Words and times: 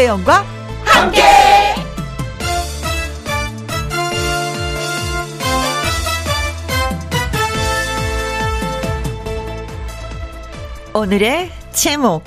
김혜영과 0.00 0.46
함께. 0.84 1.22
오늘의 10.94 11.52
제목 11.72 12.24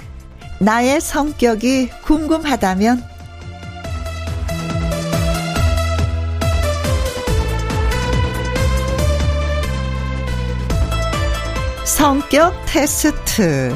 나의 0.59 1.01
성격이 1.01 1.89
궁금하다면 2.03 3.03
성격 11.85 12.53
테스트. 12.67 13.75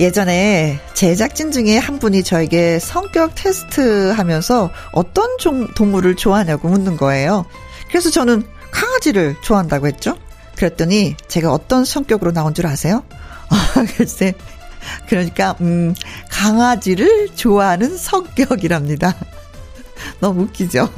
예전에 0.00 0.80
제작진 0.94 1.52
중에 1.52 1.76
한 1.76 1.98
분이 1.98 2.22
저에게 2.22 2.78
성격 2.78 3.34
테스트 3.34 4.10
하면서 4.12 4.70
어떤 4.92 5.36
종, 5.36 5.68
동물을 5.74 6.16
좋아하냐고 6.16 6.68
묻는 6.68 6.96
거예요. 6.96 7.44
그래서 7.88 8.08
저는 8.08 8.42
강아지를 8.70 9.36
좋아한다고 9.42 9.86
했죠. 9.86 10.16
그랬더니 10.56 11.16
제가 11.28 11.52
어떤 11.52 11.84
성격으로 11.84 12.32
나온 12.32 12.54
줄 12.54 12.66
아세요? 12.66 13.04
아, 13.50 13.84
글쎄. 13.96 14.32
그러니까, 15.06 15.54
음, 15.60 15.94
강아지를 16.30 17.28
좋아하는 17.34 17.98
성격이랍니다. 17.98 19.14
너무 20.20 20.44
웃기죠? 20.44 20.88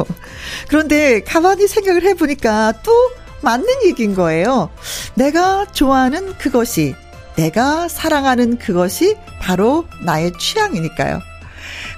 그런데 0.68 1.22
가만히 1.24 1.66
생각을 1.66 2.04
해보니까 2.04 2.74
또 2.84 2.92
맞는 3.40 3.66
얘기인 3.86 4.14
거예요. 4.14 4.70
내가 5.14 5.66
좋아하는 5.72 6.38
그것이, 6.38 6.94
내가 7.36 7.88
사랑하는 7.88 8.58
그것이 8.58 9.16
바로 9.40 9.86
나의 10.04 10.32
취향이니까요. 10.38 11.20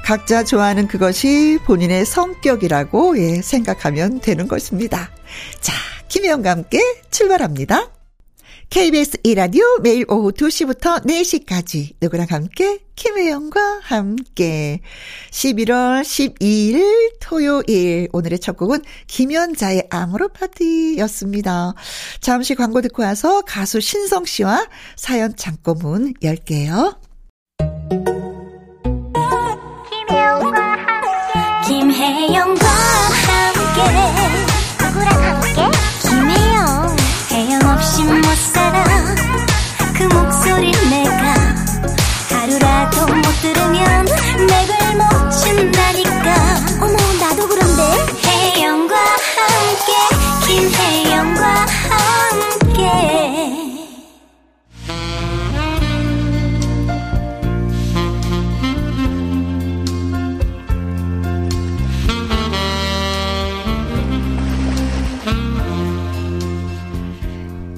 각자 0.05 0.45
좋아하는 0.45 0.87
그것이 0.87 1.59
본인의 1.65 2.05
성격이라고 2.05 3.19
예, 3.19 3.43
생각하면 3.43 4.21
되는 4.21 4.47
것입니다. 4.47 5.11
자, 5.61 5.73
김혜영과 6.09 6.51
함께 6.51 6.79
출발합니다. 7.11 7.91
KBS 8.69 9.19
이라디오 9.23 9.65
매일 9.83 10.05
오후 10.09 10.33
2시부터 10.33 11.05
4시까지 11.07 11.95
누구랑 12.01 12.27
함께 12.31 12.84
김혜영과 12.97 13.81
함께 13.83 14.81
11월 15.31 16.03
12일 16.03 17.15
토요일 17.21 18.09
오늘의 18.13 18.39
첫 18.39 18.57
곡은 18.57 18.83
김연자의 19.07 19.89
아모르 19.91 20.29
파티였습니다. 20.29 21.75
잠시 22.21 22.55
광고 22.55 22.81
듣고 22.81 23.03
와서 23.03 23.43
가수 23.43 23.81
신성 23.81 24.25
씨와 24.25 24.69
사연 24.97 25.35
창고문 25.37 26.15
열게요. 26.23 26.99
김혜영과 29.91 30.61
함께 30.61 31.67
김혜영 31.67 32.64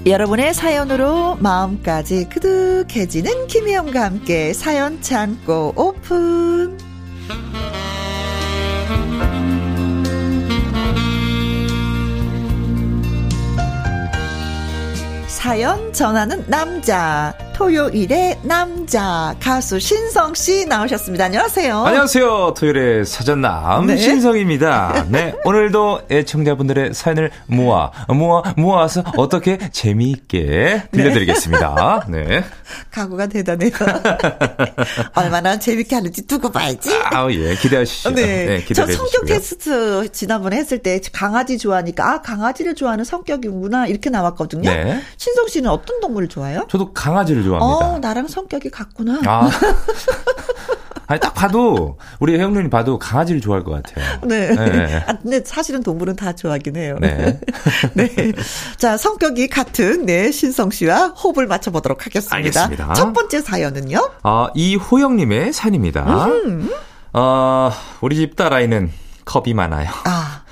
여러분의 0.07 0.55
사연으로 0.55 1.37
마음까지 1.41 2.29
그득해지는 2.29 3.49
김혜영과 3.49 4.05
함께 4.05 4.53
사연 4.53 5.03
창고 5.03 5.73
오픈. 5.75 6.79
사연 15.27 15.93
전하는 15.93 16.45
남자 16.49 17.35
토요일의 17.57 18.41
남자 18.43 19.35
가수 19.41 19.81
신성 19.81 20.35
씨 20.35 20.67
나오셨습니다. 20.67 21.25
안녕하세요. 21.25 21.85
안녕하세요. 21.87 22.53
토요일의 22.55 23.07
사전남 23.07 23.87
네. 23.87 23.97
신성입니다. 23.97 25.07
네, 25.09 25.35
오늘도 25.43 26.03
애청자분들의 26.11 26.93
사연을 26.93 27.31
모아 27.47 27.93
모아 28.09 28.43
모아서 28.59 29.03
어떻게 29.17 29.57
재미있게 29.73 30.83
들려드리겠습니다. 30.93 32.09
네. 32.11 32.45
각오가 32.93 33.27
대단해요. 33.27 33.71
얼마나 35.17 35.59
재밌게 35.59 35.95
하는지 35.95 36.27
두고 36.27 36.53
봐야지. 36.53 36.91
아우 37.11 37.33
예, 37.33 37.55
기대하시죠. 37.55 38.11
네. 38.11 38.61
저 38.61 38.67
기대해 38.67 38.87
성격 38.93 39.07
주시고요. 39.07 39.27
테스트 39.29 40.13
지난번에 40.13 40.57
했을 40.59 40.81
때 40.81 41.01
강아지 41.11 41.57
좋아하니까 41.57 42.07
아 42.13 42.21
강아지를 42.21 42.75
좋아하는 42.75 43.07
성격이구나 43.07 43.87
이렇게 43.87 44.11
나왔거든요. 44.11 44.71
네. 44.71 45.01
신성 45.17 45.49
씨는 45.49 45.71
어떤 45.71 46.01
동물을 46.01 46.29
좋아해요? 46.29 46.67
저도 46.69 46.93
강아지를 46.93 47.46
어 47.46 47.46
좋아합니다. 47.47 47.99
나랑 48.01 48.29
성격이 48.29 48.71
같구나. 48.71 49.21
아. 49.25 49.51
아니 51.09 51.21
딱 51.21 51.35
봐도 51.35 51.99
우리 52.19 52.37
혜영 52.37 52.53
누님 52.53 52.69
봐도 52.69 52.99
강아지를 52.99 53.41
좋아할 53.41 53.63
것 53.63 53.71
같아요. 53.71 54.21
네. 54.25 54.53
네. 54.55 55.05
아, 55.07 55.17
근데 55.19 55.41
사실은 55.45 55.83
동물은 55.83 56.17
다 56.17 56.33
좋아하긴 56.33 56.77
해요. 56.77 56.97
네. 57.01 57.39
네. 57.95 58.33
자, 58.77 58.97
성격이 58.97 59.47
같은, 59.49 60.05
네, 60.05 60.33
신성 60.33 60.71
씨와 60.71 61.09
호흡을 61.09 61.47
맞춰보도록 61.47 62.07
하겠습니다. 62.07 62.35
알겠습니다. 62.35 62.95
첫 62.95 63.13
번째 63.13 63.41
사연은요? 63.41 64.11
아, 64.25 64.49
이호영님의 64.55 65.53
사연입니다. 65.53 66.27
음. 66.27 66.71
어, 67.13 67.71
우리 68.01 68.17
집 68.17 68.35
딸아이는 68.35 68.91
겁이 69.25 69.55
많아요. 69.55 69.89
아, 70.05 70.43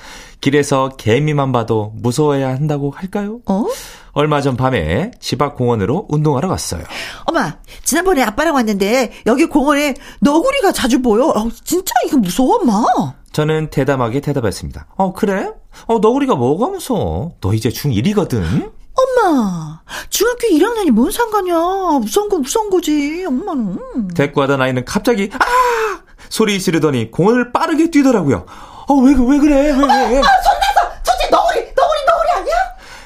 길에서 0.40 0.90
개미만 0.96 1.50
봐도 1.50 1.92
무서워해야 1.96 2.50
한다고 2.50 2.90
할까요? 2.90 3.40
어? 3.46 3.66
얼마 4.14 4.40
전 4.40 4.56
밤에 4.56 5.10
집 5.20 5.42
앞 5.42 5.56
공원으로 5.56 6.06
운동하러 6.08 6.48
갔어요. 6.48 6.82
엄마, 7.24 7.56
지난번에 7.82 8.22
아빠랑 8.22 8.54
왔는데, 8.54 9.12
여기 9.26 9.46
공원에 9.46 9.94
너구리가 10.20 10.72
자주 10.72 11.02
보여. 11.02 11.26
어, 11.26 11.48
진짜 11.64 11.92
이거 12.06 12.16
무서워, 12.18 12.56
엄마. 12.60 12.84
저는 13.32 13.70
대담하게 13.70 14.20
대답했습니다. 14.20 14.86
어, 14.96 15.12
그래? 15.12 15.50
어, 15.86 15.98
너구리가 15.98 16.36
뭐가 16.36 16.68
무서워? 16.68 17.32
너 17.40 17.52
이제 17.52 17.68
중1이거든? 17.70 18.72
엄마, 18.96 19.80
중학교 20.08 20.46
1학년이 20.46 20.92
뭔 20.92 21.10
상관이야. 21.10 21.98
무서운 22.00 22.28
건 22.28 22.42
무서운 22.42 22.70
거지, 22.70 23.24
엄마는. 23.26 24.08
대꾸하던 24.14 24.62
아이는 24.62 24.84
갑자기, 24.84 25.28
아! 25.32 25.38
소리 26.28 26.60
지르더니 26.60 27.10
공원을 27.10 27.52
빠르게 27.52 27.90
뛰더라고요. 27.90 28.46
어, 28.88 28.94
왜, 28.94 29.12
왜 29.14 29.38
그래? 29.38 29.54
왜, 29.72 29.72
왜? 29.72 30.22
저지 31.02 31.30
너구리, 31.30 31.60
너구리, 31.74 32.04
너구리 32.06 32.30
아니야? 32.36 32.54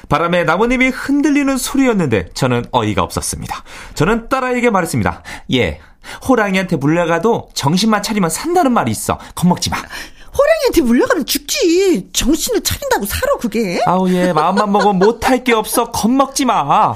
바람에 0.09 0.43
나뭇잎이 0.43 0.89
흔들리는 0.89 1.55
소리였는데 1.57 2.29
저는 2.33 2.65
어이가 2.71 3.03
없었습니다. 3.03 3.63
저는 3.93 4.27
딸아이에게 4.27 4.69
말했습니다. 4.71 5.23
예, 5.53 5.79
호랑이한테 6.27 6.75
물려가도 6.77 7.49
정신만 7.53 8.01
차리면 8.03 8.29
산다는 8.29 8.71
말이 8.73 8.89
있어. 8.91 9.19
겁먹지 9.35 9.69
마. 9.69 9.77
호랑이한테 9.77 10.81
물려가면 10.81 11.25
죽지. 11.25 12.09
정신을 12.13 12.61
차린다고 12.61 13.05
살아, 13.05 13.33
그게. 13.39 13.81
아우 13.85 14.09
예 14.09 14.31
마음만 14.33 14.71
먹으면 14.71 14.97
못할 14.99 15.43
게 15.43 15.53
없어 15.53 15.91
겁먹지 15.91 16.45
마 16.45 16.95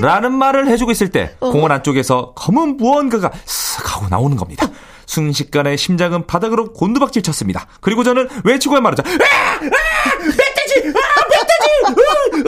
라는 0.00 0.32
말을 0.32 0.68
해주고 0.68 0.90
있을 0.92 1.10
때 1.10 1.34
공원 1.40 1.70
안쪽에서 1.72 2.32
검은 2.34 2.76
무언가가 2.76 3.30
쓱 3.30 3.84
하고 3.86 4.08
나오는 4.08 4.36
겁니다 4.36 4.66
순식간에 5.06 5.76
심장은 5.76 6.26
바닥으로 6.26 6.72
곤두박질 6.72 7.22
쳤습니다 7.22 7.66
그리고 7.80 8.04
저는 8.04 8.28
외치고야 8.44 8.80
말하자 8.80 9.02
아! 9.02 9.12
아! 9.12 9.58
멧돼지! 10.20 10.88
아! 10.88 11.00
멧돼지! 11.30 12.47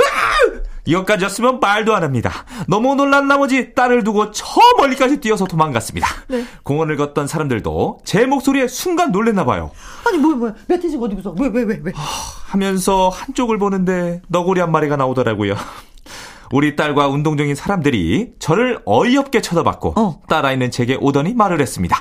이것까지였으면 0.84 1.60
말도 1.60 1.94
안 1.94 2.02
합니다. 2.02 2.44
너무 2.68 2.94
놀란 2.94 3.28
나머지 3.28 3.74
딸을 3.74 4.04
두고 4.04 4.30
저 4.32 4.46
멀리까지 4.78 5.20
뛰어서 5.20 5.46
도망갔습니다. 5.46 6.06
공원을 6.62 6.96
걷던 6.96 7.26
사람들도 7.26 8.00
제 8.04 8.26
목소리에 8.26 8.68
순간 8.68 9.12
놀랬나 9.12 9.44
봐요. 9.44 9.70
아니, 10.06 10.18
뭐야, 10.18 10.36
뭐야. 10.36 10.54
멧돼지가 10.68 11.04
어디 11.04 11.14
무서워? 11.14 11.36
왜, 11.38 11.48
왜, 11.52 11.62
왜, 11.62 11.80
왜? 11.82 11.92
하면서 12.46 13.08
한쪽을 13.08 13.58
보는데 13.58 14.22
너구리 14.28 14.60
한 14.60 14.72
마리가 14.72 14.96
나오더라고요. 14.96 15.54
우리 16.52 16.74
딸과 16.74 17.06
운동 17.06 17.36
중인 17.36 17.54
사람들이 17.54 18.32
저를 18.40 18.80
어이없게 18.84 19.40
쳐다봤고 19.40 19.94
어. 19.96 20.20
딸아이는 20.28 20.70
제게 20.72 20.96
오더니 21.00 21.34
말을 21.34 21.60
했습니다. 21.60 21.96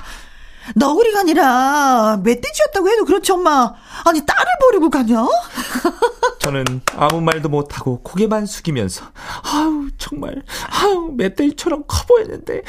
너구리가 0.74 1.20
아니라 1.20 2.18
멧돼지였다고 2.22 2.88
해도 2.88 3.04
그렇지, 3.04 3.32
엄마. 3.32 3.72
아니, 4.04 4.24
딸을 4.24 4.44
버리고 4.60 4.90
가냐? 4.90 5.26
저는 6.40 6.80
아무 6.96 7.20
말도 7.20 7.48
못하고 7.50 8.00
고개만 8.02 8.46
숙이면서 8.46 9.04
아우 9.52 9.88
정말 9.98 10.42
아우 10.70 11.10
멧돼지처럼 11.14 11.84
커 11.86 12.04
보였는데 12.06 12.62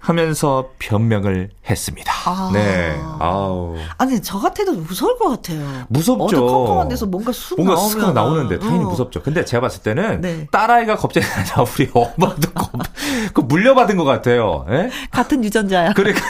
하면서 0.00 0.70
변명을 0.80 1.50
했습니다. 1.68 2.12
아. 2.26 2.50
네. 2.52 2.96
아우. 3.20 3.76
아니, 3.98 4.20
저 4.20 4.38
같아도 4.40 4.72
무서울 4.72 5.16
것 5.18 5.28
같아요. 5.28 5.84
무섭죠. 5.88 6.44
컴컴한 6.44 6.88
데서 6.88 7.06
뭔가 7.06 7.30
쑥 7.32 7.56
뭔가 7.56 7.74
나오면. 7.74 7.90
쑥 7.90 8.12
나오는데 8.12 8.58
당연히 8.58 8.84
어. 8.84 8.88
무섭죠. 8.88 9.22
근데 9.22 9.44
제가 9.44 9.60
봤을 9.60 9.82
때는 9.82 10.20
네. 10.20 10.46
딸아이가 10.50 10.96
겁쟁이 10.96 11.24
아니라 11.26 11.62
우리 11.62 11.88
엄마도 11.92 12.50
겁, 12.52 12.70
그 13.34 13.40
물려받은 13.42 13.96
것 13.96 14.04
같아요. 14.04 14.66
예? 14.70 14.90
같은 15.10 15.44
유전자야. 15.44 15.92
그러니까. 15.92 16.20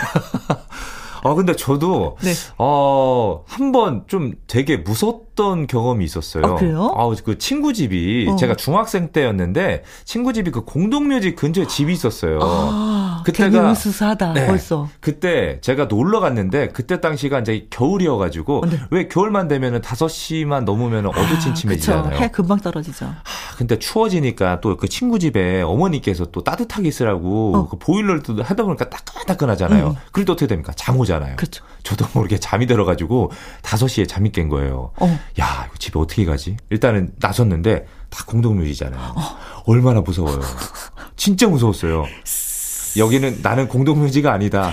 아, 1.25 1.35
근데 1.35 1.55
저도, 1.57 2.17
네. 2.23 2.33
어, 2.59 3.45
한 3.47 3.73
번 3.73 4.05
좀 4.09 4.33
되게 4.47 4.77
무섭 4.79 5.28
던 5.39 5.69
경험이 5.69 6.05
있었어요. 6.05 6.45
아, 6.45 6.55
그래요? 6.57 6.93
아, 6.97 7.09
그 7.25 7.39
친구 7.39 7.73
집이, 7.73 8.27
어. 8.29 8.35
제가 8.35 8.57
중학생 8.57 9.13
때였는데, 9.13 9.85
친구 10.05 10.33
집이 10.33 10.51
그 10.51 10.63
공동묘지 10.65 11.37
근처에 11.37 11.69
집이 11.69 11.93
있었어요. 11.93 12.41
아, 12.43 13.23
그때가- 13.25 13.71
으스스하다, 13.71 14.33
네. 14.33 14.47
벌써. 14.49 14.89
그때 14.99 15.61
제가 15.61 15.85
놀러 15.85 16.19
갔는데, 16.19 16.71
그때 16.71 17.01
당시가 17.01 17.39
이제 17.39 17.69
겨울이어 17.71 18.17
가지고, 18.17 18.65
네. 18.69 18.81
왜 18.91 19.07
겨울만 19.07 19.47
되면은 19.47 19.81
5시만 19.83 20.65
넘으면 20.65 21.07
어두침침해지잖아요. 21.07 22.11
그쵸. 22.11 22.23
해 22.25 22.29
금방 22.33 22.59
떨어지죠. 22.59 23.07
아, 23.07 23.23
근데 23.57 23.79
추워지니까 23.79 24.61
또 24.61 24.77
그 24.77 24.89
친구 24.89 25.19
집에 25.21 25.63
어머니께서 25.63 26.27
또 26.27 26.43
따뜻하게 26.43 26.89
있으라고 26.89 27.53
어. 27.57 27.69
그 27.69 27.79
보일러를 27.79 28.23
또 28.23 28.43
하다 28.43 28.63
보니까 28.65 28.89
따끈따끈하잖아요. 28.91 29.89
음. 29.89 29.95
그럴 30.13 30.25
때 30.25 30.33
어떻게 30.33 30.47
됩니까? 30.49 30.73
잠 30.77 30.97
오잖아요. 30.99 31.37
그렇죠. 31.37 31.65
저도 31.83 32.07
모르게 32.13 32.39
잠이 32.39 32.67
들어가지고 32.67 33.31
5시에 33.63 34.07
잠이 34.09 34.31
깬 34.31 34.49
거예요. 34.49 34.91
어. 35.01 35.19
야, 35.41 35.65
이거 35.67 35.77
집에 35.79 35.99
어떻게 35.99 36.25
가지? 36.25 36.57
일단은 36.71 37.13
나섰는데 37.19 37.87
다 38.11 38.25
공동묘지잖아요. 38.27 39.15
얼마나 39.67 40.01
무서워요. 40.01 40.41
진짜 41.17 41.47
무서웠어요. 41.49 42.05
여기는 42.97 43.41
나는 43.43 43.69
공동묘지가 43.69 44.33
아니다. 44.33 44.73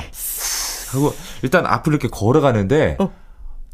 하고 0.92 1.14
일단 1.42 1.66
앞으로 1.66 1.96
이렇게 1.96 2.08
걸어가는데 2.08 2.98
어. 3.00 3.12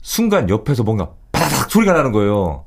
순간 0.02 0.50
옆에서 0.50 0.84
뭔가 0.84 1.12
바닥 1.32 1.70
소리가 1.70 1.94
나는 1.94 2.12
거예요. 2.12 2.66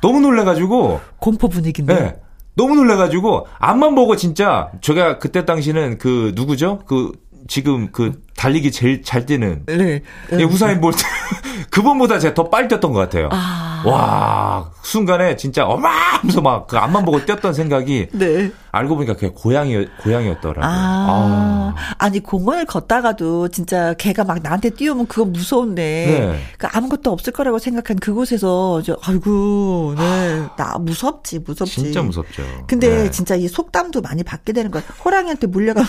너무 0.00 0.20
놀래가지고 0.20 1.00
공포 1.18 1.48
분위기인데. 1.48 1.94
네. 1.94 2.16
너무 2.56 2.74
놀래가지고 2.76 3.48
앞만 3.58 3.94
보고 3.94 4.16
진짜 4.16 4.70
제가 4.80 5.18
그때 5.18 5.44
당시는 5.44 5.98
그 5.98 6.32
누구죠? 6.36 6.80
그 6.86 7.12
지금 7.48 7.90
그 7.90 8.22
달리기 8.36 8.72
제일 8.72 9.02
잘 9.02 9.26
뛰는 9.26 9.62
네. 9.66 10.02
예, 10.32 10.42
우사인 10.42 10.80
볼트 10.80 11.02
그분보다 11.70 12.18
제가 12.18 12.34
더 12.34 12.50
빨리 12.50 12.68
뛰었던 12.68 12.92
것 12.92 12.98
같아요. 13.00 13.28
아. 13.32 13.82
와 13.86 14.70
순간에 14.82 15.36
진짜 15.36 15.66
어마 15.66 15.88
하면서 15.90 16.40
막 16.40 16.66
그 16.66 16.78
앞만 16.78 17.04
보고 17.04 17.24
뛰었던 17.24 17.52
생각이 17.52 18.08
네. 18.12 18.50
알고 18.72 18.96
보니까 18.96 19.14
그게 19.14 19.28
고양이 19.28 19.86
고양이였더라고요. 20.02 20.64
아, 20.64 21.74
아. 21.98 22.08
니 22.08 22.20
공원을 22.20 22.64
걷다가도 22.66 23.48
진짜 23.48 23.94
개가 23.94 24.24
막 24.24 24.40
나한테 24.42 24.70
뛰어오면 24.70 25.06
그건 25.06 25.32
무서운데 25.32 25.82
네. 25.82 26.42
그 26.58 26.66
아무것도 26.72 27.10
없을 27.12 27.32
거라고 27.32 27.58
생각한 27.58 27.98
그곳에서 27.98 28.82
저 28.82 28.96
아이고 29.04 29.94
네. 29.96 30.42
나 30.56 30.76
무섭지 30.78 31.38
무섭지. 31.40 31.74
진짜 31.82 32.02
무섭죠. 32.02 32.42
근데 32.66 32.88
네. 33.04 33.10
진짜 33.10 33.34
이 33.36 33.46
속담도 33.48 34.00
많이 34.00 34.22
받게 34.22 34.52
되는 34.52 34.70
거야. 34.70 34.82
호랑이한테 35.04 35.46
물려가면 35.46 35.88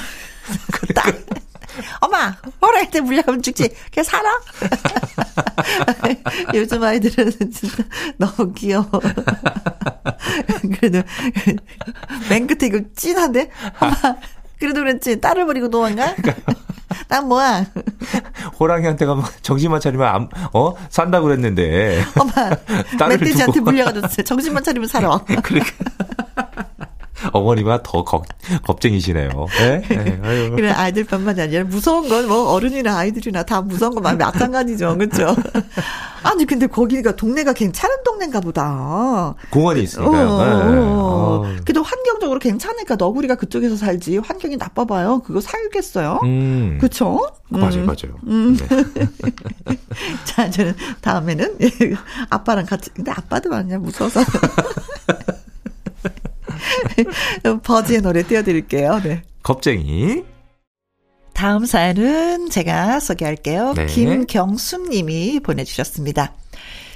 딱 0.94 1.06
엄마 2.00 2.36
호랑이한테 2.62 3.02
물려가면 3.02 3.42
죽지. 3.42 3.70
걔 3.92 4.04
살아? 4.04 4.30
요즘 6.54 6.84
아이들은 6.84 7.32
진짜 7.52 7.84
너무 8.18 8.54
귀여워. 8.54 8.86
그래도 10.80 11.02
맨 12.30 12.48
끝에 12.48 12.68
이거 12.68 12.80
찐한데 12.96 13.50
엄마 13.80 14.16
그래도 14.60 14.82
그렇지 14.82 15.20
딸을 15.22 15.46
버리고 15.46 15.70
도망가? 15.70 16.16
난 17.08 17.28
뭐야? 17.28 17.66
호랑이한테 18.60 19.06
가면 19.06 19.26
정신만 19.42 19.80
차리면 19.80 20.08
안, 20.08 20.30
어 20.54 20.74
산다 20.90 21.20
고 21.20 21.26
그랬는데 21.28 22.04
엄마 22.18 22.50
멧돼지한테. 23.10 23.60
물려가지고 23.60 24.24
정신만 24.24 24.64
차리면 24.64 24.88
살아. 24.88 25.20
그러니까 25.44 25.72
어머니가 27.32 27.82
더 27.84 28.04
겁, 28.04 28.26
겁쟁이시네요. 28.64 29.30
네? 29.60 29.82
네. 29.88 30.50
그래 30.56 30.70
아이들뿐만이 30.72 31.42
아니라 31.42 31.64
무서운 31.64 32.10
건 32.10 32.26
뭐 32.26 32.52
어른이나 32.54 32.98
아이들이나 32.98 33.44
다 33.44 33.62
무서운 33.62 33.94
건 33.94 34.18
마찬가지죠, 34.18 34.98
그렇죠? 34.98 35.36
아니 36.24 36.46
근데 36.46 36.66
거기가 36.66 37.16
동네가 37.16 37.54
괜찮은 37.54 38.04
동네인가 38.04 38.40
보다. 38.42 39.36
공원이 39.52 39.80
어, 39.80 39.84
있으니까요. 39.84 40.28
어, 40.30 40.44
네. 40.46 40.78
어. 40.78 41.56
그래도 41.64 41.84
환경적으로 41.84 42.40
괜찮으니까 42.40 42.96
너구리가 42.96 43.36
그쪽에서 43.36 43.76
살지 43.76 44.18
환경이 44.18 44.58
나빠봐요. 44.58 45.20
그거 45.20 45.40
살겠어요? 45.40 46.20
음. 46.24 46.78
그쵸? 46.82 47.20
맞아요, 47.50 47.76
음. 47.76 47.86
맞아요. 47.86 48.18
네. 48.26 49.76
자, 50.26 50.50
저는 50.50 50.74
다음에는 51.02 51.58
아빠랑 52.32 52.66
같이, 52.66 52.90
근데 52.90 53.12
아빠도 53.12 53.52
완전 53.52 53.84
무서워서. 53.84 54.22
버즈의 57.64 58.02
노래 58.02 58.24
띄워드릴게요. 58.24 59.02
네. 59.04 59.22
겁쟁이. 59.44 60.24
다음 61.34 61.66
사연은 61.66 62.50
제가 62.50 63.00
소개할게요. 63.00 63.74
네. 63.74 63.86
김경숙 63.88 64.90
님이 64.90 65.40
보내주셨습니다. 65.42 66.34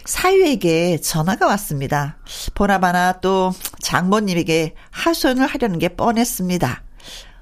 사유에게 0.06 1.02
전화가 1.02 1.46
왔습니다. 1.48 2.18
보나마나 2.56 3.20
또 3.20 3.52
장모님에게 3.82 4.74
하소연을 4.92 5.46
하려는 5.46 5.78
게 5.78 5.90
뻔했습니다. 5.90 6.84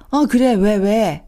어, 0.09 0.25
그래, 0.25 0.53
왜, 0.53 0.75
왜? 0.75 1.23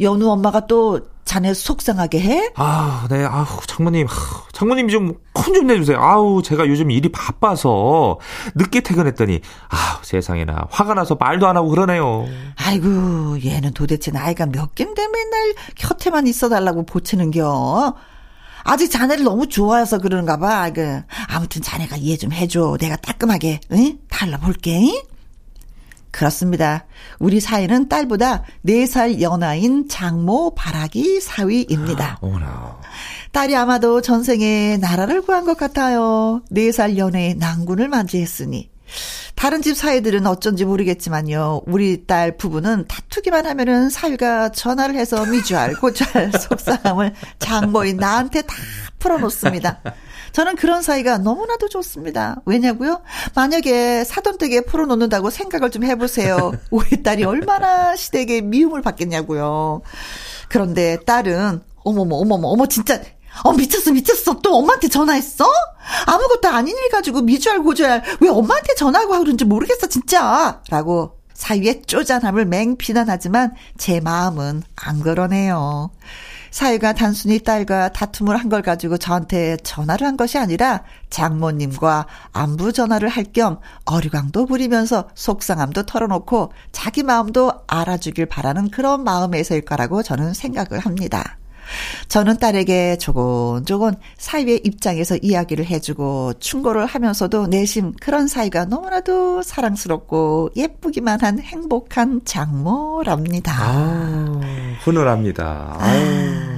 연우 0.00 0.28
엄마가 0.30 0.66
또 0.66 1.00
자네 1.24 1.54
속상하게 1.54 2.20
해? 2.20 2.52
아, 2.56 3.06
네, 3.08 3.24
아우, 3.24 3.46
장모님, 3.66 4.06
아, 4.08 4.12
장모님 4.52 4.88
좀, 4.88 5.14
혼 5.34 5.54
좀 5.54 5.66
내주세요. 5.66 5.98
아우, 6.00 6.42
제가 6.42 6.66
요즘 6.66 6.90
일이 6.90 7.10
바빠서, 7.10 8.18
늦게 8.54 8.80
퇴근했더니, 8.80 9.40
아우, 9.68 9.98
세상에나, 10.02 10.66
화가 10.70 10.94
나서 10.94 11.14
말도 11.14 11.46
안 11.46 11.56
하고 11.56 11.68
그러네요. 11.68 12.26
아이고, 12.56 13.38
얘는 13.44 13.72
도대체 13.74 14.10
나이가 14.10 14.46
몇 14.46 14.74
갠데 14.74 15.02
맨날 15.08 15.54
곁에만 15.76 16.26
있어달라고 16.26 16.84
보채는 16.86 17.30
겨? 17.30 17.94
아직 18.64 18.90
자네를 18.90 19.24
너무 19.24 19.48
좋아해서 19.48 19.98
그러는가 19.98 20.38
봐. 20.38 20.70
그, 20.70 21.02
아무튼 21.28 21.62
자네가 21.62 21.96
이해 21.96 22.16
좀 22.16 22.32
해줘. 22.32 22.76
내가 22.80 22.96
따끔하게, 22.96 23.60
응? 23.72 23.98
달라볼게. 24.08 24.78
응? 24.78 25.02
그렇습니다. 26.12 26.84
우리 27.18 27.40
사이는 27.40 27.88
딸보다 27.88 28.44
4살 28.66 29.20
연하인 29.20 29.88
장모 29.88 30.54
바라기 30.54 31.20
사위입니다. 31.20 32.18
어머나. 32.20 32.78
딸이 33.32 33.56
아마도 33.56 34.00
전생에 34.02 34.76
나라를 34.76 35.22
구한 35.22 35.44
것 35.44 35.56
같아요. 35.56 36.42
4살 36.52 36.98
연애의 36.98 37.36
난군을 37.36 37.88
맞이했으니. 37.88 38.70
다른 39.34 39.62
집 39.62 39.74
사위들은 39.74 40.26
어쩐지 40.26 40.66
모르겠지만요. 40.66 41.62
우리 41.66 42.06
딸 42.06 42.36
부부는 42.36 42.84
다투기만 42.86 43.46
하면은 43.46 43.88
사위가 43.88 44.50
전화를 44.50 44.94
해서 44.94 45.24
미주알, 45.24 45.74
고주알 45.74 46.30
속상함을 46.38 47.14
장모인 47.38 47.96
나한테 47.96 48.42
다 48.42 48.54
풀어놓습니다. 48.98 49.80
저는 50.32 50.56
그런 50.56 50.82
사이가 50.82 51.18
너무나도 51.18 51.68
좋습니다. 51.68 52.36
왜냐고요? 52.46 53.02
만약에 53.34 54.04
사돈댁에 54.04 54.62
풀어놓는다고 54.62 55.30
생각을 55.30 55.70
좀 55.70 55.84
해보세요. 55.84 56.52
우리 56.70 57.02
딸이 57.02 57.24
얼마나 57.24 57.94
시댁에 57.96 58.40
미움을 58.40 58.82
받겠냐고요. 58.82 59.82
그런데 60.48 60.98
딸은 61.06 61.62
어머머 61.84 62.16
어머머 62.16 62.48
어머 62.48 62.66
진짜 62.66 63.00
어 63.44 63.52
미쳤어 63.52 63.92
미쳤어 63.92 64.40
또 64.42 64.56
엄마한테 64.56 64.88
전화했어? 64.88 65.46
아무것도 66.06 66.48
아닌 66.48 66.76
일 66.76 66.90
가지고 66.90 67.22
미주알 67.22 67.60
고주알 67.62 68.02
왜 68.20 68.28
엄마한테 68.28 68.74
전화하고 68.74 69.18
그런지 69.18 69.44
모르겠어 69.44 69.86
진짜 69.86 70.60
라고 70.68 71.18
사위의 71.34 71.82
쪼잔함을 71.86 72.44
맹 72.44 72.76
비난하지만 72.76 73.54
제 73.76 74.00
마음은 74.00 74.62
안 74.76 75.00
그러네요. 75.00 75.90
사위가 76.52 76.92
단순히 76.92 77.40
딸과 77.40 77.92
다툼을 77.92 78.36
한 78.36 78.48
걸 78.52 78.60
가지고 78.62 78.98
저한테 78.98 79.56
전화를 79.64 80.06
한 80.06 80.16
것이 80.18 80.36
아니라 80.38 80.84
장모님과 81.10 82.06
안부 82.32 82.72
전화를 82.72 83.08
할 83.08 83.32
겸 83.32 83.58
어리광도 83.86 84.44
부리면서 84.46 85.08
속상함도 85.14 85.84
털어놓고 85.84 86.52
자기 86.70 87.02
마음도 87.02 87.52
알아주길 87.66 88.26
바라는 88.26 88.70
그런 88.70 89.04
마음에서일 89.04 89.64
거라고 89.64 90.02
저는 90.02 90.34
생각을 90.34 90.80
합니다. 90.80 91.38
저는 92.08 92.38
딸에게 92.38 92.98
조곤조곤 92.98 93.96
사위의 94.18 94.60
입장에서 94.64 95.16
이야기를 95.16 95.66
해주고 95.66 96.34
충고를 96.40 96.86
하면서도 96.86 97.46
내심 97.46 97.94
그런 98.00 98.28
사이가 98.28 98.66
너무나도 98.66 99.42
사랑스럽고 99.42 100.50
예쁘기만 100.56 101.20
한 101.20 101.38
행복한 101.38 102.20
장모랍니다. 102.24 103.52
아, 103.56 104.40
훈훈합니다. 104.82 105.76
아유. 105.78 106.52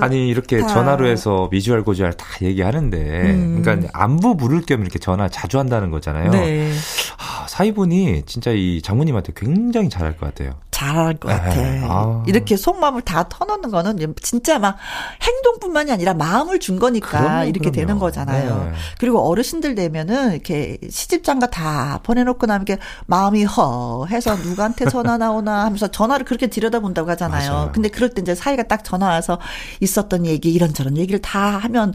아니 0.00 0.28
이렇게 0.28 0.58
다. 0.60 0.66
전화로 0.66 1.06
해서 1.06 1.48
미주알 1.50 1.82
고주알 1.84 2.14
다 2.14 2.26
얘기하는데 2.42 2.96
음. 3.32 3.62
그러니까 3.62 3.88
안부 3.92 4.34
물을 4.34 4.62
겸 4.62 4.80
이렇게 4.80 4.98
전화 4.98 5.28
자주 5.28 5.58
한다는 5.58 5.90
거잖아요. 5.90 6.30
네. 6.30 6.72
아, 7.18 7.46
사이분이 7.48 8.22
진짜 8.26 8.50
이 8.50 8.80
장모님한테 8.82 9.32
굉장히 9.36 9.88
잘할 9.88 10.16
것 10.16 10.26
같아요. 10.26 10.52
잘할 10.78 11.14
것 11.14 11.28
같아. 11.28 11.54
네. 11.56 11.82
아. 11.88 12.22
이렇게 12.28 12.56
속마음을 12.56 13.02
다 13.02 13.28
터놓는 13.28 13.70
거는 13.72 14.14
진짜 14.22 14.60
막 14.60 14.76
행동뿐만이 15.20 15.90
아니라 15.90 16.14
마음을 16.14 16.60
준 16.60 16.78
거니까 16.78 17.20
그럼요, 17.20 17.44
이렇게 17.46 17.70
그럼요. 17.70 17.74
되는 17.74 17.98
거잖아요. 17.98 18.64
네. 18.70 18.72
그리고 19.00 19.28
어르신들 19.28 19.74
되면은 19.74 20.32
이렇게 20.34 20.78
시집장가 20.88 21.48
다 21.50 21.98
보내놓고 22.04 22.46
나면 22.46 22.64
이렇게 22.68 22.80
마음이 23.06 23.44
허 23.44 24.06
해서 24.08 24.36
누구한테 24.36 24.88
전화 24.88 25.18
나오나 25.18 25.64
하면서 25.64 25.88
전화를 25.88 26.24
그렇게 26.24 26.46
들여다본다고 26.46 27.10
하잖아요. 27.10 27.52
맞아요. 27.52 27.72
근데 27.72 27.88
그럴 27.88 28.10
때 28.10 28.22
이제 28.22 28.36
사이가 28.36 28.64
딱 28.64 28.84
전화 28.84 29.08
와서 29.08 29.40
있었던 29.80 30.26
얘기 30.26 30.52
이런저런 30.52 30.96
얘기를 30.96 31.20
다 31.20 31.58
하면 31.58 31.92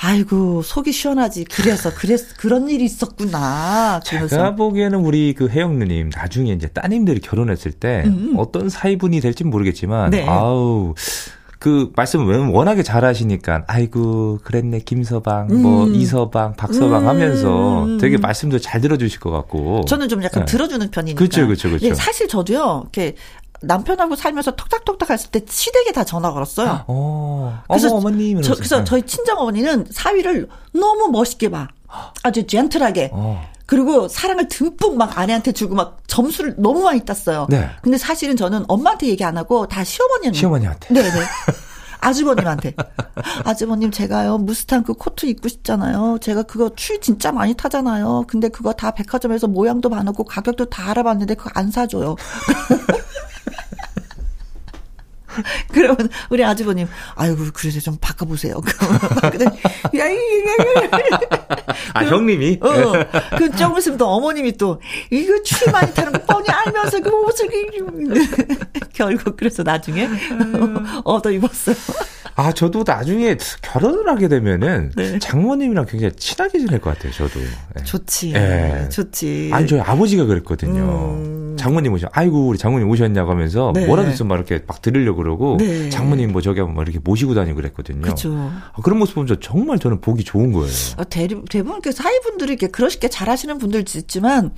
아이고 0.00 0.62
속이 0.62 0.92
시원하지. 0.92 1.44
그래서 1.44 1.92
그랬 1.94 2.20
그런 2.36 2.68
일이 2.68 2.84
있었구나. 2.84 4.00
그러면서. 4.06 4.36
제가 4.36 4.54
보기에는 4.54 4.98
우리 4.98 5.34
그 5.34 5.48
혜영 5.48 5.78
누님 5.78 6.10
나중에 6.14 6.52
이제 6.52 6.68
따님들이 6.68 7.20
결혼했을 7.20 7.72
때 7.72 8.04
음. 8.06 8.34
어떤 8.36 8.68
사이분이 8.68 9.20
될지 9.20 9.44
모르겠지만 9.44 10.10
네. 10.10 10.26
아우 10.26 10.94
그 11.64 11.90
말씀을 11.96 12.48
워낙에 12.48 12.82
잘하시니까 12.82 13.64
아이고 13.68 14.38
그랬네 14.44 14.80
김서방 14.80 15.46
뭐 15.46 15.56
음. 15.56 15.62
뭐 15.62 15.88
이서방 15.88 16.56
박서방 16.56 17.04
음. 17.04 17.08
하면서 17.08 17.86
되게 17.98 18.18
말씀도 18.18 18.58
잘 18.58 18.82
들어주실 18.82 19.18
것 19.20 19.30
같고 19.30 19.86
저는 19.86 20.10
좀 20.10 20.22
약간 20.22 20.44
네. 20.44 20.52
들어주는 20.52 20.90
편이니까 20.90 21.18
그렇죠 21.18 21.46
그렇죠 21.46 21.68
그렇죠 21.70 21.86
예, 21.86 21.94
사실 21.94 22.28
저도요 22.28 22.82
이렇게 22.82 23.14
남편하고 23.66 24.16
살면서 24.16 24.52
톡탁톡탁 24.52 25.10
했을 25.10 25.30
때 25.30 25.40
시댁에 25.48 25.92
다 25.92 26.04
전화 26.04 26.32
걸었어요. 26.32 26.84
어. 26.86 27.62
그래서 27.68 27.88
어머, 27.88 27.96
어머님 28.08 28.42
저, 28.42 28.54
그래서 28.54 28.84
저희 28.84 29.02
친정 29.02 29.38
어머니는 29.38 29.86
사위를 29.90 30.48
너무 30.72 31.08
멋있게 31.08 31.50
봐. 31.50 31.68
아주 32.22 32.46
젠틀하게. 32.46 33.10
어. 33.12 33.42
그리고 33.66 34.08
사랑을 34.08 34.48
듬뿍 34.48 34.96
막 34.96 35.18
아내한테 35.18 35.52
주고 35.52 35.74
막 35.74 35.98
점수를 36.06 36.54
너무 36.58 36.82
많이 36.82 37.00
땄어요. 37.00 37.46
네. 37.48 37.68
근데 37.82 37.96
사실은 37.96 38.36
저는 38.36 38.64
엄마한테 38.68 39.06
얘기 39.08 39.24
안 39.24 39.36
하고 39.38 39.66
다 39.66 39.82
시어머니한테. 39.84 40.38
시어머니한테. 40.38 40.92
네네. 40.94 41.10
아주버님한테. 42.04 42.74
아주버님, 43.44 43.90
제가요, 43.90 44.38
무스탕 44.38 44.82
그 44.84 44.94
코트 44.94 45.26
입고 45.26 45.48
싶잖아요. 45.48 46.18
제가 46.20 46.42
그거 46.42 46.70
추위 46.74 47.00
진짜 47.00 47.32
많이 47.32 47.54
타잖아요. 47.54 48.24
근데 48.28 48.48
그거 48.48 48.72
다 48.72 48.90
백화점에서 48.90 49.46
모양도 49.46 49.88
봐놓고 49.90 50.24
가격도 50.24 50.66
다 50.66 50.90
알아봤는데 50.90 51.34
그거 51.34 51.50
안 51.54 51.70
사줘요. 51.70 52.16
그러면 55.72 56.08
우리 56.30 56.44
아주버님, 56.44 56.86
아이고, 57.14 57.44
그래서 57.52 57.80
좀 57.80 57.96
바꿔보세요. 58.00 58.54
야, 59.98 60.04
아, 61.94 62.04
형님이? 62.04 62.60
어, 62.62 62.92
그 63.36 63.50
조금 63.56 63.78
있으면 63.78 63.98
또 63.98 64.08
어머님이 64.08 64.56
또, 64.56 64.80
이거 65.10 65.42
추위 65.42 65.70
많이 65.70 65.92
타는 65.92 66.12
거 66.12 66.18
뻔히 66.24 66.48
알면서 66.48 67.00
그 67.00 67.10
옷을, 67.10 67.48
결국 68.92 69.36
그래서 69.36 69.62
나중에 69.62 70.08
얻어 71.04 71.30
입었어요. 71.30 71.76
아, 72.36 72.52
저도 72.52 72.82
나중에 72.84 73.36
결혼을 73.62 74.08
하게 74.08 74.28
되면은 74.28 74.92
네. 74.96 75.18
장모님이랑 75.20 75.86
굉장히 75.86 76.14
친하게 76.16 76.58
지낼 76.58 76.80
것 76.80 76.94
같아요, 76.94 77.12
저도. 77.12 77.38
네. 77.74 77.84
좋지. 77.84 78.32
네. 78.32 78.88
좋지. 78.88 79.50
아니, 79.52 79.68
저희 79.68 79.80
아버지가 79.80 80.24
그랬거든요. 80.24 80.82
음. 81.14 81.56
장모님 81.56 81.92
오셔. 81.92 82.08
아이고, 82.12 82.48
우리 82.48 82.58
장모님 82.58 82.88
오셨냐고 82.88 83.30
하면서 83.30 83.72
네. 83.72 83.86
뭐라도 83.86 84.10
있으면 84.10 84.28
막 84.28 84.34
이렇게 84.36 84.64
막 84.66 84.82
들으려고 84.82 85.22
그러고 85.24 85.56
네. 85.58 85.88
장모님 85.88 86.32
뭐 86.32 86.42
저기 86.42 86.60
한번 86.60 86.84
이렇게 86.84 87.00
모시고 87.02 87.34
다니고 87.34 87.56
그랬거든요. 87.56 88.02
그렇죠. 88.02 88.34
아, 88.34 88.72
그런 88.82 88.98
모습 88.98 89.14
보면 89.14 89.26
저 89.26 89.40
정말 89.40 89.78
저는 89.78 90.00
보기 90.00 90.22
좋은 90.22 90.52
거예요. 90.52 90.70
아, 90.98 91.04
대, 91.04 91.26
대부분 91.50 91.80
그 91.80 91.92
사회분들이 91.92 92.52
이렇게 92.52 92.66
그러시게 92.68 93.08
잘하시는 93.08 93.58
분들도 93.58 93.98
있지만 93.98 94.52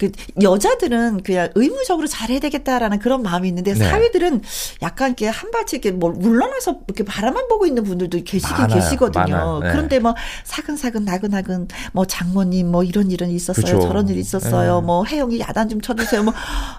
그 0.00 0.10
여자들은 0.40 1.22
그냥 1.22 1.50
의무적으로 1.54 2.06
잘해야 2.06 2.40
되겠다라는 2.40 3.00
그런 3.00 3.22
마음이 3.22 3.46
있는데 3.48 3.74
네. 3.74 3.84
사위들은 3.86 4.40
약간 4.80 5.08
이렇게 5.10 5.28
한 5.28 5.50
발치 5.50 5.76
이렇게 5.76 5.90
뭐 5.90 6.10
물러나서 6.10 6.78
이렇게 6.88 7.04
바라만 7.04 7.48
보고 7.48 7.66
있는 7.66 7.84
분들도 7.84 8.22
계시긴 8.24 8.56
많아요, 8.56 8.80
계시거든요. 8.80 9.60
네. 9.62 9.70
그런데 9.70 9.98
뭐 9.98 10.14
사근사근 10.44 11.04
나근나근 11.04 11.68
뭐 11.92 12.06
장모님 12.06 12.70
뭐 12.70 12.82
이런 12.82 13.10
일은 13.10 13.28
있었어요. 13.30 13.62
그쵸. 13.62 13.80
저런 13.80 14.08
일이 14.08 14.20
있었어요. 14.20 14.80
네. 14.80 14.86
뭐 14.86 15.04
혜영이 15.04 15.38
야단 15.40 15.68
좀 15.68 15.82
쳐주세요. 15.82 16.22
뭐 16.22 16.32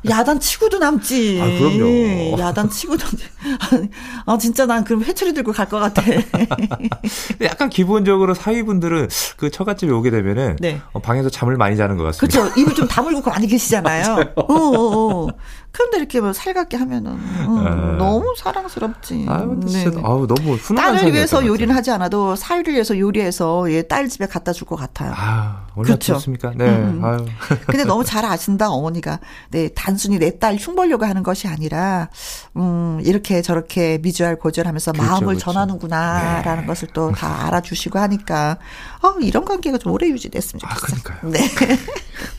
야단 0.10 0.40
치고도 0.40 0.80
남지. 0.80 1.40
아, 1.42 1.46
그럼요. 1.46 2.40
야단 2.40 2.72
치고도 2.72 3.06
아 4.26 4.38
진짜 4.40 4.66
난 4.66 4.84
그럼 4.84 5.04
회초리 5.04 5.34
들고 5.34 5.52
갈 5.54 5.68
것 5.72 5.80
같아. 5.80 6.02
약간 7.42 7.70
기본적으로 7.70 8.34
사위분들은 8.34 9.10
그 9.38 9.50
처갓집에 9.52 9.92
오게 9.92 10.10
되면은 10.12 10.58
네. 10.60 10.82
어, 10.92 11.00
방에서 11.00 11.30
잠을 11.30 11.56
많이 11.56 11.78
자는 11.78 11.98
것 11.98 12.04
같습니다. 12.06 12.40
그렇죠. 12.42 12.60
입을 12.60 12.74
좀 12.76 12.88
담을 12.88 13.11
물고 13.12 13.30
많이 13.30 13.48
계시잖아요. 13.48 14.34
어, 14.36 14.42
어, 14.54 15.26
어. 15.26 15.28
그런데 15.72 15.98
이렇게 16.00 16.20
뭐 16.20 16.34
살갑게 16.34 16.76
하면은 16.78 17.12
음, 17.14 17.66
아. 17.66 17.96
너무 17.98 18.34
사랑스럽지. 18.38 19.26
아유, 19.30 19.58
네. 19.64 19.86
아우 20.04 20.28
너무 20.28 20.56
훈훈한 20.56 20.96
딸을 20.96 21.14
위해서 21.14 21.46
요리는 21.46 21.74
하지 21.74 21.92
않아도 21.92 22.36
사위를 22.36 22.74
위해서 22.74 22.98
요리해서 23.00 23.72
얘딸 23.72 24.10
집에 24.10 24.26
갖다 24.26 24.52
줄 24.54 24.68
것 24.68 24.76
같아요. 24.76 25.14
아, 25.16 25.66
그렇죠. 25.76 26.14
좋습니까? 26.16 26.52
네. 26.56 26.66
음. 26.70 27.02
아유. 27.04 27.26
근데 27.68 27.84
너무 27.86 28.04
잘 28.04 28.26
아신다 28.26 28.70
어머니가. 28.70 29.20
네, 29.50 29.70
단순히 29.70 30.18
내 30.20 30.32
딸 30.42 30.56
흉보려고 30.56 31.06
하는 31.06 31.24
것이 31.24 31.48
아니라 31.48 32.10
음, 32.58 33.00
이렇게 33.04 33.42
저렇게 33.42 34.00
미주알 34.02 34.38
고절하면서 34.38 34.94
그렇죠, 34.94 35.08
마음을 35.10 35.28
그렇죠. 35.36 35.46
전하는구나라는 35.46 36.62
네. 36.62 36.68
것을 36.68 36.88
또 36.90 37.12
다 37.12 37.46
알아주시고 37.48 38.00
하니까 38.00 38.58
어, 39.04 39.12
이런 39.20 39.46
관계가 39.46 39.78
좀 39.78 39.92
오래 39.92 40.08
유지됐으면 40.10 40.62
아, 40.66 40.76
좋겠어요. 40.76 41.00
아, 41.00 41.20
그러니까요. 41.20 41.32
네. 41.32 41.78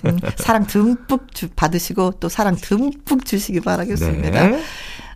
음, 0.06 0.18
사랑 0.36 0.66
듬뿍 0.66 1.32
주, 1.34 1.48
받으시고 1.50 2.12
또 2.20 2.28
사랑 2.28 2.56
듬뿍 2.56 3.21
주시기 3.24 3.60
바라겠습니다. 3.60 4.48
네. 4.48 4.62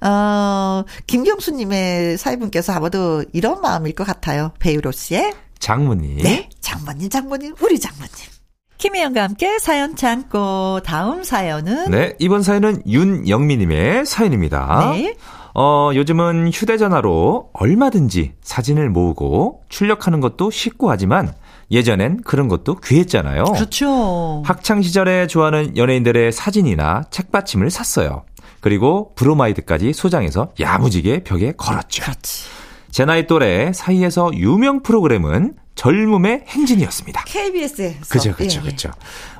어, 0.03 0.85
김경수님의 1.07 2.19
사회분께서 2.19 2.73
아마도 2.73 3.25
이런 3.33 3.61
마음일 3.61 3.95
것 3.95 4.05
같아요. 4.07 4.53
배우로 4.59 4.93
씨의 4.93 5.35
장모님. 5.59 6.19
네, 6.19 6.49
장모님, 6.61 7.09
장모님, 7.09 7.55
우리 7.61 7.79
장모님. 7.79 8.37
김혜영과 8.79 9.23
함께 9.23 9.59
사연 9.59 9.97
참고 9.97 10.81
다음 10.85 11.25
사연은 11.25 11.91
네 11.91 12.15
이번 12.19 12.43
사연은 12.43 12.83
윤영미님의 12.87 14.05
사연입니다. 14.05 14.93
네. 14.93 15.17
어 15.55 15.91
요즘은 15.95 16.51
휴대전화로 16.53 17.51
얼마든지 17.55 18.35
사진을 18.43 18.91
모으고 18.91 19.63
출력하는 19.71 20.21
것도 20.21 20.51
쉽고 20.51 20.91
하지만 20.91 21.33
예전엔 21.71 22.23
그런 22.23 22.49
것도 22.49 22.77
귀했잖아요. 22.77 23.45
그렇죠. 23.45 24.43
학창 24.45 24.83
시절에 24.83 25.27
좋아하는 25.27 25.77
연예인들의 25.77 26.33
사진이나 26.33 27.05
책받침을 27.11 27.71
샀어요. 27.71 28.25
그리고 28.61 29.15
브로마이드까지 29.15 29.93
소장해서 29.93 30.53
야무지게 30.59 31.25
벽에 31.25 31.53
걸었죠. 31.57 32.03
그렇지. 32.03 32.45
제 32.91 33.05
나이 33.05 33.27
또래 33.27 33.73
사이에서 33.73 34.31
유명 34.35 34.83
프로그램은 34.83 35.55
젊음의 35.77 36.45
행진이었습니다. 36.49 37.23
KBS에서. 37.27 38.01
그죠, 38.09 38.35
그죠, 38.35 38.61
예, 38.65 38.71
그죠. 38.71 38.91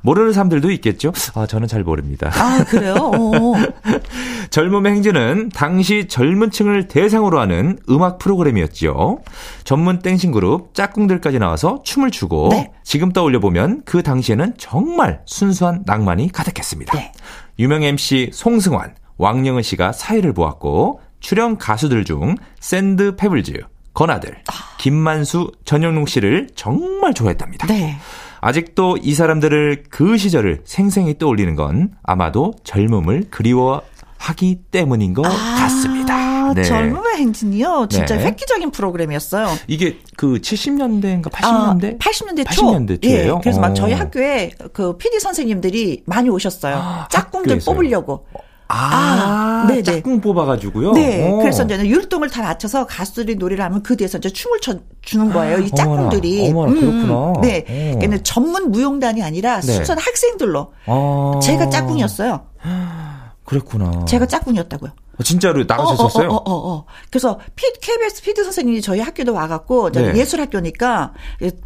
모르는 0.03 0.33
사람들도 0.33 0.71
있겠죠? 0.73 1.13
아, 1.35 1.47
저는 1.47 1.67
잘 1.67 1.83
모릅니다. 1.83 2.31
아, 2.35 2.63
그래요? 2.65 2.95
어. 2.95 3.55
젊음의 4.51 4.93
행진은 4.93 5.49
당시 5.55 6.07
젊은 6.09 6.51
층을 6.51 6.89
대상으로 6.89 7.41
하는 7.41 7.79
음악 7.89 8.19
프로그램이었죠. 8.19 9.21
전문 9.65 10.01
dancing 10.01 10.31
그룹 10.31 10.75
짝꿍들까지 10.75 11.39
나와서 11.39 11.83
춤을 11.85 12.11
추고 12.11 12.51
네. 12.51 12.71
지금 12.85 13.13
떠올려 13.13 13.41
보면 13.41 13.83
그 13.87 14.03
당시에는 14.03 14.55
정말 14.59 15.23
순수한 15.25 15.83
낭만이 15.87 16.31
가득했습니다. 16.33 16.97
네. 16.97 17.13
유명 17.59 17.83
MC 17.83 18.31
송승환, 18.33 18.95
왕영은 19.17 19.63
씨가 19.63 19.93
사회를 19.93 20.35
보았고 20.35 21.01
출연 21.21 21.57
가수들 21.57 22.05
중 22.05 22.37
샌드 22.61 23.17
페블즈, 23.17 23.63
건아들, 23.97 24.37
아. 24.49 24.53
김만수, 24.77 25.53
전영록 25.65 26.11
씨를 26.11 26.49
정말 26.55 27.15
좋아했답니다. 27.15 27.67
네. 27.67 27.97
아직도 28.43 28.99
이 29.03 29.15
사람들을 29.15 29.85
그 29.89 30.19
시절을 30.19 30.61
생생히 30.65 31.17
떠올리는 31.17 31.57
건 31.57 31.93
아마도 32.03 32.53
젊음을 32.63 33.29
그리워하기 33.31 34.61
때문인 34.71 35.15
것 35.15 35.25
아. 35.25 35.31
같습니다. 35.31 36.53
네. 36.53 36.63
젊음의 36.63 37.17
행진이요. 37.17 37.87
진짜 37.91 38.17
네. 38.17 38.27
획기적인 38.27 38.71
프로그램이었어요. 38.71 39.49
이게 39.67 39.99
그 40.17 40.35
70년대인가 40.35 41.31
80년대? 41.31 41.95
아, 41.95 41.99
80년대 41.99 42.55
초. 42.55 42.67
80년대 42.67 43.03
초예요. 43.03 43.35
예, 43.35 43.41
그래서 43.41 43.61
막 43.61 43.75
저희 43.75 43.95
어. 43.95 43.97
학교에 43.97 44.51
그 44.75 44.97
PD 44.99 45.21
선생님들이 45.21 46.03
많이 46.05 46.29
오셨어요. 46.29 46.77
아, 46.77 47.09
짝꿍들 47.11 47.53
학교에서요. 47.53 47.75
뽑으려고. 47.75 48.27
아, 48.69 49.65
아, 49.65 49.67
네, 49.69 49.83
짝꿍 49.83 50.21
뽑아가지고요. 50.21 50.93
네, 50.93 51.31
오. 51.31 51.39
그래서 51.39 51.65
이제 51.65 51.79
율동을 51.87 52.31
다 52.31 52.43
맞춰서 52.43 52.87
가수들이 52.87 53.37
노래를 53.37 53.65
하면 53.65 53.83
그 53.83 53.97
뒤에서 53.97 54.19
이제 54.19 54.29
춤을 54.29 54.61
춰 54.61 54.75
주는 55.03 55.33
거예요. 55.33 55.59
이 55.59 55.71
짝꿍들이. 55.71 56.51
어머나, 56.51 56.73
어머나 56.73 56.73
음, 56.73 56.81
그렇구나. 56.81 57.41
네, 57.43 57.65
그러니까 57.99 58.23
전문 58.25 58.71
무용단이 58.73 59.23
아니라 59.23 59.61
네. 59.61 59.73
순수한 59.73 59.99
학생들로. 59.99 60.73
아. 60.87 61.41
제가 61.43 61.69
짝꿍이었어요. 61.71 62.41
그랬구나. 63.45 64.05
제가 64.07 64.27
짝꿍이었다고요. 64.27 64.91
어, 65.19 65.23
진짜로 65.23 65.65
나가셨었어요? 65.67 66.29
어, 66.29 66.35
어, 66.37 66.43
어, 66.51 66.73
어, 66.75 66.85
그래서 67.11 67.39
피, 67.55 67.65
KBS 67.81 68.23
PD 68.23 68.43
선생님이 68.45 68.81
저희 68.83 69.01
학교도 69.01 69.33
와갖고 69.33 69.91
네. 69.93 70.15
예술 70.17 70.41
학교니까 70.41 71.13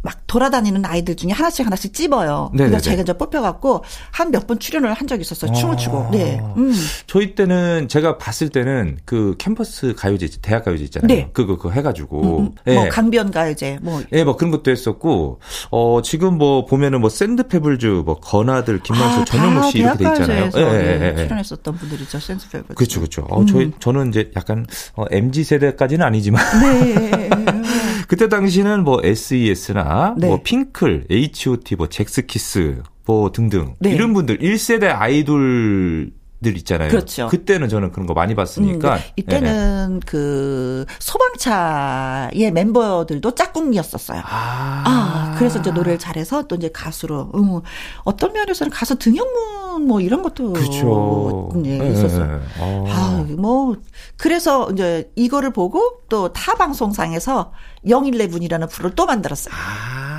막 0.01 0.17
돌아다니는 0.27 0.85
아이들 0.85 1.15
중에 1.15 1.31
하나씩 1.31 1.65
하나씩 1.65 1.93
찝어요. 1.93 2.51
네, 2.53 2.65
그래서 2.67 2.81
제가 2.81 3.01
이제 3.03 3.13
뽑혀갖고 3.13 3.83
한 4.11 4.31
몇 4.31 4.47
번 4.47 4.57
출연을 4.59 4.93
한 4.93 5.07
적이 5.07 5.21
있었어요. 5.21 5.51
춤을 5.53 5.77
추고. 5.77 6.09
네. 6.11 6.39
음. 6.57 6.73
저희 7.07 7.35
때는 7.35 7.87
제가 7.89 8.17
봤을 8.17 8.49
때는 8.49 8.97
그 9.05 9.35
캠퍼스 9.37 9.93
가요제, 9.95 10.29
대학 10.41 10.65
가요제 10.65 10.83
있잖아요. 10.85 11.07
네. 11.07 11.29
그거 11.33 11.57
그거 11.57 11.69
해가지고. 11.69 12.21
음, 12.39 12.45
음. 12.45 12.55
네. 12.65 12.73
뭐 12.75 12.89
강변 12.89 13.31
가요제, 13.31 13.79
뭐. 13.81 14.01
예, 14.13 14.23
뭐 14.23 14.35
그런 14.37 14.51
것도 14.51 14.71
했었고. 14.71 15.39
어 15.69 16.01
지금 16.03 16.37
뭐 16.37 16.65
보면은 16.65 17.01
뭐 17.01 17.09
샌드 17.09 17.47
페블즈, 17.47 17.85
뭐 18.05 18.15
건아들, 18.19 18.79
김만수, 18.81 19.21
아, 19.21 19.25
전영록 19.25 19.69
씨 19.71 19.79
이렇게 19.79 20.03
돼 20.03 20.09
있잖아요. 20.09 20.49
예, 20.55 20.61
예, 20.61 21.13
예, 21.17 21.23
출연했었던 21.23 21.75
분들이죠. 21.77 22.19
샌드 22.19 22.49
페블즈. 22.49 22.73
그렇죠, 22.75 22.99
그렇죠. 22.99 23.27
어, 23.41 23.45
저희 23.45 23.65
음. 23.65 23.73
저는 23.79 24.09
이제 24.09 24.31
약간 24.35 24.65
어, 24.95 25.05
MZ 25.09 25.43
세대까지는 25.43 26.05
아니지만. 26.05 26.43
네. 26.61 27.29
그때 28.07 28.27
당시는 28.27 28.83
뭐 28.83 28.99
SES나 29.03 30.15
네. 30.17 30.27
뭐 30.27 30.41
핑클, 30.43 31.05
H.O.T, 31.09 31.75
뭐 31.77 31.87
젝스키스 31.87 32.83
뭐 33.05 33.31
등등 33.31 33.75
네. 33.79 33.91
이런 33.91 34.13
분들 34.13 34.39
1세대 34.39 34.93
아이돌 34.93 36.11
들 36.43 36.57
있잖아요. 36.57 36.89
그렇죠. 36.89 37.27
그때는 37.27 37.69
저는 37.69 37.91
그런 37.91 38.07
거 38.07 38.13
많이 38.15 38.33
봤으니까. 38.33 38.93
음, 38.95 38.97
네. 38.97 39.13
이때는 39.15 39.87
네네. 39.89 39.99
그 40.07 40.85
소방차의 40.99 42.47
member들도 42.47 43.35
짝꿍이었었어요. 43.35 44.21
아. 44.25 44.83
아. 44.85 45.35
그래서 45.37 45.59
이제 45.59 45.69
노래를 45.71 45.99
잘해서 45.99 46.43
또 46.47 46.55
이제 46.55 46.69
가수로. 46.73 47.31
음, 47.35 47.61
어떤 48.03 48.33
면에서는 48.33 48.71
가수 48.71 48.95
등영문 48.97 49.85
뭐 49.85 50.01
이런 50.01 50.23
것도 50.23 50.53
그렇죠. 50.53 51.49
네, 51.55 51.77
있었어요. 51.91 52.25
네. 52.57 52.91
아. 52.91 53.25
뭐 53.37 53.75
그래서 54.17 54.69
이제 54.71 55.11
이거를 55.15 55.51
보고 55.53 56.01
또 56.09 56.29
타 56.33 56.55
방송상에서 56.55 57.51
영일레 57.87 58.27
분이라는 58.29 58.67
프로를 58.67 58.95
또 58.95 59.05
만들었어요. 59.05 59.53
아. 59.55 60.10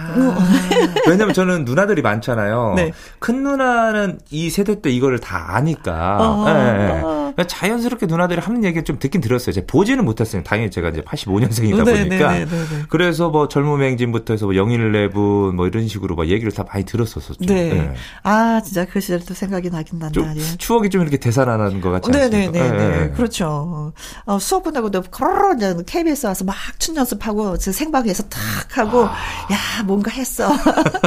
왜냐면 1.08 1.34
저는 1.34 1.64
누나들이 1.64 2.02
많잖아요. 2.02 2.74
네. 2.76 2.92
큰 3.18 3.42
누나는 3.42 4.18
이 4.30 4.50
세대 4.50 4.80
때 4.80 4.90
이거를 4.90 5.18
다 5.18 5.54
아니까. 5.54 6.18
아. 6.20 6.44
네, 6.52 7.02
네. 7.36 7.46
자연스럽게 7.46 8.06
누나들이 8.06 8.40
하는 8.40 8.64
얘기 8.64 8.82
좀 8.82 8.98
듣긴 8.98 9.20
들었어요. 9.20 9.52
제가 9.52 9.66
보지는 9.68 10.04
못했어요. 10.04 10.42
당연히 10.42 10.70
제가 10.70 10.88
이제 10.90 11.00
85년생이다 11.02 11.84
보니까. 11.84 12.46
그래서 12.88 13.28
뭐 13.30 13.48
젊은 13.48 13.80
행진부터 13.82 14.34
해서 14.34 14.46
뭐 14.46 14.56
영일레분 14.56 15.56
뭐 15.56 15.66
이런 15.66 15.88
식으로 15.88 16.14
막 16.16 16.26
얘기를 16.28 16.52
다 16.52 16.64
많이 16.66 16.84
들었었었죠. 16.84 17.44
네. 17.46 17.72
네. 17.72 17.94
아, 18.22 18.60
진짜 18.64 18.84
그 18.84 19.00
시절도 19.00 19.34
생각이 19.34 19.70
나긴 19.70 19.98
난다. 19.98 20.12
좀 20.12 20.34
추억이 20.58 20.90
좀 20.90 21.02
이렇게 21.02 21.16
되살아나는 21.16 21.80
것 21.80 21.90
같지 21.90 22.10
않습니까? 22.12 22.52
네네네. 22.52 23.10
그렇죠. 23.12 23.92
어, 24.26 24.38
수업 24.38 24.64
끝나고도 24.64 25.02
코로로 25.10 25.56
KBS 25.86 26.26
와서 26.26 26.44
막 26.44 26.54
춘 26.78 26.96
연습하고 26.96 27.56
생방에서 27.56 28.24
탁 28.24 28.40
하고 28.78 29.04
아. 29.04 29.12
야 29.52 29.82
뭔가 29.84 30.10
했어. 30.10 30.50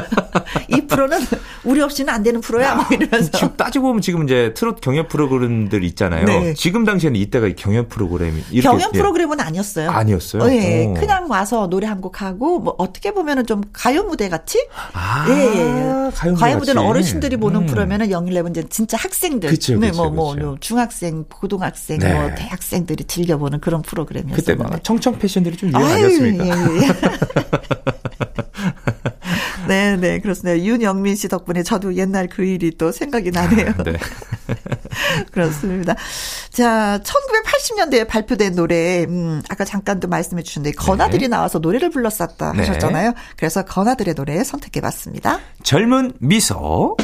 이 0.69 0.81
프로는 0.87 1.19
우리 1.63 1.81
없이는 1.81 2.13
안 2.13 2.23
되는 2.23 2.39
프로야. 2.39 2.75
막 2.75 2.91
이러면서. 2.91 3.31
지금 3.31 3.55
따지고 3.57 3.87
보면 3.87 4.01
지금 4.01 4.23
이제 4.23 4.53
트롯 4.55 4.79
경연 4.81 5.07
프로그램들 5.07 5.83
있잖아요. 5.83 6.14
네. 6.23 6.53
지금 6.53 6.85
당시에는 6.85 7.19
이때가 7.19 7.49
경연 7.57 7.89
프로그램이 7.89 8.41
경연 8.61 8.91
예. 8.93 8.97
프로그램은 8.97 9.39
아니었어요. 9.41 9.89
아니었어요. 9.89 10.43
어, 10.43 10.49
예. 10.51 10.85
오. 10.85 10.93
그냥 10.93 11.29
와서 11.29 11.67
노래 11.67 11.87
한 11.87 11.95
곡 12.05 12.21
하고 12.21 12.59
뭐 12.59 12.75
어떻게 12.77 13.11
보면은 13.11 13.45
좀 13.47 13.61
가요 13.73 14.03
무대 14.03 14.29
같이. 14.29 14.59
아, 14.93 15.25
예, 15.29 15.33
예. 15.33 16.11
가요, 16.13 16.35
가요 16.35 16.57
무대는 16.57 16.81
어르신들이 16.81 17.37
보는 17.37 17.61
음. 17.61 17.65
프로면은 17.65 18.11
영일레븐 18.11 18.51
이제 18.51 18.63
진짜 18.69 18.97
학생들. 18.97 19.49
그쵸, 19.49 19.77
네, 19.79 19.91
뭐, 19.91 20.09
뭐, 20.09 20.35
뭐 20.35 20.57
중학생, 20.59 21.23
고등학생, 21.29 21.99
네. 21.99 22.13
뭐 22.13 22.29
대학생들이 22.35 23.05
즐겨 23.05 23.37
보는 23.37 23.59
그런 23.59 23.81
프로그램이었어요. 23.81 24.35
그때 24.35 24.55
막 24.55 24.83
청청 24.83 25.17
패션들이 25.17 25.57
좀 25.57 25.69
유행 25.69 25.85
아니었습니까? 25.85 26.45
예, 26.45 26.51
예. 26.51 26.87
네, 29.69 29.97
네, 29.97 30.19
그렇습니다. 30.19 30.63
윤영민 30.63 31.15
씨 31.15 31.27
덕분에 31.27 31.63
저도 31.63 31.95
옛날 31.95 32.27
그 32.27 32.43
일이 32.43 32.71
또 32.77 32.91
생각이 32.91 33.31
나네요. 33.31 33.73
네. 33.83 33.93
그렇습니다. 35.31 35.95
자, 36.49 36.99
1980년대에 37.03 38.07
발표된 38.07 38.55
노래, 38.55 39.03
음, 39.03 39.41
아까 39.49 39.65
잠깐도 39.65 40.07
말씀해 40.07 40.43
주셨는데, 40.43 40.75
건아들이 40.75 41.23
네. 41.23 41.27
나와서 41.29 41.59
노래를 41.59 41.89
불렀었다 41.89 42.53
네. 42.53 42.59
하셨잖아요. 42.59 43.13
그래서 43.37 43.63
건아들의 43.65 44.15
노래 44.15 44.43
선택해 44.43 44.81
봤습니다. 44.81 45.39
젊은 45.63 46.13
미소. 46.19 46.95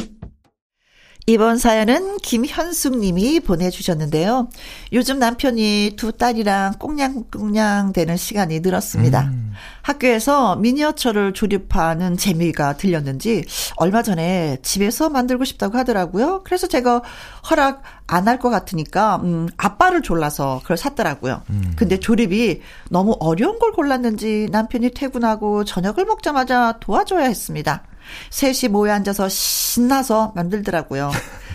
이번 1.26 1.56
사연은 1.56 2.16
김현숙 2.18 2.98
님이 2.98 3.38
보내주셨는데요. 3.38 4.48
요즘 4.92 5.20
남편이 5.20 5.92
두 5.96 6.10
딸이랑 6.10 6.74
꽁냥꽁냥 6.80 7.92
되는 7.92 8.16
시간이 8.16 8.58
늘었습니다. 8.58 9.22
음. 9.32 9.52
학교에서 9.82 10.56
미니어처를 10.56 11.32
조립하는 11.32 12.16
재미가 12.16 12.76
들렸는지 12.76 13.44
얼마 13.76 14.02
전에 14.02 14.58
집에서 14.62 15.10
만들고 15.10 15.44
싶다고 15.44 15.78
하더라고요. 15.78 16.42
그래서 16.44 16.66
제가 16.66 17.02
허락 17.50 17.82
안 18.08 18.26
할 18.26 18.38
것 18.38 18.50
같으니까 18.50 19.20
음, 19.22 19.48
아빠를 19.56 20.02
졸라서 20.02 20.60
그걸 20.62 20.76
샀더라고요. 20.76 21.42
음. 21.50 21.72
근데 21.76 21.98
조립이 22.00 22.60
너무 22.90 23.16
어려운 23.20 23.58
걸 23.60 23.72
골랐는지 23.72 24.48
남편이 24.50 24.90
퇴근하고 24.90 25.64
저녁을 25.64 26.04
먹자마자 26.04 26.78
도와줘야 26.80 27.24
했습니다. 27.24 27.84
셋이 28.30 28.70
모여 28.70 28.92
앉아서 28.92 29.28
신나서 29.28 30.32
만들더라고요. 30.34 31.10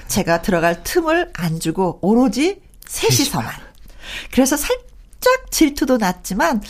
제가 0.07 0.41
들어갈 0.41 0.83
틈을 0.83 1.31
안 1.35 1.59
주고 1.59 1.99
오로지 2.01 2.61
셋이서만. 2.85 3.51
그래서 4.31 4.55
살짝 4.57 5.51
질투도 5.51 5.97
났지만 5.97 6.61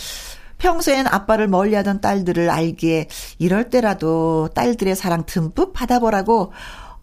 평소엔 0.58 1.08
아빠를 1.08 1.48
멀리하던 1.48 2.02
딸들을 2.02 2.50
알기에 2.50 3.08
이럴 3.38 3.70
때라도 3.70 4.50
딸들의 4.56 4.96
사랑 4.96 5.26
듬뿍 5.26 5.74
받아보라고 5.74 6.52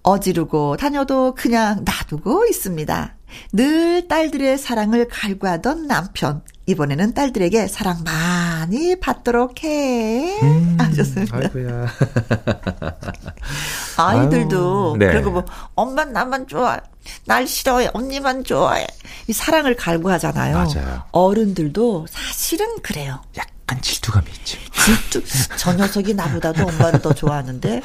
어지르고 0.05 0.77
다녀도 0.77 1.35
그냥 1.35 1.85
놔두고 1.85 2.47
있습니다. 2.47 3.17
늘 3.53 4.07
딸들의 4.07 4.59
사랑을 4.59 5.09
갈구하던 5.09 5.89
남편. 5.89 6.43
이번에는 6.67 7.15
딸들에게 7.15 7.67
사랑 7.69 8.03
많이 8.05 8.99
받도록 9.01 9.65
해. 9.65 10.41
음, 10.41 10.77
하셨습니다. 10.79 11.39
아이고야. 11.39 11.87
아이들도 13.99 14.97
네. 14.99 15.13
그리고 15.13 15.31
뭐 15.31 15.45
엄마 15.75 16.05
나만 16.05 16.47
좋아. 16.47 16.79
날 17.27 17.47
싫어해. 17.47 17.91
언니만 17.93 18.45
좋아해. 18.45 18.87
이 19.27 19.33
사랑을 19.33 19.75
갈구하잖아요. 19.75 20.57
맞아요. 20.57 21.03
어른들도 21.13 22.07
사실은 22.09 22.67
그래요. 22.83 23.21
약간 23.37 23.54
질투감이 23.81 24.27
있지. 24.31 24.59
질투. 24.73 25.23
저 25.57 25.73
녀석이 25.75 26.15
나보다도 26.15 26.67
엄마를 26.67 27.01
더 27.03 27.13
좋아하는데. 27.15 27.81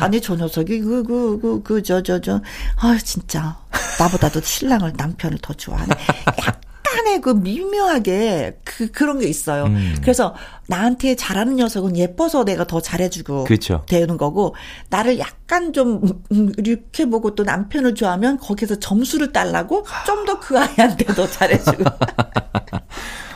아니 0.00 0.20
저 0.20 0.34
녀석이 0.36 0.80
그 0.80 1.02
그 1.02 1.38
그 1.40 1.62
그 1.62 1.82
저 1.82 2.02
저 2.02 2.20
저. 2.20 2.40
아 2.76 2.98
진짜 3.04 3.56
나보다도 3.98 4.40
신랑을 4.40 4.92
남편을 4.96 5.38
더 5.42 5.52
좋아하네. 5.54 5.94
약간의 6.38 7.20
그 7.20 7.30
미묘하게 7.30 8.58
그 8.64 8.90
그런 8.90 9.18
게 9.18 9.26
있어요. 9.28 9.64
음. 9.64 9.96
그래서 10.00 10.34
나한테 10.68 11.16
잘하는 11.16 11.56
녀석은 11.56 11.96
예뻐서 11.96 12.44
내가 12.44 12.64
더 12.66 12.80
잘해주고 12.80 13.44
그렇죠. 13.44 13.84
되는 13.88 14.16
거고 14.16 14.54
나를 14.90 15.18
약간 15.18 15.72
좀 15.72 16.00
음, 16.32 16.52
이렇게 16.58 17.06
보고 17.06 17.34
또 17.34 17.42
남편을 17.44 17.94
좋아하면 17.94 18.38
거기서 18.38 18.78
점수를 18.78 19.32
달라고 19.32 19.84
좀 20.06 20.24
더 20.26 20.38
그 20.40 20.58
아이한테 20.58 21.04
더 21.14 21.26
잘해주고. 21.28 21.84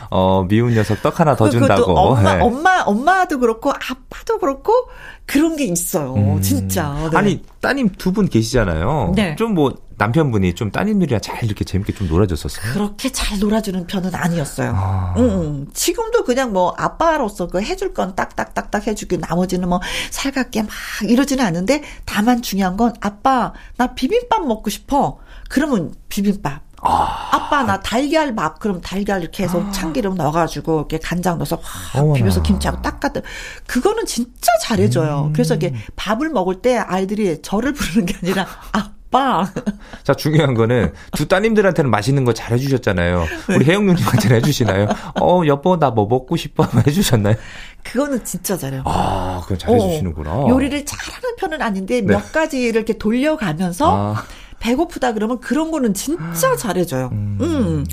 어, 0.09 0.45
미운 0.47 0.73
녀석 0.73 1.01
떡 1.01 1.19
하나 1.19 1.35
더 1.35 1.49
준다고. 1.49 1.91
엄마, 1.97 2.35
네. 2.35 2.41
엄마, 2.41 2.81
엄마도 2.83 3.39
그렇고, 3.39 3.71
아빠도 3.71 4.37
그렇고, 4.39 4.71
그런 5.25 5.55
게 5.55 5.65
있어요. 5.65 6.13
음. 6.15 6.41
진짜. 6.41 7.09
네. 7.11 7.17
아니, 7.17 7.43
따님 7.61 7.89
두 7.89 8.11
분 8.11 8.27
계시잖아요. 8.29 9.13
네. 9.15 9.35
좀 9.35 9.53
뭐, 9.53 9.73
남편분이 9.99 10.53
좀 10.53 10.69
따님들이랑 10.69 11.21
잘 11.21 11.43
이렇게 11.43 11.65
재밌게 11.65 11.93
좀 11.93 12.07
놀아줬었어요? 12.07 12.71
그렇게 12.73 13.11
잘 13.11 13.39
놀아주는 13.39 13.87
편은 13.87 14.13
아니었어요. 14.13 14.71
아. 14.75 15.15
응, 15.17 15.23
응. 15.23 15.67
지금도 15.73 16.23
그냥 16.23 16.53
뭐 16.53 16.73
아빠로서 16.77 17.47
그 17.47 17.61
해줄 17.63 17.95
건 17.95 18.13
딱딱딱딱 18.15 18.85
해주고 18.85 19.17
나머지는 19.17 19.67
뭐 19.67 19.81
살갑게 20.11 20.61
막 20.61 20.69
이러지는 21.03 21.43
않는데 21.43 21.81
다만 22.05 22.43
중요한 22.43 22.77
건 22.77 22.93
아빠 23.01 23.53
나 23.77 23.95
비빔밥 23.95 24.45
먹고 24.45 24.69
싶어. 24.69 25.17
그러면 25.49 25.95
비빔밥. 26.09 26.66
아. 26.81 27.47
빠 27.49 27.63
나 27.63 27.79
달걀 27.81 28.35
밥 28.35 28.59
그럼 28.59 28.81
달걀 28.81 29.21
이렇게 29.21 29.43
해서 29.43 29.61
아. 29.65 29.71
참기름 29.71 30.15
넣어가지고 30.15 30.79
이렇게 30.79 30.99
간장 30.99 31.37
넣어서 31.37 31.57
확 31.61 32.13
비벼서 32.13 32.41
김치하고 32.43 32.81
닦아도 32.81 33.21
그거는 33.65 34.05
진짜 34.05 34.51
잘해줘요. 34.61 35.25
음. 35.27 35.33
그래서 35.33 35.55
이게 35.55 35.73
밥을 35.95 36.29
먹을 36.29 36.61
때 36.61 36.77
아이들이 36.77 37.41
저를 37.41 37.73
부르는 37.73 38.05
게 38.05 38.15
아니라 38.21 38.45
아빠. 38.73 39.49
자 40.03 40.13
중요한 40.13 40.53
거는 40.53 40.93
두 41.13 41.27
따님들한테는 41.27 41.89
맛있는 41.89 42.25
거 42.25 42.33
잘 42.33 42.51
해주셨잖아요. 42.53 43.25
우리 43.49 43.59
네. 43.59 43.71
혜영 43.71 43.85
누님한테는 43.85 44.37
해주시나요? 44.37 44.87
어 45.21 45.41
여보 45.47 45.77
나 45.79 45.89
뭐 45.91 46.05
먹고 46.07 46.35
싶어 46.35 46.67
해주셨나요? 46.85 47.35
그거는 47.83 48.23
진짜 48.25 48.57
잘해요. 48.57 48.83
아, 48.85 49.39
그건 49.43 49.57
잘해주시는구나. 49.57 50.31
어, 50.31 50.49
요리를 50.49 50.85
잘하는 50.85 51.35
편은 51.37 51.61
아닌데 51.61 52.01
네. 52.01 52.13
몇 52.13 52.31
가지를 52.33 52.75
이렇게 52.75 52.97
돌려가면서. 52.97 54.13
아. 54.15 54.23
배고프다 54.59 55.13
그러면 55.13 55.39
그런 55.39 55.71
거는 55.71 55.93
진짜 55.93 56.55
잘해줘요. 56.55 57.09
음. 57.11 57.37
음. 57.41 57.85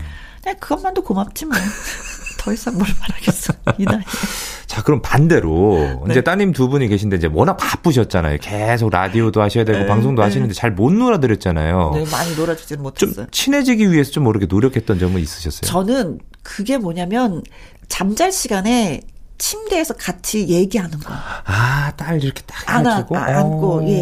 그것만도 0.60 1.02
고맙지만. 1.02 1.58
더 2.44 2.52
이상 2.52 2.74
뭘 2.74 2.86
말하겠어. 3.00 3.54
이 3.78 3.84
나이. 3.86 4.00
자, 4.66 4.82
그럼 4.82 5.00
반대로 5.00 6.02
네. 6.04 6.12
이제 6.12 6.20
따님 6.20 6.52
두 6.52 6.68
분이 6.68 6.88
계신데 6.88 7.16
이제 7.16 7.30
워낙 7.32 7.56
바쁘셨잖아요. 7.56 8.36
계속 8.42 8.90
라디오도 8.90 9.40
하셔야 9.40 9.64
되고 9.64 9.78
네. 9.78 9.86
방송도 9.86 10.20
네. 10.20 10.26
하시는데 10.26 10.52
잘 10.52 10.74
못 10.74 10.92
놀아드렸잖아요. 10.92 11.92
네, 11.94 12.04
많이 12.10 12.36
놀아주지는 12.36 12.82
못했어요. 12.82 13.14
좀 13.14 13.26
친해지기 13.30 13.90
위해서 13.90 14.10
좀 14.10 14.24
모르게 14.24 14.44
노력했던 14.46 14.98
점은 14.98 15.22
있으셨어요? 15.22 15.62
저는 15.62 16.18
그게 16.42 16.76
뭐냐면 16.76 17.42
잠잘 17.88 18.30
시간에 18.30 19.00
침대에서 19.38 19.94
같이 19.94 20.48
얘기하는 20.48 20.98
거. 21.00 21.12
아, 21.44 21.92
딸 21.96 22.22
이렇게 22.22 22.42
딱 22.46 22.56
안아, 22.70 23.06
아, 23.10 23.38
안고, 23.38 23.82
예, 23.88 23.92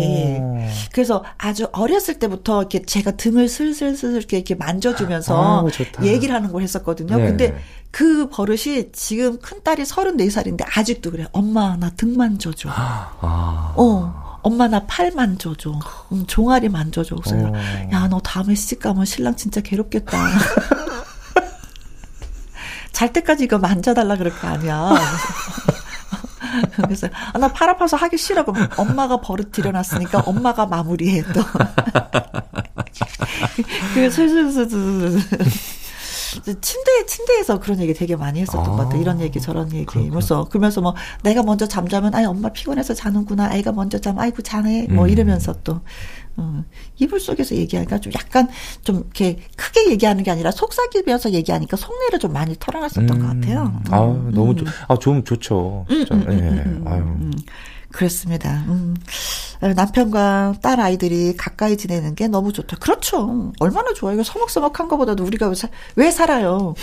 예. 0.67 0.71
그래서 0.93 1.25
아주 1.39 1.69
어렸을 1.73 2.19
때부터 2.19 2.61
이렇게 2.61 2.83
제가 2.83 3.13
등을 3.13 3.49
슬슬슬 3.49 4.13
이렇게, 4.17 4.37
이렇게 4.39 4.55
만져주면서 4.55 5.67
아, 5.69 6.05
얘기를 6.05 6.35
하는 6.35 6.53
걸 6.53 6.63
했었거든요. 6.63 7.17
네. 7.17 7.25
근데 7.27 7.63
그 7.91 8.29
버릇이 8.29 8.93
지금 8.93 9.39
큰 9.41 9.63
딸이 9.63 9.83
34살인데 9.85 10.65
아직도 10.77 11.11
그래. 11.11 11.27
엄마, 11.33 11.77
나 11.77 11.91
등 11.97 12.17
만져줘. 12.17 12.69
아. 12.71 13.73
어. 13.77 14.23
엄마 14.45 14.67
나 14.67 14.85
팔 14.87 15.13
만져줘. 15.13 15.73
음, 16.13 16.25
종아리 16.27 16.69
만져줘. 16.69 17.15
그래서 17.17 17.47
어. 17.47 17.53
야, 17.93 18.09
너 18.09 18.19
다음에 18.21 18.55
시집 18.57 18.81
가면 18.81 19.05
신랑 19.05 19.37
진짜 19.37 19.61
괴롭겠다. 19.61 20.19
잘 22.93 23.13
때까지 23.13 23.45
이거 23.45 23.59
만져달라 23.59 24.17
그럴 24.17 24.33
거 24.39 24.49
아니야. 24.49 24.95
그래서 26.77 27.09
아, 27.33 27.39
나팔 27.39 27.71
아파서 27.71 27.97
하기 27.97 28.19
싫어. 28.19 28.45
그럼 28.45 28.69
엄마가 28.77 29.21
버릇 29.21 29.53
들여놨으니까 29.53 30.21
엄마가 30.21 30.67
마무리해 30.67 31.23
또. 31.33 31.43
그 33.95 34.11
슬슬슬슬. 34.11 35.21
침대 36.45 37.07
침대에서 37.07 37.61
그런 37.61 37.81
얘기 37.81 37.95
되게 37.95 38.17
많이 38.17 38.41
했었던 38.41 38.65
아, 38.65 38.71
것 38.71 38.77
같아. 38.77 38.97
이런 38.97 39.21
얘기 39.21 39.41
저런 39.41 39.73
얘기. 39.73 39.85
그러면서 39.87 40.45
그러면서 40.45 40.81
뭐 40.81 40.95
내가 41.23 41.43
먼저 41.43 41.67
잠자면 41.67 42.15
아이 42.15 42.25
엄마 42.25 42.49
피곤해서 42.49 42.95
자는구나. 42.95 43.47
아이가 43.51 43.73
먼저 43.73 43.99
잠 43.99 44.19
아이고 44.19 44.43
자네. 44.43 44.87
뭐 44.91 45.05
음. 45.05 45.09
이러면서 45.11 45.55
또 45.63 45.81
어, 46.37 46.65
이불 46.99 47.21
속에서 47.21 47.55
얘기하니까 47.55 47.99
좀 47.99 48.13
약간 48.15 48.49
좀 48.83 48.97
이렇게 48.97 49.39
크게 49.57 49.91
얘기하는 49.91 50.25
게 50.25 50.31
아니라 50.31 50.51
속삭이면서 50.51 51.33
얘기하니까 51.33 51.77
속내를 51.77 52.19
좀 52.19 52.33
많이 52.33 52.57
털어놨었던 52.59 53.11
음. 53.11 53.21
것 53.21 53.27
같아요. 53.27 53.81
아 53.91 53.99
너무 54.33 54.53
음. 54.53 54.65
아, 54.89 54.97
좀 54.97 55.23
좋죠. 55.25 55.87
음, 55.91 56.07
음, 56.11 56.27
예. 56.29 56.35
음, 56.35 56.85
아유. 56.87 57.31
그렇습니다. 57.93 58.65
음. 58.69 58.97
남편과 59.61 60.55
딸 60.61 60.81
아이들이 60.81 61.37
가까이 61.37 61.77
지내는 61.77 62.15
게 62.15 62.27
너무 62.27 62.53
좋다. 62.53 62.77
그렇죠. 62.79 63.53
얼마나 63.61 63.93
좋아요. 63.93 64.15
이거 64.15 64.25
서먹서먹한 64.25 64.89
것보다도 64.89 65.25
우리가 65.25 65.49
왜, 65.49 65.55
사, 65.55 65.69
왜 65.95 66.11
살아요? 66.11 66.75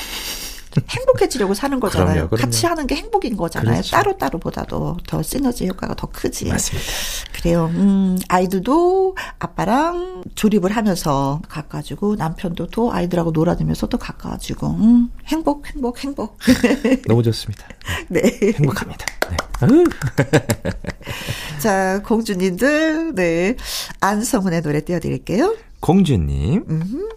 행복해지려고 0.87 1.53
사는 1.53 1.79
거잖아요. 1.79 2.13
그럼요, 2.13 2.29
그럼요. 2.29 2.41
같이 2.41 2.65
하는 2.65 2.87
게 2.87 2.95
행복인 2.95 3.37
거잖아요. 3.37 3.73
그렇죠. 3.73 3.91
따로 3.91 4.17
따로보다도 4.17 4.97
더 5.07 5.21
시너지 5.21 5.67
효과가 5.67 5.95
더 5.95 6.07
크지. 6.07 6.45
맞습니다. 6.45 6.87
그래요. 7.33 7.69
음, 7.73 8.17
아이들도 8.27 9.15
아빠랑 9.39 10.23
조립을 10.35 10.71
하면서 10.75 11.41
가까워지고 11.49 12.15
남편도 12.15 12.67
또 12.67 12.91
아이들하고 12.93 13.31
놀아주면서 13.31 13.87
또 13.87 13.97
가까워지고 13.97 14.67
음, 14.67 15.09
행복, 15.27 15.67
행복, 15.67 16.03
행복. 16.03 16.37
너무 17.07 17.23
좋습니다. 17.23 17.67
네. 18.09 18.21
행복합니다. 18.55 19.05
네. 19.29 19.37
자, 21.59 22.01
공주님들, 22.03 23.15
네. 23.15 23.55
안성훈의 23.99 24.61
노래 24.61 24.81
띄워드릴게요. 24.81 25.55
공주님. 25.81 26.65
음흠. 26.69 27.09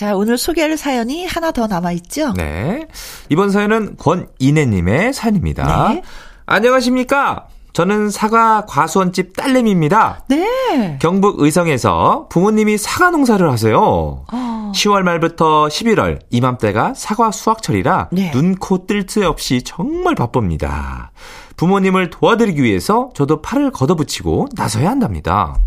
자, 0.00 0.16
오늘 0.16 0.38
소개할 0.38 0.78
사연이 0.78 1.26
하나 1.26 1.52
더 1.52 1.66
남아있죠? 1.66 2.32
네. 2.32 2.88
이번 3.28 3.50
사연은 3.50 3.98
권이내님의 3.98 5.12
사연입니다. 5.12 5.90
네. 5.90 6.02
안녕하십니까? 6.46 7.48
저는 7.74 8.08
사과 8.08 8.64
과수원집 8.64 9.36
딸내미입니다. 9.36 10.24
네. 10.28 10.96
경북 11.02 11.42
의성에서 11.42 12.28
부모님이 12.30 12.78
사과 12.78 13.10
농사를 13.10 13.46
하세요. 13.50 14.24
어. 14.32 14.72
10월 14.74 15.02
말부터 15.02 15.66
11월 15.66 16.20
이맘때가 16.30 16.94
사과 16.94 17.30
수확철이라 17.30 18.08
네. 18.10 18.30
눈코 18.30 18.86
뜰 18.86 19.04
새 19.06 19.26
없이 19.26 19.60
정말 19.62 20.14
바쁩니다. 20.14 21.12
부모님을 21.58 22.08
도와드리기 22.08 22.62
위해서 22.62 23.10
저도 23.14 23.42
팔을 23.42 23.70
걷어붙이고 23.70 24.48
나서야 24.56 24.88
한답니다. 24.88 25.58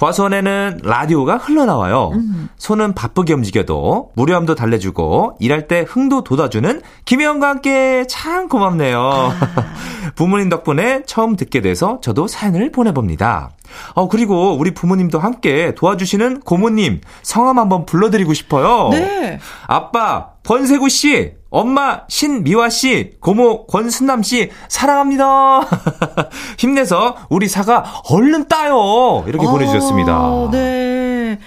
과수원에는 0.00 0.80
라디오가 0.82 1.36
흘러나와요. 1.36 2.12
음. 2.14 2.48
손은 2.56 2.94
바쁘게 2.94 3.34
움직여도 3.34 4.12
무료함도 4.16 4.54
달래주고 4.54 5.36
일할 5.40 5.68
때 5.68 5.84
흥도 5.86 6.24
돋아주는 6.24 6.80
김혜영과 7.04 7.48
함께 7.48 8.06
참 8.08 8.48
고맙네요. 8.48 8.98
아. 8.98 9.32
부모님 10.16 10.48
덕분에 10.48 11.02
처음 11.04 11.36
듣게 11.36 11.60
돼서 11.60 12.00
저도 12.00 12.28
사연을 12.28 12.72
보내봅니다. 12.72 13.50
어, 13.94 14.08
그리고 14.08 14.56
우리 14.56 14.72
부모님도 14.72 15.18
함께 15.18 15.74
도와주시는 15.74 16.40
고모님 16.40 17.00
성함 17.22 17.58
한번 17.58 17.86
불러드리고 17.86 18.34
싶어요. 18.34 18.90
네. 18.90 19.38
아빠, 19.66 20.30
권세구 20.46 20.88
씨, 20.88 21.32
엄마 21.50 22.02
신미화 22.08 22.68
씨, 22.70 23.12
고모 23.20 23.66
권순남 23.66 24.22
씨 24.22 24.50
사랑합니다. 24.68 25.60
힘내서 26.58 27.16
우리 27.28 27.48
사과 27.48 27.84
얼른 28.10 28.48
따요. 28.48 29.24
이렇게 29.26 29.46
아, 29.46 29.50
보내주셨습니다. 29.50 30.48
네. 30.52 31.38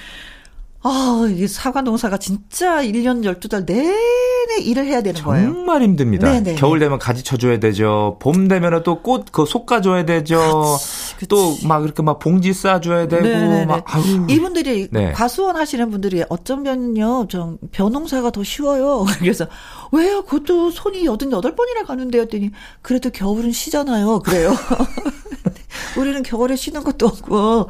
아, 0.86 1.26
이 1.30 1.48
사과 1.48 1.82
농사가 1.82 2.18
진짜 2.18 2.84
1년 2.84 3.24
12달 3.24 3.66
내내 3.66 4.62
일을 4.64 4.86
해야 4.86 5.02
되는 5.02 5.18
정말 5.20 5.40
거예요. 5.42 5.54
정말 5.54 5.82
힘듭니다. 5.82 6.30
네네. 6.32 6.56
겨울 6.56 6.80
되면 6.80 7.00
가지 7.00 7.24
쳐줘야 7.24 7.58
되죠. 7.60 8.18
봄 8.20 8.50
되면 8.50 8.84
또 8.84 9.02
꽃그 9.02 9.46
솎아줘야 9.46 10.04
되죠. 10.06 10.78
또 11.30 11.56
막 11.66 11.84
이렇게 11.86 12.04
막 12.04 12.20
봉지 12.20 12.54
싸줘야 12.54 13.08
되고. 13.08 13.24
네네네. 13.24 13.66
막, 13.66 13.96
아유. 13.96 14.28
이분들이 14.30 14.90
네. 14.92 15.14
과수원 15.14 15.56
하시는 15.56 15.90
분들이 15.90 16.22
어쩌면요, 16.28 17.28
좀 17.30 17.58
벼농사가 17.72 18.32
더 18.32 18.44
쉬워요. 18.44 19.06
그래서 19.20 19.48
왜요? 19.94 20.24
그것도 20.24 20.72
손이 20.72 21.06
88번이나 21.06 21.86
가는데 21.88 22.20
했더니 22.20 22.52
그래도 22.82 23.10
겨울은 23.10 23.54
쉬잖아요. 23.54 24.20
그래요. 24.20 24.54
우리는 25.98 26.22
겨울에 26.24 26.56
쉬는 26.58 26.84
것도 26.84 27.06
없고 27.08 27.70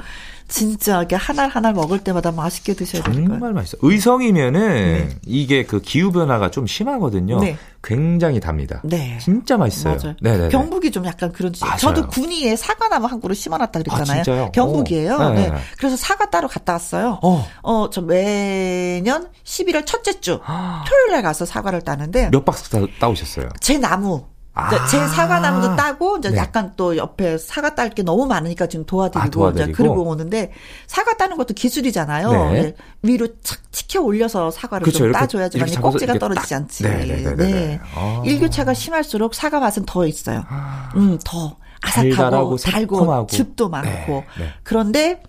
진짜 0.54 1.02
이게 1.02 1.16
하나 1.16 1.48
하나 1.48 1.72
먹을 1.72 1.98
때마다 2.04 2.32
맛있게 2.32 2.76
드셔야 2.76 3.02
돼요. 3.02 3.26
정말 3.28 3.54
맛있어. 3.54 3.76
의성이면은 3.82 5.08
네. 5.10 5.10
이게 5.26 5.66
그 5.66 5.82
기후 5.82 6.12
변화가 6.12 6.52
좀 6.52 6.68
심하거든요. 6.68 7.40
네. 7.40 7.58
굉장히 7.84 8.40
답니다. 8.40 8.80
네. 8.84 9.18
진짜 9.20 9.58
맛있어요. 9.58 9.98
맞아요. 10.00 10.16
네네. 10.22 10.50
경북이 10.50 10.92
좀 10.92 11.08
약간 11.08 11.32
그런 11.32 11.54
지 11.54 11.62
저도 11.80 12.08
군위에 12.08 12.56
사과나무 12.56 13.08
한 13.08 13.20
그루 13.20 13.34
심어놨다 13.34 13.82
그랬잖아요. 13.82 14.44
아, 14.46 14.52
경북이에요. 14.52 15.16
오. 15.16 15.30
네. 15.32 15.52
그래서 15.80 15.96
사과 15.98 16.30
따로 16.30 16.48
갔다 16.48 16.74
왔어요. 16.74 17.18
어, 17.24 17.48
어 17.64 17.90
저 17.92 18.02
매년 18.02 19.30
11월 19.44 19.88
첫째 19.88 20.20
주 20.20 20.40
아. 20.46 20.84
토요일 20.88 21.14
날 21.14 21.24
가서 21.24 21.46
사과를 21.46 21.82
따는데 21.82 22.30
몇 22.30 22.46
박스 22.46 22.70
따, 22.70 22.80
따오셨어요? 23.00 23.50
제 23.60 23.80
나무 23.80 24.24
아~ 24.56 24.86
제 24.86 25.00
사과나무도 25.08 25.76
따고 25.76 26.18
이제 26.18 26.30
네. 26.30 26.38
약간 26.38 26.74
또 26.76 26.96
옆에 26.96 27.38
사과 27.40 27.74
딸 27.74 27.90
게 27.90 28.04
너무 28.04 28.26
많으니까 28.28 28.68
지금 28.68 28.86
도와드리고, 28.86 29.20
아, 29.20 29.30
도와드리고. 29.30 29.64
이제 29.64 29.72
그러고 29.76 30.04
오는데 30.04 30.52
사과 30.88 31.18
따는 31.18 31.38
것도 31.38 31.54
기술이잖아요. 31.54 32.52
네. 32.52 32.76
위로 33.02 33.28
착 33.42 33.60
치켜 33.72 34.02
올려서 34.02 34.52
사과를 34.52 34.86
그렇죠. 34.86 35.00
좀 35.00 35.12
따줘야지만 35.12 35.70
꼭지가 35.82 36.20
떨어지지 36.20 36.50
딱. 36.50 36.56
않지. 36.56 36.84
네네네네. 36.84 37.36
네. 37.36 37.80
아. 37.96 38.22
일교차가 38.26 38.74
심할수록 38.74 39.34
사과 39.36 39.60
맛은 39.60 39.86
더 39.86 40.06
있어요. 40.06 40.44
아. 40.48 40.92
음, 40.96 41.20
더 41.26 41.58
아삭하고 41.82 42.58
달고 42.58 43.28
즙도 43.28 43.70
많고. 43.70 44.24
네. 44.38 44.44
네. 44.44 44.50
그런데 44.64 45.22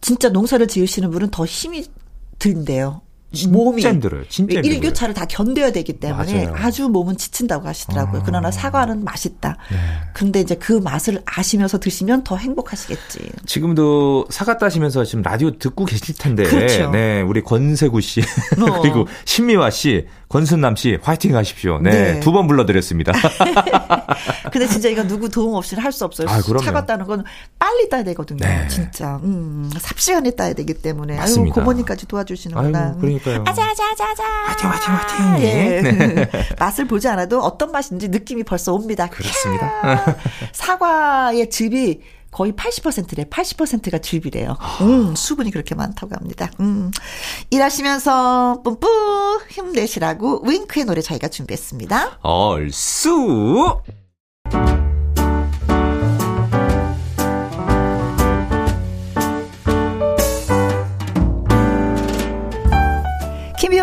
진짜 0.00 0.28
농사를 0.28 0.66
지으시는 0.68 1.10
분은 1.10 1.30
더 1.30 1.44
힘이 1.44 1.86
든대요. 2.38 3.00
몸이 3.50 3.82
힘들어요. 3.82 4.24
진짜 4.28 4.60
일교차를 4.60 5.14
다 5.14 5.24
견뎌야 5.26 5.72
되기 5.72 5.94
때문에 5.94 6.46
맞아요. 6.46 6.54
아주 6.56 6.88
몸은 6.88 7.16
지친다고 7.16 7.66
하시더라고요. 7.66 8.20
아. 8.20 8.24
그러나 8.24 8.50
사과는 8.50 9.04
맛있다. 9.04 9.56
네. 9.70 9.76
근데 10.12 10.40
이제 10.40 10.54
그 10.54 10.72
맛을 10.72 11.20
아시면서 11.24 11.78
드시면 11.78 12.24
더 12.24 12.36
행복하시겠지. 12.36 13.30
지금도 13.46 14.26
사과 14.30 14.58
따시면서 14.58 15.04
지금 15.04 15.22
라디오 15.22 15.50
듣고 15.58 15.84
계실 15.84 16.14
텐데, 16.16 16.44
그렇죠. 16.44 16.90
네, 16.90 17.22
우리 17.22 17.42
권세구 17.42 18.00
씨 18.00 18.20
어. 18.20 18.24
그리고 18.82 19.06
신미화 19.24 19.70
씨 19.70 20.06
권순남 20.28 20.76
씨 20.76 20.98
화이팅 21.02 21.34
하십시오. 21.36 21.78
네. 21.80 21.90
네. 21.90 22.20
두 22.20 22.32
번 22.34 22.46
불러드렸습니다. 22.48 23.12
근데 24.50 24.66
진짜 24.66 24.88
이거 24.88 25.06
누구 25.06 25.28
도움 25.28 25.54
없이는 25.54 25.82
할 25.82 25.94
수 25.94 26.04
없어요. 26.04 26.26
아, 26.28 26.40
차가 26.60 26.84
따는 26.86 27.06
건 27.06 27.22
빨리 27.56 27.88
따야 27.88 28.02
되거든요. 28.02 28.38
네. 28.44 28.66
진짜. 28.66 29.20
음, 29.22 29.70
삽시간에 29.78 30.32
따야 30.32 30.52
되기 30.54 30.74
때문에. 30.74 31.14
맞습니다. 31.14 31.54
아유, 31.54 31.64
고모님까지 31.64 32.06
도와주시는구나. 32.08 32.78
아유, 32.80 32.94
그러니까 33.00 33.23
요. 33.32 33.44
아자, 33.46 33.64
아자, 33.70 33.90
아자, 33.90 34.10
아자. 34.10 34.24
화이팅, 34.24 34.70
화이팅, 34.70 34.94
화이팅. 34.94 35.46
예. 35.46 35.80
네. 35.82 36.30
맛을 36.58 36.86
보지 36.86 37.08
않아도 37.08 37.40
어떤 37.40 37.72
맛인지 37.72 38.08
느낌이 38.08 38.44
벌써 38.44 38.72
옵니다. 38.72 39.08
그렇습니다. 39.08 40.16
사과의 40.52 41.50
즙이 41.50 42.00
거의 42.30 42.52
80%래. 42.52 43.24
80%가 43.24 43.98
즙이래요. 43.98 44.56
음, 44.80 45.14
수분이 45.14 45.52
그렇게 45.52 45.76
많다고 45.76 46.16
합니다. 46.16 46.50
음. 46.58 46.90
일하시면서 47.50 48.62
뿜뿜 48.64 48.88
힘내시라고 49.50 50.42
윙크의 50.44 50.84
노래 50.84 51.00
저희가 51.00 51.28
준비했습니다. 51.28 52.18
얼쑤! 52.22 53.82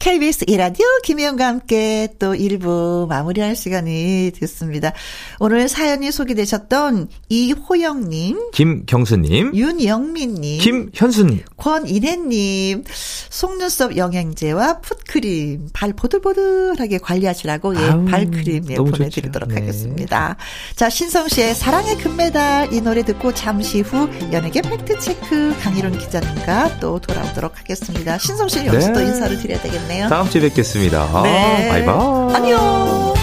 KBS 0.00 0.46
이라디오 0.48 0.86
김혜영과 1.04 1.46
함께 1.46 2.08
또 2.18 2.32
1부 2.32 3.06
마무리할 3.06 3.54
시간이 3.54 4.32
됐습니다. 4.34 4.94
오늘 5.40 5.68
사연이 5.68 6.10
소개되셨던 6.10 7.08
이호영님, 7.28 8.50
김경수님, 8.50 9.54
윤영민님, 9.54 10.60
김현수님, 10.60 11.44
권인혜님, 11.58 12.84
속눈썹 13.28 13.98
영양제와 13.98 14.80
풋크림, 14.80 15.68
발 15.74 15.92
보들보들하게 15.92 16.96
관리하시라고 16.96 17.76
예, 17.76 17.80
아우, 17.80 18.06
발크림 18.06 18.70
예, 18.70 18.76
보내드리도록 18.76 19.50
네. 19.50 19.56
하겠습니다. 19.56 20.36
자, 20.76 20.88
신성 20.88 21.28
씨의 21.28 21.54
사랑의 21.54 21.98
금메달 21.98 22.72
이 22.72 22.80
노래 22.80 23.02
듣고 23.02 23.34
잠시 23.34 23.82
후 23.82 24.08
연예계 24.32 24.62
팩트체크 24.62 25.56
강희론 25.60 25.98
기자님과 25.98 26.80
또 26.80 26.98
돌아오도록 27.00 27.60
하겠습니다. 27.60 28.16
신성 28.16 28.48
씨는 28.48 28.68
여기서 28.68 28.86
네. 28.88 28.92
또 28.94 29.00
인사를 29.02 29.38
드려야 29.38 29.60
되겠네요. 29.60 29.89
있네요. 29.90 30.08
다음 30.08 30.30
주에 30.30 30.40
뵙겠습니다. 30.42 31.22
네. 31.24 31.68
바이바이. 31.68 32.34
안녕. 32.34 33.14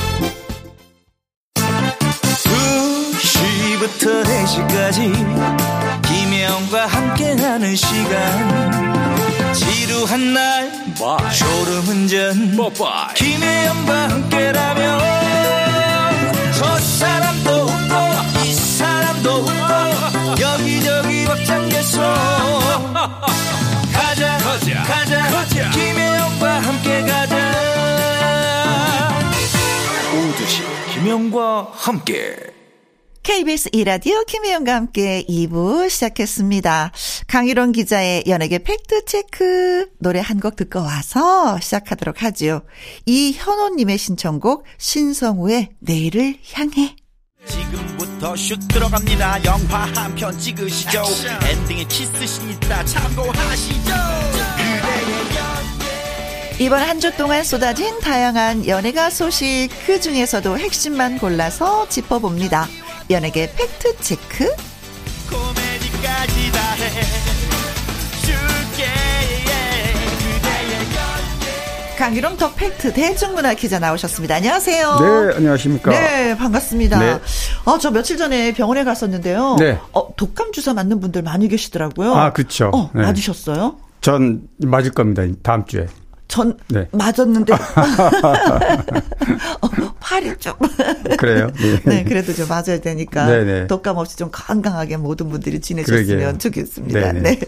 2시부터 3.15 4.23
4시까지 4.23 6.01
김혜영과 6.07 6.85
함께하는 6.87 7.75
시간 7.75 9.53
지루한 9.53 10.33
날 10.33 10.71
Bye. 10.97 11.33
졸음운전 11.33 12.57
Bye. 12.57 13.13
김혜영과 13.15 14.09
함께라면 14.09 14.99
저 16.53 16.77
사람도 16.79 17.51
웃고 17.51 18.43
이 18.45 18.53
사람도 18.53 19.29
웃고 19.31 20.41
여기저기 20.41 21.25
벅장개소 21.25 22.01
가자 23.93 24.37
가자 24.39 24.83
가자, 24.83 25.21
가자. 25.29 25.69
김혜영과 31.07 31.71
함께 31.73 32.35
KBS 33.23 33.69
이라디오 33.71 34.25
김혜영과 34.25 34.75
함께 34.75 35.23
2부 35.29 35.89
시작했습니다. 35.89 36.91
강일원 37.27 37.71
기자의 37.71 38.25
연예계 38.27 38.59
팩트체크 38.59 39.91
노래 39.99 40.19
한 40.19 40.41
곡 40.41 40.57
듣고 40.57 40.79
와서 40.81 41.57
시작하도록 41.61 42.23
하죠. 42.23 42.63
이현호님의 43.05 43.97
신청곡 43.97 44.65
신성우의 44.77 45.69
내일을 45.79 46.39
향해 46.53 46.97
지금부터 47.47 48.35
슛 48.35 48.59
들어갑니다. 48.67 49.45
영화 49.45 49.85
한 49.95 50.13
편 50.13 50.37
찍으시죠. 50.37 50.99
액션. 50.99 51.41
엔딩에 51.43 51.85
키스신 51.85 52.49
있다 52.49 52.83
참고하시죠. 52.83 53.93
이번 56.59 56.81
한 56.81 56.99
주 56.99 57.15
동안 57.15 57.43
쏟아진 57.43 57.99
다양한 57.99 58.67
연예가 58.67 59.09
소식 59.11 59.69
그 59.85 59.99
중에서도 60.01 60.57
핵심만 60.57 61.19
골라서 61.19 61.87
짚어봅니다. 61.89 62.67
연예계 63.11 63.53
팩트 63.55 63.97
체크. 64.01 64.49
강일홍 71.97 72.37
더 72.37 72.53
팩트 72.53 72.93
대중문화 72.93 73.55
기자 73.55 73.79
나오셨습니다. 73.79 74.35
안녕하세요. 74.35 74.97
네, 74.99 75.35
안녕하십니까. 75.35 75.89
네, 75.89 76.37
반갑습니다. 76.37 76.99
네. 76.99 77.19
어, 77.65 77.79
저 77.79 77.89
며칠 77.89 78.17
전에 78.17 78.53
병원에 78.53 78.83
갔었는데요. 78.83 79.55
네. 79.57 79.79
어, 79.93 80.15
독감 80.15 80.51
주사 80.51 80.75
맞는 80.75 80.99
분들 80.99 81.23
많이 81.23 81.47
계시더라고요. 81.47 82.13
아, 82.13 82.33
그렇죠. 82.33 82.69
어, 82.71 82.91
네. 82.93 83.01
맞으셨어요? 83.01 83.77
전 84.01 84.41
맞을 84.59 84.91
겁니다. 84.91 85.23
다음 85.41 85.65
주에. 85.65 85.87
전 86.27 86.57
네. 86.69 86.87
맞았는데 86.91 87.53
어, 89.61 89.69
팔이 89.99 90.35
좀 90.39 90.53
그래요. 91.17 91.49
네. 91.61 91.79
네. 91.85 92.03
그래도 92.03 92.33
좀 92.33 92.47
맞아야 92.47 92.79
되니까 92.81 93.25
네네. 93.27 93.43
네. 93.61 93.67
독감 93.67 93.97
없이 93.97 94.17
좀 94.17 94.29
건강하게 94.31 94.97
모든 94.97 95.29
분들이 95.29 95.59
지내셨으면 95.61 96.05
그러게요. 96.07 96.37
좋겠습니다. 96.37 96.99
네네. 97.13 97.19
네. 97.21 97.39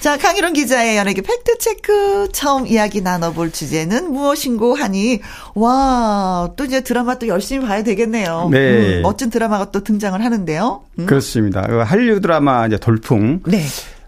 자 0.00 0.16
강희론 0.18 0.52
기자의 0.54 0.96
연예계 0.96 1.22
팩트 1.22 1.58
체크 1.58 2.28
처음 2.32 2.66
이야기 2.66 3.00
나눠볼 3.00 3.52
주제는 3.52 4.12
무엇인고 4.12 4.74
하니 4.74 5.20
와 5.54 6.48
또 6.56 6.64
이제 6.64 6.80
드라마 6.80 7.18
또 7.18 7.28
열심히 7.28 7.66
봐야 7.66 7.82
되겠네요. 7.82 8.48
네. 8.50 8.96
음, 8.98 9.02
멋진 9.02 9.30
드라마가 9.30 9.70
또 9.70 9.82
등장을 9.84 10.22
하는데요. 10.22 10.82
음. 10.98 11.06
그렇습니다. 11.06 11.62
그 11.62 11.78
한류 11.78 12.20
드라마 12.20 12.66
이제 12.66 12.76
돌풍. 12.78 13.40
네. 13.46 13.64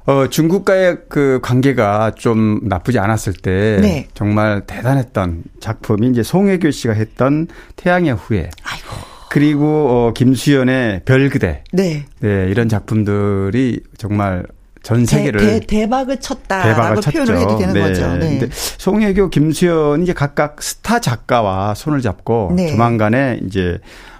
어, 0.08 0.26
중국과의 0.26 1.00
그 1.10 1.38
관계가 1.42 2.12
좀 2.16 2.60
나쁘지 2.62 2.98
않았을 2.98 3.34
때 3.34 3.78
네. 3.82 4.08
정말 4.14 4.62
대단했던 4.66 5.42
작품이 5.60 6.08
이제 6.08 6.22
송혜교 6.22 6.70
씨가 6.70 6.94
했던 6.94 7.46
태양의 7.76 8.14
후예. 8.14 8.48
아이고. 8.62 8.86
그리고 9.28 9.66
어, 9.66 10.12
김수현의 10.14 11.02
별 11.04 11.28
그대. 11.28 11.62
네. 11.74 12.06
네, 12.20 12.48
이런 12.48 12.70
작품들이 12.70 13.82
정말 13.98 14.46
전 14.82 15.04
세계를 15.04 15.60
대, 15.66 15.86
박을 15.86 16.18
쳤다라고. 16.20 17.02
표현을 17.02 17.36
해도 17.36 17.58
되는 17.58 17.74
네. 17.74 17.80
거죠. 17.80 18.08
네. 18.16 18.38
근데 18.38 18.48
송혜교, 18.50 19.28
김수현이 19.28 20.04
이제 20.04 20.14
각각 20.14 20.62
스타 20.62 21.00
작가와 21.00 21.74
손을 21.74 22.00
잡고 22.00 22.54
네. 22.56 22.70
조만간에 22.70 23.40
이제 23.44 23.78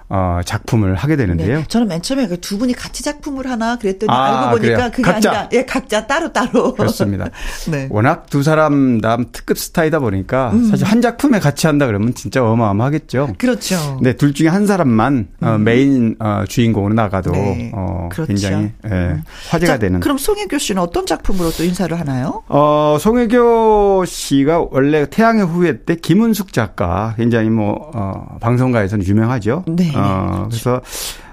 어, 0.09 0.41
작품을 0.45 0.95
하게 0.95 1.17
되는데요. 1.17 1.59
네. 1.59 1.65
저는 1.69 1.87
맨 1.89 2.03
처음에 2.03 2.27
그 2.27 2.39
두 2.49 2.57
분이 2.57 2.73
같이 2.73 3.03
작품을 3.03 3.47
하나 3.51 3.77
그랬더니 3.77 4.11
아, 4.11 4.49
알고 4.49 4.59
보니까 4.61 4.75
그래요? 4.77 4.91
그게 4.91 5.03
각자. 5.03 5.31
아니라 5.31 5.49
예, 5.53 5.65
각자 5.67 6.07
따로 6.07 6.33
따로. 6.33 6.73
그렇습니다. 6.75 7.27
네. 7.71 7.87
워낙 7.91 8.27
두 8.31 8.43
사람 8.43 9.03
다 9.03 9.19
특급 9.33 9.59
스타이다 9.59 9.99
보니까 9.99 10.51
음. 10.55 10.71
사실 10.71 10.87
한 10.87 11.03
작품에 11.03 11.39
같이 11.41 11.67
한다 11.67 11.87
그러면 11.87 12.15
진짜 12.15 12.43
어마어마하겠죠. 12.43 13.35
그렇죠. 13.37 13.99
네, 14.03 14.15
둘 14.15 14.33
중에 14.33 14.49
한 14.49 14.67
사람만 14.67 15.29
어, 15.43 15.47
음. 15.47 15.49
어, 15.49 15.59
메인 15.59 16.17
어, 16.21 16.45
주인공으로 16.49 16.95
나가도 16.95 17.33
네. 17.33 17.71
어, 17.75 18.09
그렇죠. 18.11 18.29
굉장히 18.29 18.71
예, 18.87 18.89
음. 18.91 19.23
화제가 19.51 19.75
자, 19.75 19.79
되는. 19.79 20.01
그럼 20.01 20.17
송혜교 20.17 20.57
씨는 20.57 20.81
어떤 20.81 21.05
작품으로 21.05 21.51
또 21.51 21.65
인사를 21.65 21.99
하나요? 22.01 22.45
어, 22.49 22.97
송혜교 22.99 24.05
씨가 24.07 24.69
원래 24.71 25.07
태양의 25.11 25.45
후예 25.45 25.83
때 25.85 25.97
김은숙 25.97 26.55
작가 26.55 27.13
굉장히 27.19 27.51
뭐 27.51 27.91
어, 27.95 28.39
방송가에서는 28.41 29.05
유명하죠. 29.05 29.65
네. 29.67 29.93
어, 29.99 30.47
그래서 30.49 30.81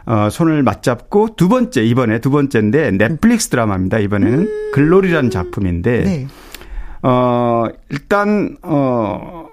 어, 0.05 0.29
손을 0.29 0.61
맞잡고 0.63 1.35
두 1.35 1.49
번째 1.49 1.83
이번에 1.83 2.19
두 2.19 2.29
번째인데 2.29 2.91
넷플릭스 2.91 3.49
드라마입니다. 3.49 3.99
이번에는 3.99 4.39
음. 4.39 4.71
글로리라는 4.73 5.29
작품인데 5.31 6.03
네. 6.03 6.27
어 7.01 7.65
일단 7.89 8.57
어 8.63 9.47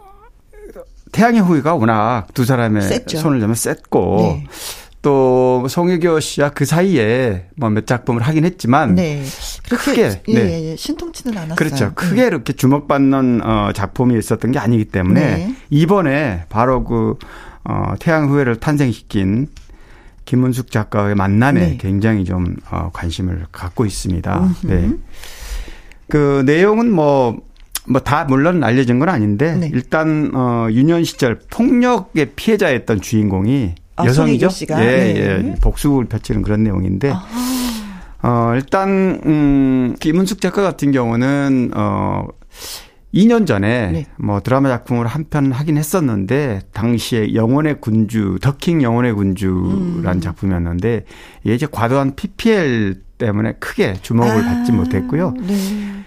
태양의 1.12 1.40
후예가 1.42 1.75
워낙 1.75 2.27
두 2.35 2.44
사람의 2.44 2.83
셌죠. 2.83 3.18
손을 3.18 3.40
잡으면 3.40 3.55
셌고 3.55 4.16
네. 4.20 4.46
또 5.03 5.66
송혜교 5.68 6.20
씨와 6.20 6.51
그 6.51 6.64
사이에 6.64 7.46
뭐 7.57 7.68
몇 7.70 7.87
작품을 7.87 8.22
하긴 8.22 8.44
했지만 8.44 8.94
네. 8.94 9.22
크게 9.68 10.20
예, 10.29 10.33
네. 10.35 10.70
예, 10.70 10.77
신통치는 10.77 11.37
않았어요. 11.37 11.57
그렇죠. 11.57 11.92
크게 11.94 12.22
네. 12.22 12.27
이렇게 12.29 12.53
주목받는 12.53 13.40
어 13.44 13.70
작품이 13.75 14.16
있었던 14.18 14.53
게 14.53 14.59
아니기 14.59 14.85
때문에 14.87 15.20
네. 15.20 15.55
이번에 15.70 16.44
바로 16.48 16.85
그 16.85 17.16
어, 17.64 17.94
태양 17.98 18.29
후예를 18.29 18.57
탄생시킨 18.57 19.48
김은숙 20.25 20.70
작가의 20.70 21.14
만남에 21.14 21.61
네. 21.61 21.77
굉장히 21.81 22.25
좀 22.25 22.57
어, 22.70 22.90
관심을 22.92 23.46
갖고 23.53 23.85
있습니다. 23.85 24.38
음흠. 24.40 24.66
네. 24.66 24.90
그 26.09 26.42
내용은 26.46 26.92
뭐, 26.92 27.40
뭐 27.87 28.01
다 28.01 28.25
물론 28.25 28.62
알려진 28.62 28.98
건 28.98 29.09
아닌데 29.09 29.57
네. 29.57 29.70
일단 29.72 30.31
어 30.35 30.68
유년 30.70 31.03
시절 31.05 31.40
폭력의 31.51 32.33
피해자였던 32.37 33.01
주인공이 33.01 33.75
아, 33.96 34.07
여성이죠. 34.07 34.48
예, 34.70 34.75
네. 34.75 35.16
예. 35.16 35.55
복수를 35.61 36.07
펼치는 36.07 36.42
그런 36.42 36.62
내용인데 36.62 37.12
아. 37.12 37.27
어 38.22 38.53
일단 38.55 39.20
음 39.27 39.96
김은숙 39.98 40.40
작가 40.40 40.62
같은 40.62 40.92
경우는 40.92 41.72
어 41.75 42.27
2년 43.14 43.46
전에 43.46 43.90
네. 43.92 44.07
뭐 44.16 44.40
드라마 44.40 44.68
작품을 44.68 45.07
한 45.07 45.25
편 45.31 45.53
하긴 45.53 45.77
했었는데 45.79 46.61
당시에 46.72 47.35
영혼의 47.35 47.81
군주 47.81 48.38
더킹 48.40 48.83
영혼의 48.83 49.12
군주라는 49.12 50.07
음. 50.14 50.20
작품이었는데 50.20 51.05
이제 51.44 51.66
과도한 51.70 52.14
PPL 52.16 53.03
때문에 53.18 53.53
크게 53.61 53.94
주목을 54.03 54.31
아, 54.31 54.42
받지 54.42 54.72
못했고요. 54.72 55.35
네. 55.46 55.55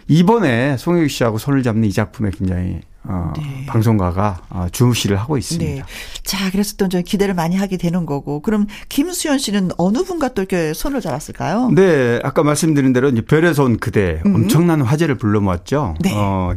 이번에 0.07 0.77
송혜교 0.77 1.07
씨하고 1.07 1.37
손을 1.37 1.63
잡는 1.63 1.87
이 1.87 1.91
작품에 1.91 2.31
굉장히 2.31 2.81
어, 3.07 3.33
네. 3.37 3.65
방송가가 3.67 4.41
어, 4.49 4.67
주무시를 4.71 5.17
하고 5.17 5.37
있습니다. 5.37 5.71
네. 5.75 5.83
자, 6.23 6.49
그래서 6.51 6.75
또좀 6.75 7.03
기대를 7.03 7.33
많이 7.33 7.55
하게 7.55 7.77
되는 7.77 8.05
거고. 8.05 8.41
그럼 8.41 8.67
김수현 8.89 9.37
씨는 9.37 9.71
어느 9.77 10.03
분과 10.03 10.29
또 10.29 10.41
이렇게 10.41 10.73
손을 10.73 11.01
잡았을까요? 11.01 11.71
네, 11.71 12.19
아까 12.23 12.43
말씀드린 12.43 12.93
대로 12.93 13.09
이제 13.09 13.21
별의 13.21 13.53
손 13.53 13.77
그대 13.77 14.21
음. 14.25 14.35
엄청난 14.35 14.81
화제를 14.81 15.15
불러모았죠. 15.15 15.95
네. 16.01 16.13
어, 16.15 16.53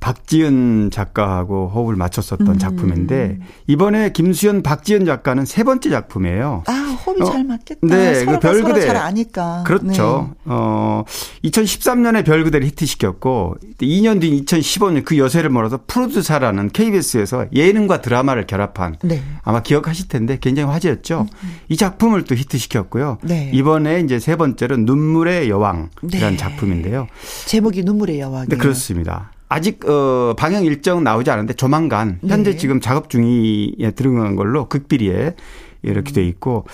박지은 0.00 0.90
작가하고 0.92 1.68
호흡을 1.74 1.96
맞췄었던 1.96 2.46
음. 2.46 2.58
작품인데 2.58 3.38
이번에 3.66 4.10
김수현, 4.10 4.62
박지은 4.62 5.04
작가는 5.04 5.44
세 5.44 5.64
번째 5.64 5.90
작품이에요. 5.90 6.64
아, 6.66 6.72
호흡이 7.06 7.22
어, 7.22 7.24
잘 7.24 7.44
맞겠다. 7.44 7.86
네, 7.86 8.24
그 8.24 8.38
별그대 8.38 8.80
잘 8.82 8.96
아니까. 8.96 9.62
그렇죠. 9.66 10.30
네. 10.30 10.36
어, 10.46 11.04
2013년에 11.44 12.24
별그대를 12.24 12.66
히트시켰고 12.68 13.56
2년 13.78 14.20
뒤 14.20 14.44
2015년 14.44 15.04
그 15.04 15.18
여세를 15.18 15.50
몰아서 15.50 15.75
프로듀사라는 15.86 16.70
KBS에서 16.70 17.46
예능과 17.52 18.00
드라마를 18.00 18.46
결합한 18.46 18.96
네. 19.02 19.22
아마 19.42 19.62
기억하실 19.62 20.08
텐데 20.08 20.38
굉장히 20.40 20.70
화제였죠. 20.70 21.22
음. 21.22 21.26
음. 21.44 21.56
이 21.68 21.76
작품을 21.76 22.24
또 22.24 22.34
히트시켰고요. 22.34 23.18
네. 23.22 23.50
이번에 23.52 24.00
이제 24.00 24.18
세 24.18 24.36
번째로 24.36 24.76
눈물의 24.76 25.48
여왕이라는 25.50 25.90
네. 26.02 26.36
작품인데요. 26.36 27.06
제목이 27.46 27.82
눈물의 27.82 28.20
여왕. 28.20 28.46
네, 28.48 28.56
그렇습니다. 28.56 29.32
아직 29.48 29.88
어 29.88 30.34
방영 30.36 30.64
일정 30.64 31.04
나오지 31.04 31.30
않은데 31.30 31.54
조만간 31.54 32.18
현재 32.26 32.52
네. 32.52 32.56
지금 32.56 32.80
작업 32.80 33.10
중에 33.10 33.92
들어간 33.94 34.34
걸로 34.34 34.68
극비리에 34.68 35.34
이렇게 35.82 36.12
돼 36.12 36.24
있고 36.26 36.66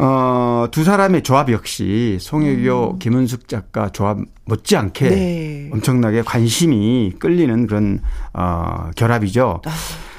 어, 0.00 0.68
두 0.70 0.84
사람의 0.84 1.22
조합 1.22 1.50
역시 1.50 2.18
송혜교, 2.20 2.92
음. 2.92 2.98
김은숙 3.00 3.48
작가 3.48 3.90
조합 3.90 4.18
못지않게 4.44 5.08
네. 5.08 5.70
엄청나게 5.72 6.22
관심이 6.22 7.14
끌리는 7.18 7.66
그런 7.66 8.00
어, 8.32 8.90
결합이죠. 8.94 9.62
아. 9.66 9.70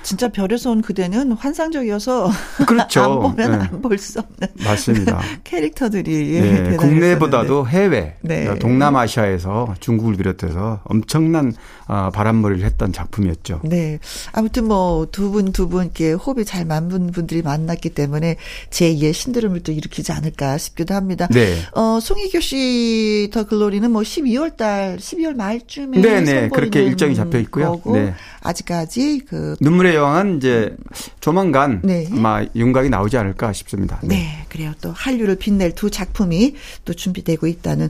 진짜 0.10 0.28
별에서 0.28 0.72
온 0.72 0.82
그대는 0.82 1.34
환상적이어서 1.34 2.32
그렇죠. 2.68 3.04
안 3.04 3.20
보면 3.20 3.52
네. 3.52 3.68
안볼 3.72 3.98
수 4.00 4.20
없는 4.20 4.48
맞습니다. 4.66 5.22
캐릭터들이 5.44 6.42
네. 6.42 6.76
국내보다도 6.78 7.68
해외 7.68 8.16
네. 8.22 8.40
그러니까 8.46 8.56
동남아시아에서 8.56 9.76
중국을 9.80 10.16
비롯해서 10.16 10.82
엄청난 10.86 11.54
어, 11.88 12.10
바람머리를 12.14 12.64
했던 12.66 12.92
작품이었죠. 12.92 13.62
네. 13.64 14.00
아무튼 14.32 14.66
뭐 14.68 15.06
두 15.12 15.30
분 15.32 15.52
두 15.54 15.68
분께 15.70 16.14
호흡이 16.14 16.44
잘 16.46 16.66
맞는 16.66 17.12
분들이 17.12 17.42
만났기 17.44 17.90
때문에 17.92 18.38
제2의 18.72 19.14
신드롬을 19.14 19.62
또 19.62 19.72
일으키지 19.72 20.12
않을까 20.12 20.58
싶기도 20.58 20.96
합니다. 20.96 21.28
네. 21.32 21.56
어, 21.76 22.00
송혜교 22.02 22.40
씨 22.40 23.30
더 23.32 23.44
글로리는 23.46 23.92
뭐 23.92 24.02
12월 24.02 24.56
달 24.58 24.98
12월 24.98 25.36
말쯤에 25.36 26.02
네네 26.02 26.22
네. 26.22 26.50
그렇게 26.50 26.82
일정이 26.84 27.14
잡혀 27.16 27.38
있고요. 27.40 27.80
네. 27.94 28.14
아직까지 28.42 29.22
그 29.28 29.56
눈물의 29.62 29.96
여왕은 30.00 30.38
이제 30.38 30.76
조만간 31.20 31.82
네. 31.84 32.08
아마 32.12 32.44
윤곽이 32.56 32.90
나오지 32.90 33.18
않을까 33.18 33.54
싶습니다. 33.54 34.00
네. 34.04 34.16
네. 34.16 34.46
그래요. 34.50 34.74
또 34.82 34.92
한류를 34.92 35.36
빛낼 35.36 35.76
두 35.76 35.92
작품이 35.92 36.56
또 36.86 36.94
준비되고 36.94 37.46
있다는 37.48 37.90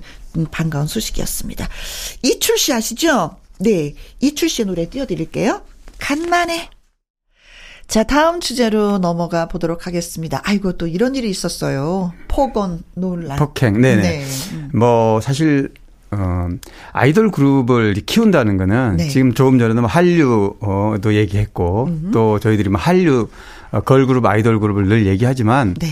반가운 0.51 0.87
소식이었습니다. 0.87 1.67
이출 2.23 2.57
씨 2.57 2.73
아시죠? 2.73 3.37
네. 3.59 3.95
이출 4.19 4.49
씨의 4.49 4.65
노래 4.65 4.89
띄워드릴게요. 4.89 5.61
간만에. 5.99 6.69
자, 7.87 8.03
다음 8.03 8.39
주제로 8.39 8.99
넘어가 8.99 9.47
보도록 9.47 9.87
하겠습니다. 9.87 10.41
아이고, 10.43 10.73
또 10.73 10.85
이런 10.85 11.15
일이 11.15 11.27
있었어요. 11.27 12.13
폭언 12.27 12.83
논란. 12.93 13.39
폭행, 13.39 13.81
네네. 13.81 14.01
네. 14.01 14.25
뭐, 14.75 15.19
사실, 15.21 15.73
어, 16.11 16.47
아이돌 16.91 17.31
그룹을 17.31 17.93
키운다는 17.93 18.57
거는 18.57 18.97
네. 18.97 19.07
지금 19.09 19.33
조금 19.33 19.59
전에도 19.59 19.81
뭐 19.81 19.89
한류도 19.89 21.13
얘기했고 21.13 21.85
음흠. 21.87 22.11
또 22.11 22.39
저희들이 22.39 22.69
뭐 22.69 22.79
한류 22.79 23.27
어, 23.71 23.81
걸그룹 23.81 24.25
아이돌 24.25 24.59
그룹을 24.59 24.87
늘 24.87 25.05
얘기하지만 25.05 25.75
네. 25.75 25.87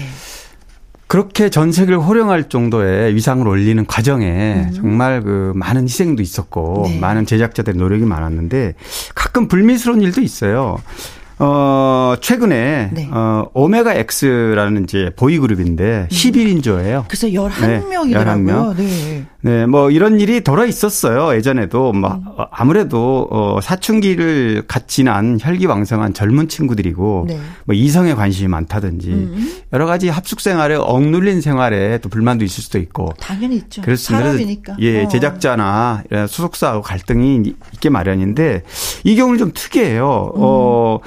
그렇게 1.07 1.49
전 1.49 1.71
세계를 1.71 1.99
호령할 1.99 2.49
정도의 2.49 3.15
위상을 3.15 3.47
올리는 3.47 3.85
과정에 3.85 4.67
음. 4.67 4.73
정말 4.73 5.23
그 5.23 5.53
많은 5.55 5.83
희생도 5.83 6.21
있었고 6.21 6.83
네. 6.87 6.99
많은 6.99 7.25
제작자들의 7.25 7.77
노력이 7.77 8.03
많았는데 8.03 8.73
가끔 9.15 9.47
불미스러운 9.47 10.01
일도 10.01 10.21
있어요. 10.21 10.77
어, 11.39 12.15
최근에, 12.19 12.89
네. 12.93 13.09
어, 13.11 13.47
오메가 13.53 13.93
X라는 13.93 14.85
이제 14.85 15.11
보이그룹인데, 15.15 16.07
11인조예요. 16.09 17.05
그래서 17.07 17.27
11명이더라고요. 17.27 18.07
네, 18.07 18.13
11명. 18.13 18.75
네. 18.75 19.25
네, 19.47 19.65
뭐 19.65 19.89
이런 19.89 20.19
일이 20.19 20.41
돌아 20.41 20.65
있었어요. 20.65 21.33
예전에도. 21.33 21.93
막, 21.93 22.17
음. 22.17 22.45
아무래도, 22.51 23.29
어, 23.31 23.59
사춘기를 23.61 24.63
갓 24.67 24.89
지난 24.89 25.37
혈기왕성한 25.39 26.13
젊은 26.13 26.49
친구들이고, 26.49 27.27
네. 27.29 27.39
뭐 27.63 27.73
이성에 27.73 28.13
관심이 28.13 28.49
많다든지, 28.49 29.09
음. 29.09 29.53
여러 29.71 29.85
가지 29.85 30.09
합숙 30.09 30.41
생활에 30.41 30.75
억눌린 30.75 31.39
생활에 31.39 31.99
또 31.99 32.09
불만도 32.09 32.43
있을 32.43 32.61
수도 32.61 32.77
있고. 32.77 33.13
당연히 33.21 33.55
있죠. 33.55 33.81
그렇습니다. 33.83 34.25
사람이니까. 34.25 34.75
예, 34.81 35.05
어. 35.05 35.07
제작자나 35.07 36.03
소속사하고 36.27 36.81
갈등이 36.81 37.53
있게 37.73 37.89
마련인데, 37.89 38.63
이 39.05 39.15
경우는 39.15 39.39
좀 39.39 39.51
특이해요. 39.53 40.33
음. 40.35 40.41
어, 40.41 40.99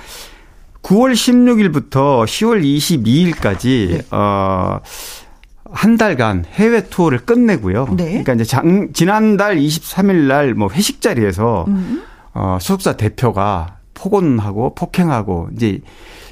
9월 0.83 1.13
16일부터 1.13 2.25
10월 2.25 2.65
22일까지 2.65 3.89
네. 3.91 4.03
어. 4.11 4.81
한 5.73 5.97
달간 5.97 6.45
해외 6.53 6.89
투어를 6.89 7.21
끝내고요. 7.21 7.89
네. 7.97 8.05
그러니까 8.11 8.35
이제 8.35 8.45
장, 8.45 8.89
지난달 8.93 9.57
23일 9.57 10.27
날 10.27 10.55
뭐 10.55 10.69
회식 10.71 11.01
자리에서 11.01 11.65
음. 11.69 12.03
어, 12.35 12.59
소속사 12.61 12.97
대표가 12.97 13.77
폭언하고 13.95 14.75
폭행하고 14.75 15.49
이제 15.55 15.81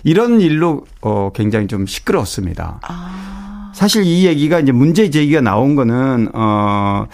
이런 0.05 0.41
일로 0.41 0.87
어, 1.03 1.31
굉장히 1.35 1.67
좀 1.67 1.87
시끄러웠습니다. 1.87 2.81
아. 2.83 3.73
사실 3.75 4.05
이 4.05 4.27
얘기가 4.27 4.61
이제 4.61 4.73
문제 4.73 5.11
제기가 5.11 5.41
나온 5.41 5.75
거는 5.75 6.29
어, 6.35 7.07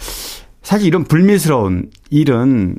사실 0.63 0.87
이런 0.87 1.03
불미스러운 1.03 1.89
일은 2.09 2.77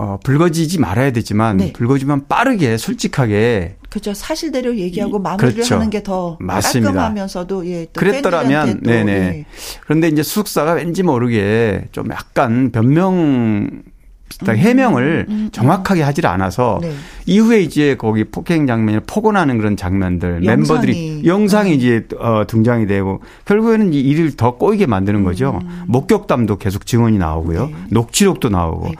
어, 0.00 0.18
불거지지 0.24 0.80
말아야 0.80 1.10
되지만 1.12 1.58
네. 1.58 1.72
불거지면 1.74 2.26
빠르게 2.26 2.78
솔직하게 2.78 3.76
그렇죠. 3.90 4.14
사실대로 4.14 4.78
얘기하고 4.78 5.18
음, 5.18 5.22
마무리를 5.22 5.52
그렇죠. 5.56 5.74
하는 5.74 5.90
게 5.90 6.00
더 6.02 6.38
깔끔하면서도 6.38 7.66
예, 7.66 7.84
또 7.92 8.00
그랬더라면 8.00 8.80
네네. 8.82 9.12
예. 9.12 9.44
그런데 9.82 10.08
이제 10.08 10.22
수석사가 10.22 10.72
왠지 10.72 11.02
모르게 11.02 11.84
좀 11.92 12.10
약간 12.10 12.70
변명 12.72 13.82
비슷하게 14.30 14.60
음, 14.60 14.64
해명을 14.64 15.26
음, 15.28 15.32
음, 15.32 15.38
음. 15.46 15.48
정확하게 15.52 16.02
하질 16.02 16.26
않아서 16.26 16.78
네. 16.80 16.92
이후에 17.26 17.60
이제 17.60 17.96
거기 17.96 18.24
폭행 18.24 18.66
장면을 18.66 19.00
폭언하는 19.06 19.58
그런 19.58 19.76
장면들 19.76 20.44
영상이. 20.44 20.56
멤버들이 20.56 21.22
영상이 21.26 21.72
음. 21.72 21.76
이제 21.76 22.06
어, 22.18 22.44
등장이 22.46 22.86
되고 22.86 23.20
결국에는 23.44 23.92
이 23.92 24.00
일을 24.00 24.36
더 24.36 24.56
꼬이게 24.56 24.86
만드는 24.86 25.24
거죠. 25.24 25.58
음. 25.62 25.82
목격담도 25.88 26.56
계속 26.56 26.86
증언이 26.86 27.18
나오고요. 27.18 27.66
네. 27.66 27.74
녹취록도 27.90 28.48
나오고 28.48 28.86
네. 28.86 28.94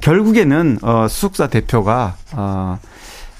결국에는 0.00 0.78
어, 0.82 1.06
수석사 1.08 1.48
대표가 1.48 2.16
어, 2.32 2.78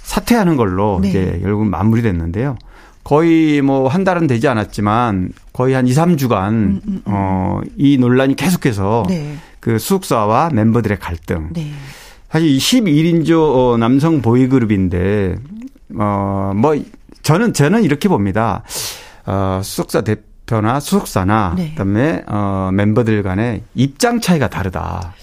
사퇴하는 0.03 0.57
걸로 0.57 0.99
네. 1.01 1.09
이제 1.09 1.39
결국 1.43 1.67
마무리됐는데요. 1.69 2.57
거의 3.05 3.63
뭐 3.63 3.89
한 3.89 4.05
달은 4.05 4.27
되지 4.27 4.49
않았지만 4.49 5.31
거의 5.55 5.75
한 5.75 5.87
2, 5.87 5.93
3주간 5.93 6.49
음, 6.51 6.55
음, 6.57 6.81
음. 6.87 7.03
어, 7.07 7.61
이 7.77 7.97
논란이 7.97 8.37
계속해서 8.37 9.05
네. 9.09 9.37
그 9.61 9.79
수석사와 9.79 10.51
멤버들의 10.51 10.99
갈등. 10.99 11.51
네. 11.53 11.71
사실 12.31 12.57
11인조 12.59 13.57
어, 13.57 13.77
남성 13.79 14.21
보이그룹인데 14.21 15.37
어뭐 15.97 16.85
저는 17.23 17.55
저는 17.55 17.85
이렇게 17.85 18.09
봅니다. 18.09 18.63
어 19.25 19.61
수석사 19.63 20.03
대표나 20.03 20.81
수석사나 20.81 21.55
네. 21.57 21.71
그다음에 21.71 22.25
어 22.27 22.71
멤버들 22.73 23.23
간의 23.23 23.63
입장 23.75 24.21
차이가 24.21 24.49
다르다. 24.49 25.15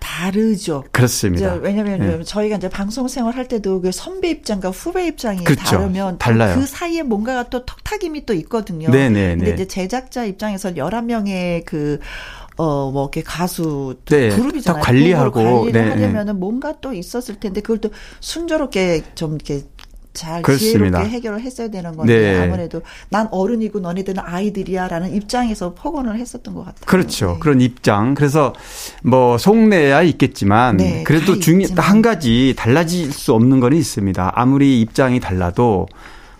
다르죠. 0.00 0.84
그렇습니다. 0.90 1.54
왜냐하면 1.54 1.98
네. 2.00 2.24
저희가 2.24 2.56
이제 2.56 2.68
방송 2.68 3.06
생활할 3.08 3.46
때도 3.46 3.82
그 3.82 3.92
선배 3.92 4.30
입장과 4.30 4.70
후배 4.70 5.06
입장이 5.06 5.44
그렇죠. 5.44 5.62
다르면 5.62 6.18
달라요. 6.18 6.54
그 6.56 6.66
사이에 6.66 7.02
뭔가가 7.02 7.44
또 7.50 7.64
턱탁임이 7.64 8.24
또 8.26 8.32
있거든요. 8.34 8.90
네네. 8.90 9.36
근데 9.36 9.52
이제 9.52 9.66
제작자 9.66 10.24
입장에서 10.24 10.72
11명의 10.72 11.64
그 11.64 12.00
어, 12.58 12.90
뭐, 12.90 13.04
이렇게 13.04 13.22
가수 13.22 13.96
네, 14.06 14.30
그룹이잖아요. 14.30 14.82
관리하고. 14.82 15.62
관리를 15.62 15.72
네, 15.72 15.82
네, 15.84 15.90
하려면은 15.90 16.38
뭔가 16.38 16.74
또 16.80 16.92
있었을 16.92 17.40
텐데 17.40 17.60
그걸 17.60 17.78
또 17.78 17.90
순조롭게 18.20 19.02
좀 19.14 19.36
이렇게 19.36 19.62
잘 20.12 20.42
그렇습니다. 20.42 20.98
지혜롭게 20.98 21.08
해결을 21.08 21.40
했어야 21.40 21.68
되는 21.68 21.96
건데 21.96 22.32
네. 22.32 22.44
아무래도 22.44 22.82
난 23.08 23.28
어른이고 23.30 23.78
너네들은 23.78 24.20
아이들이야라는 24.26 25.14
입장에서 25.14 25.74
폭언을 25.74 26.18
했었던 26.18 26.54
것 26.54 26.64
같아요. 26.64 26.84
그렇죠. 26.86 27.32
네. 27.34 27.38
그런 27.38 27.60
입장. 27.60 28.14
그래서 28.14 28.52
뭐 29.04 29.38
속내야 29.38 30.02
있겠지만 30.02 30.78
네, 30.78 31.04
그래도 31.04 31.38
중요 31.38 31.68
한 31.76 32.02
가지 32.02 32.54
달라질 32.56 33.12
수 33.12 33.32
없는 33.34 33.60
건 33.60 33.72
있습니다. 33.72 34.32
아무리 34.34 34.80
입장이 34.80 35.20
달라도 35.20 35.86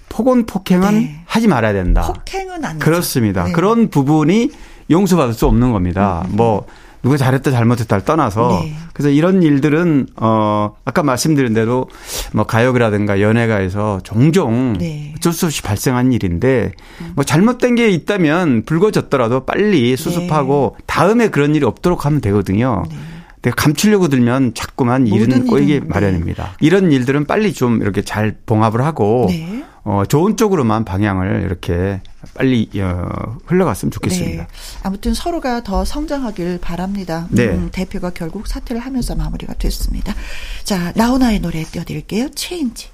폭언 0.09 0.47
폭행은 0.47 0.95
네. 0.95 1.21
하지 1.27 1.47
말아야 1.47 1.73
된다. 1.73 2.13
폭행은 2.13 2.65
아니죠. 2.65 2.85
그렇습니다. 2.85 3.45
네. 3.45 3.53
그런 3.53 3.91
부분이 3.91 4.51
용서받을 4.91 5.35
수 5.35 5.47
없는 5.47 5.73
겁니다. 5.73 6.25
음. 6.31 6.37
뭐 6.37 6.67
누가 7.03 7.17
잘했다 7.17 7.51
잘못했다를 7.51 8.05
떠나서 8.05 8.61
네. 8.63 8.75
그래서 8.93 9.11
이런 9.11 9.43
일들은 9.43 10.09
어 10.17 10.75
아까 10.85 11.03
말씀드린 11.03 11.55
대로 11.55 11.89
뭐 12.33 12.45
가요계라든가 12.45 13.21
연예가에서 13.21 14.01
종종 14.03 14.75
네. 14.79 15.15
어쩔 15.17 15.33
수 15.33 15.47
없이 15.47 15.63
발생한 15.63 16.13
일인데 16.13 16.73
음. 17.01 17.13
뭐 17.15 17.25
잘못된 17.25 17.77
게 17.77 17.89
있다면 17.91 18.65
불거졌더라도 18.65 19.47
빨리 19.47 19.97
수습하고 19.97 20.75
네. 20.77 20.85
다음에 20.87 21.29
그런 21.29 21.55
일이 21.55 21.65
없도록 21.65 22.05
하면 22.05 22.21
되거든요. 22.21 22.83
네. 22.91 22.97
내가 23.43 23.55
감추려고 23.55 24.09
들면 24.09 24.55
자꾸만 24.55 25.07
일은 25.07 25.47
꼬이게 25.47 25.81
네. 25.81 25.87
마련입니다. 25.87 26.57
이런 26.61 26.91
일들은 26.91 27.27
빨리 27.27 27.53
좀 27.53 27.81
이렇게 27.81 28.03
잘 28.03 28.37
봉합을 28.45 28.85
하고 28.85 29.27
네. 29.29 29.65
어, 29.89 30.05
좋은 30.05 30.37
쪽으로만 30.37 30.85
방향을 30.85 31.41
이렇게 31.45 32.03
빨리 32.35 32.69
어, 32.79 33.39
흘러갔으면 33.47 33.91
좋겠습니다. 33.91 34.43
네. 34.43 34.49
아무튼 34.83 35.15
서로가 35.15 35.63
더 35.63 35.83
성장하길 35.87 36.59
바랍니다. 36.61 37.27
네. 37.31 37.47
음, 37.47 37.71
대표가 37.73 38.11
결국 38.11 38.49
사퇴를 38.49 38.83
하면서 38.83 39.15
마무리가 39.15 39.55
됐습니다. 39.55 40.15
자, 40.63 40.93
나훈아의 40.95 41.41
노래 41.41 41.63
띄워드릴게요. 41.65 42.29
체인지. 42.35 42.91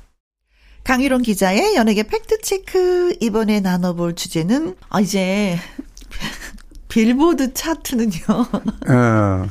강일홍 0.84 1.22
기자의 1.22 1.74
연예계 1.74 2.04
팩트체크. 2.04 3.16
이번에 3.20 3.58
나눠볼 3.58 4.14
주제는, 4.14 4.76
아, 4.88 5.00
이제, 5.00 5.58
빌보드 6.86 7.54
차트는요. 7.54 8.12
어. 8.88 9.48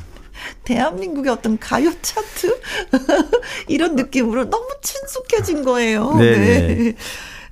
대한민국의 0.64 1.30
어떤 1.30 1.58
가요 1.58 1.92
차트? 2.00 2.60
이런 3.68 3.96
느낌으로 3.96 4.48
너무 4.48 4.66
친숙해진 4.80 5.62
거예요. 5.62 6.14
네. 6.14 6.36
네. 6.36 6.94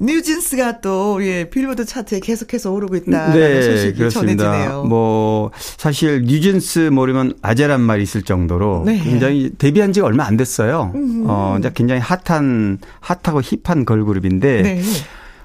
뉴진스가 0.02 0.80
또 0.80 1.24
예, 1.24 1.48
빌보드 1.48 1.84
차트에 1.84 2.20
계속해서 2.20 2.72
오르고 2.72 2.96
있다는 2.96 3.38
네, 3.38 3.62
소식이 3.62 3.98
그렇습니다. 3.98 4.44
전해지네요. 4.44 4.84
뭐 4.84 5.50
사실 5.54 6.22
뉴진스 6.22 6.90
모르면 6.92 7.34
아재란 7.40 7.80
말이 7.80 8.02
있을 8.02 8.22
정도로 8.22 8.82
네. 8.84 8.98
굉장히 8.98 9.50
데뷔한 9.56 9.92
지가 9.92 10.06
얼마 10.06 10.24
안 10.24 10.36
됐어요. 10.36 10.90
음. 10.94 11.24
어, 11.28 11.56
이제 11.58 11.70
굉장히 11.74 12.00
핫한 12.00 12.78
핫하고 13.00 13.40
힙한 13.40 13.84
걸그룹인데 13.84 14.62
네. 14.62 14.82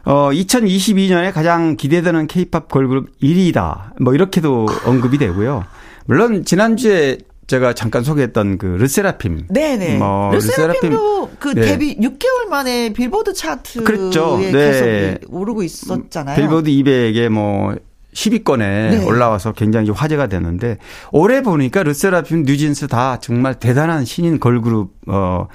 어, 0.06 0.30
2022년에 0.32 1.34
가장 1.34 1.76
기대되는 1.76 2.28
케이팝 2.28 2.70
걸그룹 2.70 3.10
1위다. 3.22 4.02
뭐 4.02 4.16
이렇게도 4.16 4.68
언급이 4.86 5.18
되고요. 5.18 5.66
물론 6.06 6.46
지난주에 6.46 7.18
제가 7.48 7.74
잠깐 7.74 8.04
소개했던 8.04 8.58
그 8.58 8.66
르세라핌. 8.66 9.48
네네. 9.50 9.98
뭐 9.98 10.32
르세라핌도 10.34 10.88
르세라핌. 10.88 11.30
그 11.40 11.54
네. 11.56 11.62
데뷔 11.62 11.98
6개월 11.98 12.48
만에 12.50 12.92
빌보드 12.92 13.34
차트에 13.34 13.84
그렇죠. 13.84 14.38
네. 14.38 14.52
계속 14.52 15.34
오르고 15.34 15.64
있었잖아요. 15.64 16.36
빌보드 16.36 16.70
200에 16.70 17.30
뭐 17.30 17.76
10위권에 18.14 18.60
네. 18.60 19.06
올라와서 19.06 19.54
굉장히 19.54 19.92
화제가 19.92 20.28
되는데 20.28 20.78
올해 21.12 21.42
보니까 21.42 21.84
르세라핌, 21.84 22.44
뉴진스 22.46 22.88
다 22.88 23.20
정말 23.22 23.56
대단한 23.56 24.04
신인 24.06 24.40
걸그룹 24.40 24.92
어 25.08 25.48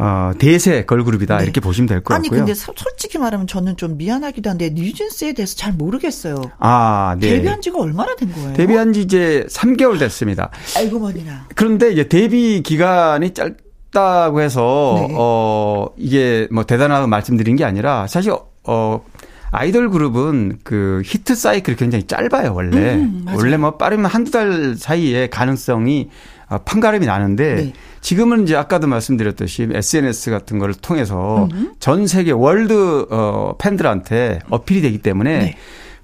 어, 0.00 0.30
대세 0.38 0.84
걸그룹이다 0.84 1.38
네. 1.38 1.42
이렇게 1.44 1.60
보시면 1.60 1.88
될 1.88 1.98
것 2.02 2.14
같고요. 2.14 2.16
아니 2.16 2.28
근데 2.28 2.54
솔직히 2.54 3.18
말하면 3.18 3.48
저는 3.48 3.76
좀 3.76 3.96
미안하기도 3.98 4.48
한데 4.48 4.70
뉴진스에 4.70 5.32
대해서 5.32 5.56
잘 5.56 5.72
모르겠어요. 5.72 6.36
아, 6.60 7.16
네. 7.18 7.30
데뷔한 7.30 7.60
지가 7.60 7.80
얼마나 7.80 8.14
된 8.14 8.32
거예요? 8.32 8.52
데뷔한 8.54 8.92
지 8.92 9.02
이제 9.02 9.44
3개월 9.50 9.98
됐습니다. 9.98 10.50
알고 10.76 11.00
보니나. 11.00 11.46
그런데 11.56 11.90
이제 11.92 12.08
데뷔 12.08 12.62
기간이 12.62 13.34
짧 13.34 13.56
다고 13.90 14.40
해서 14.42 15.06
네. 15.08 15.14
어 15.18 15.86
이게 15.96 16.46
뭐 16.52 16.62
대단하다고 16.64 17.08
말씀드린 17.08 17.56
게 17.56 17.64
아니라 17.64 18.06
사실 18.06 18.32
어 18.64 19.04
아이돌 19.50 19.88
그룹은 19.90 20.58
그 20.62 21.00
히트 21.06 21.34
사이클이 21.34 21.76
굉장히 21.78 22.06
짧아요, 22.06 22.52
원래. 22.54 22.96
음, 22.96 23.24
원래 23.32 23.56
뭐 23.56 23.78
빠르면 23.78 24.04
한두 24.06 24.30
달 24.30 24.74
사이에 24.76 25.28
가능성이 25.28 26.10
어, 26.50 26.58
판가름이 26.58 27.06
나는데 27.06 27.54
네. 27.54 27.72
지금은 28.00 28.44
이제 28.44 28.56
아까도 28.56 28.86
말씀드렸듯이 28.86 29.68
SNS 29.72 30.30
같은 30.30 30.58
거를 30.58 30.74
통해서 30.74 31.48
음흠. 31.52 31.72
전 31.78 32.06
세계 32.06 32.32
월드 32.32 33.06
어 33.10 33.54
팬들한테 33.58 34.40
어필이 34.50 34.80
되기 34.80 34.98
때문에 34.98 35.38
네. 35.38 35.56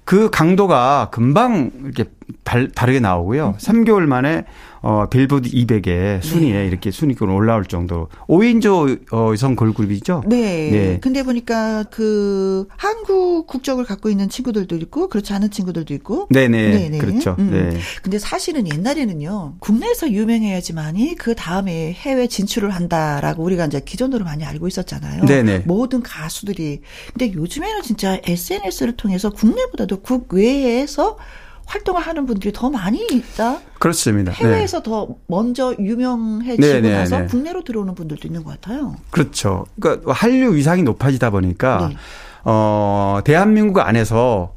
그 0.05 0.29
강도가 0.29 1.09
금방 1.11 1.71
이렇게 1.83 2.05
달, 2.43 2.69
다르게 2.69 2.99
나오고요. 2.99 3.47
음. 3.47 3.57
3개월 3.57 4.05
만에 4.05 4.45
어, 4.85 5.09
빌보드 5.09 5.49
200에 5.49 6.21
순위에 6.21 6.53
네. 6.53 6.67
이렇게 6.67 6.91
순위권 6.91 7.27
올라올 7.31 7.65
정도로 7.65 8.07
5인조 8.27 9.11
어, 9.13 9.31
여성 9.31 9.55
걸그룹이죠. 9.55 10.21
네. 10.27 10.69
네. 10.69 10.99
근데 11.01 11.23
보니까 11.23 11.85
그 11.89 12.67
한국 12.77 13.47
국적을 13.47 13.83
갖고 13.83 14.09
있는 14.09 14.29
친구들도 14.29 14.75
있고 14.75 15.09
그렇지 15.09 15.33
않은 15.33 15.49
친구들도 15.49 15.91
있고. 15.95 16.27
네네. 16.29 16.77
네네. 16.77 16.97
그렇죠. 16.99 17.35
음. 17.39 17.49
네. 17.49 17.79
근데 18.03 18.19
사실은 18.19 18.71
옛날에는요. 18.71 19.55
국내에서 19.57 20.11
유명해야지만이 20.11 21.15
그 21.15 21.33
다음에 21.33 21.91
해외 21.93 22.27
진출을 22.27 22.69
한다라고 22.69 23.41
우리가 23.41 23.65
이제 23.65 23.81
기존으로 23.83 24.23
많이 24.23 24.45
알고 24.45 24.67
있었잖아요. 24.67 25.25
네네. 25.25 25.63
모든 25.65 26.03
가수들이. 26.03 26.81
근데 27.11 27.33
요즘에는 27.33 27.81
진짜 27.81 28.19
SNS를 28.23 28.97
통해서 28.97 29.31
국내보다도 29.31 30.01
국외에서 30.01 31.17
활동을 31.65 32.01
하는 32.01 32.25
분들이 32.25 32.53
더 32.53 32.69
많이 32.69 33.05
있다. 33.11 33.59
그렇습니다. 33.79 34.31
해외에서 34.31 34.79
네. 34.79 34.83
더 34.83 35.07
먼저 35.27 35.75
유명해지고 35.77 36.61
네, 36.61 36.81
네, 36.81 36.97
나서 36.97 37.19
네. 37.19 37.25
국내로 37.27 37.63
들어오는 37.63 37.93
분들도 37.95 38.27
있는 38.27 38.43
것 38.43 38.51
같아요. 38.51 38.95
그렇죠. 39.11 39.65
그러니까 39.79 40.13
한류 40.13 40.55
위상이 40.55 40.83
높아지다 40.83 41.29
보니까 41.31 41.89
네. 41.89 41.97
어 42.43 43.19
대한민국 43.23 43.79
안에서 43.79 44.55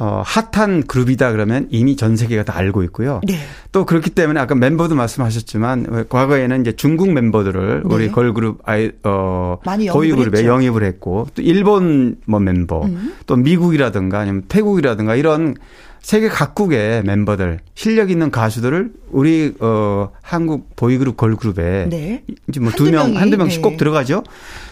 어, 0.00 0.22
핫한 0.24 0.86
그룹이다 0.86 1.30
그러면 1.30 1.68
이미 1.70 1.94
전 1.94 2.16
세계가 2.16 2.44
다 2.44 2.56
알고 2.56 2.82
있고요. 2.84 3.20
네. 3.22 3.34
또 3.70 3.84
그렇기 3.84 4.08
때문에 4.08 4.40
아까 4.40 4.54
멤버도 4.54 4.94
말씀하셨지만 4.94 6.06
과거에는 6.08 6.62
이제 6.62 6.72
중국 6.72 7.12
멤버들을 7.12 7.82
네. 7.86 7.94
우리 7.94 8.10
걸그룹 8.10 8.60
아이 8.64 8.92
어 9.04 9.58
보이 9.92 10.10
그룹에 10.10 10.46
영입을 10.46 10.84
했고 10.84 11.26
또 11.34 11.42
일본 11.42 12.16
뭐 12.24 12.40
멤버 12.40 12.82
음. 12.82 13.12
또 13.26 13.36
미국이라든가 13.36 14.20
아니면 14.20 14.44
태국이라든가 14.48 15.16
이런 15.16 15.54
세계 16.02 16.28
각국의 16.28 17.02
멤버들 17.04 17.60
실력 17.74 18.10
있는 18.10 18.30
가수들을 18.30 18.92
우리 19.10 19.54
어 19.60 20.10
한국 20.22 20.74
보이그룹 20.76 21.16
걸그룹에 21.16 21.86
네. 21.90 22.24
이제 22.48 22.60
뭐 22.60 22.72
두 22.72 22.90
명 22.90 23.16
한두 23.16 23.36
명씩 23.36 23.60
네. 23.62 23.68
꼭 23.68 23.76
들어가죠. 23.76 24.24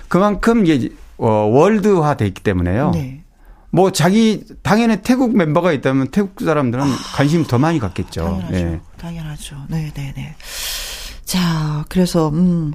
그만큼 0.09 0.66
이게 0.66 0.91
어 1.18 1.29
월드화 1.53 2.16
돼 2.16 2.26
있기 2.26 2.43
때문에요. 2.43 2.93
네. 2.95 3.20
뭐 3.70 3.93
자기 3.93 4.45
당연히 4.62 4.97
태국 5.03 5.37
멤버가 5.37 5.72
있다면 5.72 6.09
태국 6.09 6.41
사람들은 6.43 6.83
아, 6.85 6.97
관심 7.14 7.45
더 7.45 7.59
많이 7.59 7.79
갖겠죠. 7.79 8.22
당연하죠. 8.24 8.53
네. 8.55 8.81
당연하죠. 8.97 9.57
네, 9.68 9.93
네, 9.95 10.12
네. 10.16 10.35
자, 11.29 11.85
그래서 11.91 12.31
음 12.31 12.72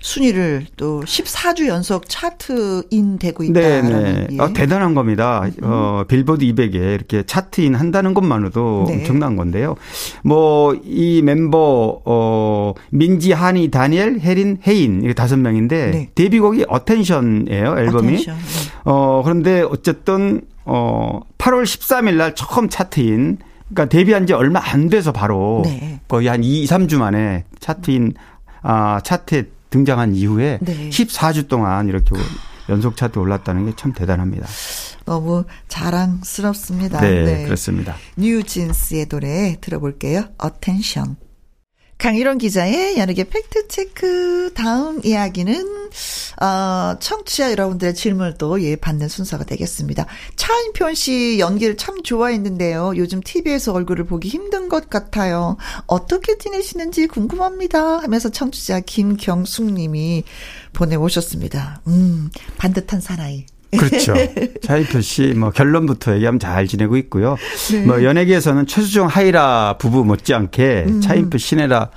순위를 0.00 0.66
또 0.76 1.00
14주 1.00 1.66
연속 1.66 2.08
chart-in 2.08 3.18
되고 3.18 3.42
있다. 3.42 3.60
네, 3.60 3.82
네. 3.82 4.26
예. 4.30 4.38
어, 4.38 4.52
대단한 4.52 4.94
겁니다. 4.94 5.42
음. 5.44 5.50
어, 5.64 6.04
빌보드 6.06 6.44
200에 6.44 6.94
이렇게 6.94 7.24
chart-in 7.24 7.74
한다는 7.74 8.14
것만으로도 8.14 8.84
네. 8.86 8.94
엄청난 8.94 9.34
건데요. 9.34 9.74
뭐 10.22 10.76
이 10.84 11.20
멤버 11.22 12.00
어 12.04 12.74
민지, 12.90 13.32
하니, 13.32 13.72
다니엘, 13.72 14.20
해린, 14.20 14.58
혜인 14.64 15.02
이게 15.02 15.12
다섯 15.12 15.36
명인데 15.36 15.90
네. 15.90 16.10
데뷔곡이 16.14 16.66
Attention이에요, 16.68 17.74
앨범이. 17.76 18.14
Attention, 18.14 18.36
네. 18.36 18.42
어, 18.84 19.22
그런데 19.24 19.62
어쨌든 19.62 20.42
어 20.64 21.22
8월 21.38 21.64
13일 21.64 22.14
날 22.14 22.36
처음 22.36 22.68
chart-in 22.68 23.38
그러니까 23.68 23.88
데뷔한 23.88 24.26
지 24.26 24.32
얼마 24.32 24.60
안 24.62 24.88
돼서 24.88 25.12
바로 25.12 25.62
네. 25.64 26.00
거의 26.08 26.28
한 26.28 26.42
2, 26.44 26.66
3주 26.66 26.98
만에 26.98 27.44
차트인 27.60 28.14
아 28.62 29.00
차트에 29.02 29.44
등장한 29.70 30.14
이후에 30.14 30.58
네. 30.60 30.90
14주 30.90 31.48
동안 31.48 31.88
이렇게 31.88 32.10
연속 32.68 32.96
차트 32.96 33.18
올랐다는 33.18 33.66
게 33.66 33.72
참 33.76 33.92
대단합니다. 33.92 34.46
너무 35.04 35.44
자랑스럽습니다. 35.68 37.00
네, 37.00 37.24
네. 37.24 37.44
그렇습니다. 37.44 37.94
뉴진스의 38.16 39.06
노래 39.06 39.56
들어볼게요. 39.60 40.24
Attention. 40.38 41.16
강일홍 41.98 42.36
기자의 42.38 42.98
연예계 42.98 43.24
팩트체크 43.24 44.52
다음 44.54 45.00
이야기는 45.02 45.88
어, 46.42 46.98
청취자 47.00 47.50
여러분들의 47.52 47.94
질문을 47.94 48.34
또 48.36 48.62
예, 48.62 48.76
받는 48.76 49.08
순서가 49.08 49.44
되겠습니다. 49.44 50.06
차인표 50.36 50.92
씨 50.92 51.38
연기를 51.38 51.76
참 51.76 52.02
좋아했는데요. 52.02 52.94
요즘 52.96 53.20
TV에서 53.22 53.72
얼굴을 53.72 54.04
보기 54.04 54.28
힘든 54.28 54.68
것 54.68 54.90
같아요. 54.90 55.56
어떻게 55.86 56.36
지내시는지 56.36 57.06
궁금합니다. 57.06 57.98
하면서 57.98 58.28
청취자 58.28 58.80
김경숙 58.80 59.72
님이 59.72 60.24
보내오셨습니다. 60.74 61.80
음, 61.86 62.30
반듯한 62.58 63.00
사나이. 63.00 63.46
그렇죠. 63.70 64.14
차인표 64.62 65.00
씨, 65.00 65.34
뭐 65.34 65.50
결론부터 65.50 66.14
얘기하면 66.14 66.38
잘 66.38 66.66
지내고 66.66 66.96
있고요. 66.98 67.36
네. 67.72 67.84
뭐 67.84 68.02
연예계에서는 68.02 68.66
최수종 68.66 69.06
하이라 69.06 69.76
부부 69.78 70.04
못지않게 70.04 70.84
음. 70.88 71.00
차인표 71.00 71.38
신혜라 71.38 71.90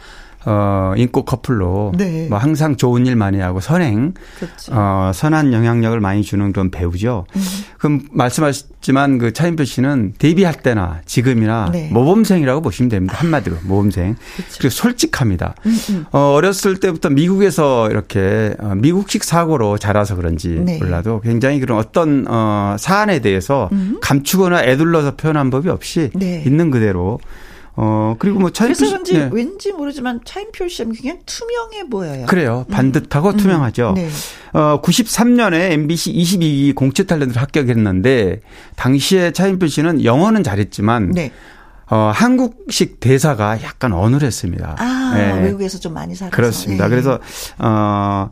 어, 0.46 0.94
인고 0.96 1.26
커플로 1.26 1.94
네. 1.98 2.28
뭐 2.30 2.38
항상 2.38 2.78
좋은 2.78 3.06
일 3.06 3.16
많이 3.16 3.40
하고 3.40 3.60
선행, 3.60 4.14
그렇죠. 4.38 4.72
어, 4.74 5.12
선한 5.14 5.52
영향력을 5.52 6.00
많이 6.00 6.24
주는 6.24 6.52
그런 6.54 6.72
배우죠. 6.72 7.26
음. 7.36 7.42
그럼 7.78 8.02
말씀하셨지만 8.12 9.18
그 9.18 9.34
차인표 9.34 9.66
씨는 9.66 10.14
데뷔할 10.18 10.56
때나 10.56 11.02
지금이나 11.06 11.70
네. 11.72 11.90
모범생이라고 11.92 12.62
보시면 12.62 12.90
됩니다. 12.90 13.18
한마디로 13.18 13.58
모범생. 13.64 14.16
그렇죠. 14.36 14.56
그리고 14.60 14.70
솔직합니다. 14.70 15.56
음, 15.66 15.78
음. 15.90 16.06
어, 16.12 16.34
어렸을 16.34 16.80
때부터 16.80 17.10
미국에서 17.10 17.90
이렇게 17.90 18.56
어, 18.60 18.76
미국식 18.76 19.24
사고로 19.24 19.78
자라서 19.78 20.16
그런지 20.16 20.50
네. 20.50 20.78
몰라도 20.78 21.20
굉장히 21.22 21.60
그런 21.60 21.78
어떤 21.78 22.26
어, 22.30 22.76
사안에 22.80 23.20
대해서 23.20 23.70
음. 23.74 23.98
감추거나 24.02 24.64
애둘러서 24.64 25.16
표현한 25.16 25.50
법이 25.50 25.70
없이 25.70 26.12
네. 26.16 26.44
있는 26.46 26.72
그대로 26.72 27.20
어 27.76 28.16
그리고 28.20 28.40
뭐 28.40 28.50
차인표 28.50 28.78
그래서 28.78 28.92
그런지 28.92 29.14
네. 29.14 29.30
왠지 29.32 29.72
모르지만 29.72 30.22
차인표 30.26 30.68
씨는 30.68 30.96
그냥 30.96 31.20
투명해 31.26 31.90
보여요. 31.90 32.26
그래요. 32.28 32.66
음. 32.68 32.74
반듯하고 32.74 33.30
음. 33.30 33.38
투명하죠. 33.38 33.94
네. 33.96 34.10
어 34.54 34.82
93년에 34.82 35.72
MBC 35.72 36.14
22기 36.14 36.76
공채 36.76 37.04
탤런트를 37.04 37.38
합격했는데 37.38 38.42
당시에 38.76 39.32
차인표 39.32 39.68
씨는 39.68 40.04
영어는 40.04 40.44
잘했지만 40.44 41.12
네. 41.12 41.32
어, 41.92 42.12
한국식 42.14 43.00
대사가 43.00 43.62
약간 43.64 43.94
어눌했습니다. 43.94 44.76
아, 44.78 45.14
네. 45.16 45.42
외국에서 45.42 45.80
좀 45.80 45.94
많이 45.96 46.14
살아서. 46.14 46.36
그렇습니다. 46.36 46.84
네. 46.86 46.90
그래서, 46.92 47.20
어, 47.58 48.30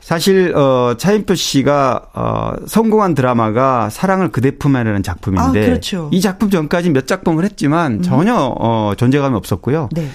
사실 0.00 0.54
어 0.56 0.94
차인표 0.98 1.34
씨가 1.34 2.02
어 2.14 2.52
성공한 2.66 3.14
드라마가 3.14 3.90
사랑을 3.90 4.30
그대 4.32 4.50
품에라는 4.56 5.02
작품인데 5.02 5.62
아, 5.62 5.66
그렇죠. 5.66 6.08
이 6.12 6.20
작품 6.20 6.50
전까지 6.50 6.90
몇 6.90 7.06
작품을 7.06 7.44
했지만 7.44 7.94
음. 7.94 8.02
전혀 8.02 8.34
어 8.34 8.94
존재감이 8.96 9.36
없었고요. 9.36 9.88
네. 9.92 10.08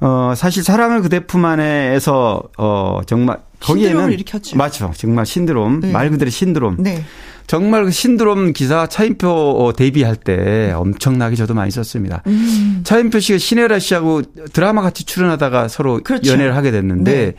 어 0.00 0.34
사실 0.36 0.62
사랑을 0.62 1.02
그대 1.02 1.20
품 1.20 1.44
안에에서 1.44 2.42
어 2.58 3.00
정말 3.06 3.38
거기에는 3.60 4.12
일으켰죠. 4.12 4.56
맞죠. 4.56 4.92
정말 4.96 5.26
신드롬 5.26 5.80
네. 5.80 5.92
말 5.92 6.10
그대로 6.10 6.30
신드롬. 6.30 6.76
네. 6.80 7.04
정말 7.46 7.84
그 7.84 7.90
신드롬 7.92 8.52
기사 8.52 8.88
차인표 8.88 9.28
어, 9.30 9.72
데뷔할 9.72 10.16
때 10.16 10.72
엄청나게 10.72 11.36
저도 11.36 11.54
많이 11.54 11.70
썼습니다. 11.70 12.22
음. 12.26 12.80
차인표 12.82 13.20
씨가 13.20 13.38
신혜라 13.38 13.78
씨하고 13.78 14.22
드라마 14.52 14.82
같이 14.82 15.04
출연하다가 15.04 15.68
서로 15.68 16.00
그렇죠. 16.02 16.32
연애를 16.32 16.56
하게 16.56 16.72
됐는데 16.72 17.12
네. 17.12 17.34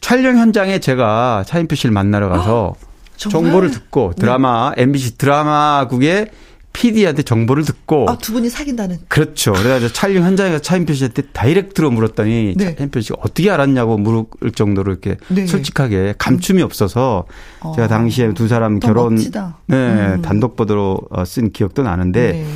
촬영 0.00 0.38
현장에 0.38 0.78
제가 0.78 1.44
차인표 1.46 1.74
씨를 1.74 1.92
만나러 1.92 2.28
가서 2.28 2.74
아, 2.76 2.88
정보를 3.16 3.70
듣고 3.70 4.14
드라마 4.16 4.72
네. 4.76 4.82
MBC 4.82 5.18
드라마국의 5.18 6.30
PD한테 6.72 7.22
정보를 7.22 7.64
듣고 7.64 8.08
아, 8.08 8.16
두 8.18 8.32
분이 8.32 8.48
사귄다는 8.50 8.98
그렇죠. 9.08 9.52
그래가지고 9.52 9.92
촬영 9.92 10.22
현장에 10.22 10.52
서 10.52 10.58
차인표 10.60 10.92
씨한테 10.92 11.22
다이렉트로 11.32 11.90
물었더니 11.90 12.54
네. 12.56 12.76
차인표 12.76 13.00
씨가 13.00 13.16
어떻게 13.20 13.50
알았냐고 13.50 13.98
물을 13.98 14.24
정도로 14.54 14.92
이렇게 14.92 15.16
네. 15.26 15.46
솔직하게 15.46 16.14
감춤이 16.18 16.62
없어서 16.62 17.24
어. 17.60 17.72
제가 17.74 17.88
당시에 17.88 18.32
두 18.34 18.46
사람 18.46 18.78
결혼 18.78 19.16
멋지다. 19.16 19.58
네 19.66 19.76
음. 19.76 20.22
단독 20.22 20.54
보도로 20.54 21.00
어, 21.10 21.24
쓴 21.24 21.50
기억도 21.50 21.82
나는데 21.82 22.32
네. 22.32 22.46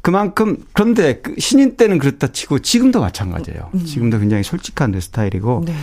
그만큼 0.00 0.58
그런데 0.72 1.20
그 1.20 1.34
신인 1.38 1.76
때는 1.76 1.98
그렇다 1.98 2.28
치고 2.28 2.60
지금도 2.60 3.00
마찬가지예요. 3.00 3.70
음. 3.74 3.84
지금도 3.84 4.20
굉장히 4.20 4.44
솔직한 4.44 4.92
내 4.92 5.00
스타일이고. 5.00 5.64
네. 5.66 5.74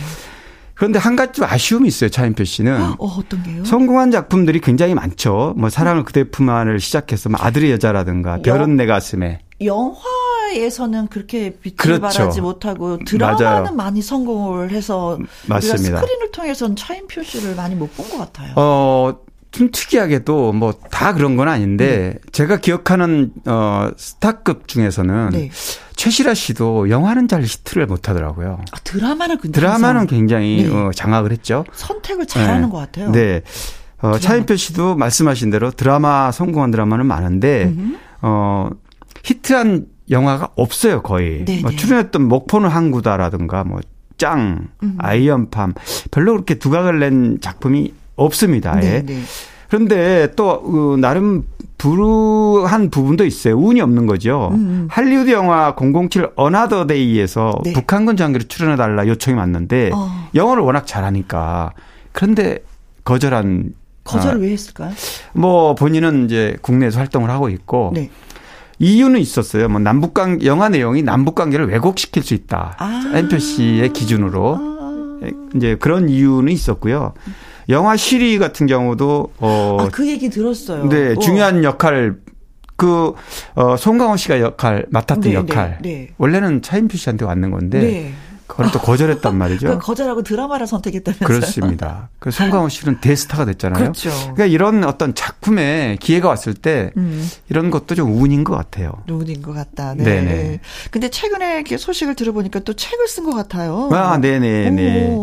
그런데 0.74 0.98
한 0.98 1.14
가지 1.16 1.32
좀 1.34 1.44
아쉬움이 1.48 1.86
있어요, 1.88 2.10
차인표 2.10 2.44
씨는. 2.44 2.80
어, 2.80 2.96
어떤 2.98 3.42
게요? 3.42 3.64
성공한 3.64 4.10
작품들이 4.10 4.60
굉장히 4.60 4.94
많죠. 4.94 5.54
뭐 5.56 5.70
사랑을 5.70 6.04
그대 6.04 6.24
품 6.24 6.48
안을 6.50 6.80
시작해서 6.80 7.28
뭐 7.28 7.38
아들의 7.40 7.70
여자라든가 7.70 8.38
별은 8.42 8.76
내 8.76 8.86
가슴에. 8.86 9.38
영화에서는 9.60 11.06
그렇게 11.08 11.50
빛을 11.60 11.76
그렇죠. 11.76 12.00
발하지 12.18 12.40
못하고 12.40 12.98
드라마는 13.04 13.44
맞아요. 13.44 13.72
많이 13.74 14.02
성공을 14.02 14.70
해서 14.70 15.18
맞습니다. 15.46 16.00
스크린을 16.00 16.30
통해서는 16.32 16.76
차인표 16.76 17.22
씨를 17.22 17.54
많이 17.54 17.74
못 17.74 17.94
본 17.96 18.08
것 18.10 18.18
같아요. 18.18 18.52
어, 18.56 19.14
좀 19.54 19.70
특이하게도 19.70 20.52
뭐 20.52 20.74
다 20.90 21.12
그런 21.12 21.36
건 21.36 21.48
아닌데 21.48 22.14
네. 22.14 22.30
제가 22.32 22.58
기억하는 22.58 23.32
어 23.46 23.90
스타급 23.96 24.68
중에서는 24.68 25.30
네. 25.30 25.50
최시라 25.96 26.34
씨도 26.34 26.88
영화는 26.88 27.26
잘 27.28 27.42
히트를 27.42 27.86
못 27.86 28.08
하더라고요. 28.08 28.60
아, 28.72 28.76
드라마는 28.84 29.38
드라마는 29.52 30.06
굉장히 30.06 30.64
네. 30.68 30.74
어, 30.74 30.90
장악을 30.94 31.32
했죠. 31.32 31.64
선택을 31.72 32.26
잘하는 32.26 32.62
네. 32.62 32.68
것 32.70 32.78
같아요. 32.78 33.10
네. 33.12 33.42
어, 33.98 34.18
차인표 34.18 34.56
씨도 34.56 34.96
말씀하신 34.96 35.50
대로 35.50 35.70
드라마 35.70 36.30
성공한 36.30 36.70
드라마는 36.70 37.06
많은데 37.06 37.64
음. 37.64 37.98
어 38.22 38.70
히트한 39.24 39.86
영화가 40.10 40.50
없어요 40.56 41.02
거의. 41.02 41.44
네, 41.44 41.60
뭐 41.60 41.70
네. 41.70 41.76
출연했던 41.76 42.22
목포는 42.22 42.68
항구다라든가 42.68 43.64
뭐 43.64 43.80
짱, 44.16 44.68
음. 44.82 44.96
Iron 44.98 45.36
Palm 45.36 45.74
별로 46.10 46.32
그렇게 46.32 46.54
두각을 46.54 47.00
낸 47.00 47.38
작품이 47.40 47.92
없습니다. 48.16 48.74
네, 48.76 49.02
네. 49.04 49.20
그런데 49.68 50.32
또그 50.36 50.98
나름 51.00 51.44
불우한 51.78 52.90
부분도 52.90 53.24
있어요. 53.24 53.56
운이 53.56 53.80
없는 53.80 54.06
거죠. 54.06 54.50
음. 54.52 54.56
음. 54.56 54.88
할리우드 54.90 55.30
영화 55.32 55.74
007 55.74 56.30
Another 56.36 56.86
Day에서 56.86 57.52
네. 57.64 57.72
북한군 57.72 58.16
장교로 58.16 58.44
출연해 58.44 58.76
달라 58.76 59.06
요청이 59.06 59.36
왔는데 59.36 59.90
어. 59.92 60.28
영어를 60.34 60.62
워낙 60.62 60.86
잘하니까 60.86 61.72
그런데 62.12 62.64
거절한 63.04 63.74
거절을 64.04 64.38
어, 64.38 64.40
왜 64.40 64.52
했을까요? 64.52 64.92
뭐 65.32 65.74
본인은 65.74 66.26
이제 66.26 66.56
국내에서 66.62 67.00
활동을 67.00 67.30
하고 67.30 67.48
있고 67.48 67.92
네. 67.94 68.10
이유는 68.78 69.20
있었어요. 69.20 69.68
뭐 69.68 69.80
남북관 69.80 70.44
영화 70.44 70.68
내용이 70.68 71.02
남북 71.02 71.34
관계를 71.34 71.68
왜곡시킬 71.68 72.22
수 72.22 72.34
있다. 72.34 72.76
아. 72.78 73.12
NPC의 73.14 73.92
기준으로 73.92 74.58
아. 74.60 75.28
이제 75.54 75.76
그런 75.76 76.08
이유는 76.08 76.52
있었고요. 76.52 77.14
영화 77.68 77.96
시리 77.96 78.38
같은 78.38 78.66
경우도 78.66 79.32
어. 79.38 79.76
아, 79.80 79.88
그 79.90 80.06
얘기 80.08 80.30
들었어요. 80.30 80.88
네, 80.88 81.12
오. 81.12 81.18
중요한 81.18 81.64
역할 81.64 82.16
그, 82.76 83.14
어, 83.54 83.76
송강호 83.76 84.16
씨가 84.16 84.40
역할, 84.40 84.84
맡았던 84.90 85.20
네, 85.20 85.28
네 85.28 85.34
역할. 85.34 85.78
네, 85.80 85.88
네. 85.88 86.10
원래는 86.18 86.62
차인표 86.62 86.96
씨한테 86.96 87.24
왔는 87.24 87.50
건데. 87.50 88.12
네. 88.54 88.64
그걸 88.64 88.72
또 88.72 88.78
거절했단 88.78 89.36
말이죠. 89.36 89.78
거절하고 89.80 90.22
드라마를 90.22 90.66
선택했다면서요. 90.66 91.26
그렇습니다. 91.26 92.08
그 92.18 92.30
송강호 92.30 92.68
씨는 92.68 93.00
대스타가 93.00 93.44
됐잖아요. 93.46 93.82
그렇죠. 93.82 94.10
그러니까 94.10 94.46
이런 94.46 94.84
어떤 94.84 95.14
작품에 95.14 95.96
기회가 96.00 96.28
왔을 96.28 96.54
때 96.54 96.92
음. 96.96 97.28
이런 97.48 97.70
것도 97.70 97.94
좀 97.94 98.20
운인 98.20 98.44
것 98.44 98.54
같아요. 98.56 98.92
운인 99.08 99.42
것 99.42 99.52
같다. 99.52 99.94
네. 99.94 100.04
네네. 100.04 100.60
근데 100.90 101.08
최근에 101.08 101.56
이렇게 101.56 101.76
소식을 101.76 102.14
들어보니까 102.14 102.60
또 102.60 102.74
책을 102.74 103.08
쓴 103.08 103.24
것 103.24 103.32
같아요. 103.34 103.90
아, 103.92 104.18
네네네. 104.18 105.16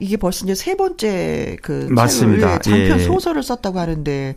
이게 0.00 0.16
벌써 0.16 0.44
이제 0.44 0.54
세 0.54 0.76
번째 0.76 1.56
그 1.62 1.86
맞습니다. 1.90 2.58
장편 2.58 2.98
예. 2.98 3.04
소설을 3.04 3.42
썼다고 3.44 3.78
하는데 3.78 4.36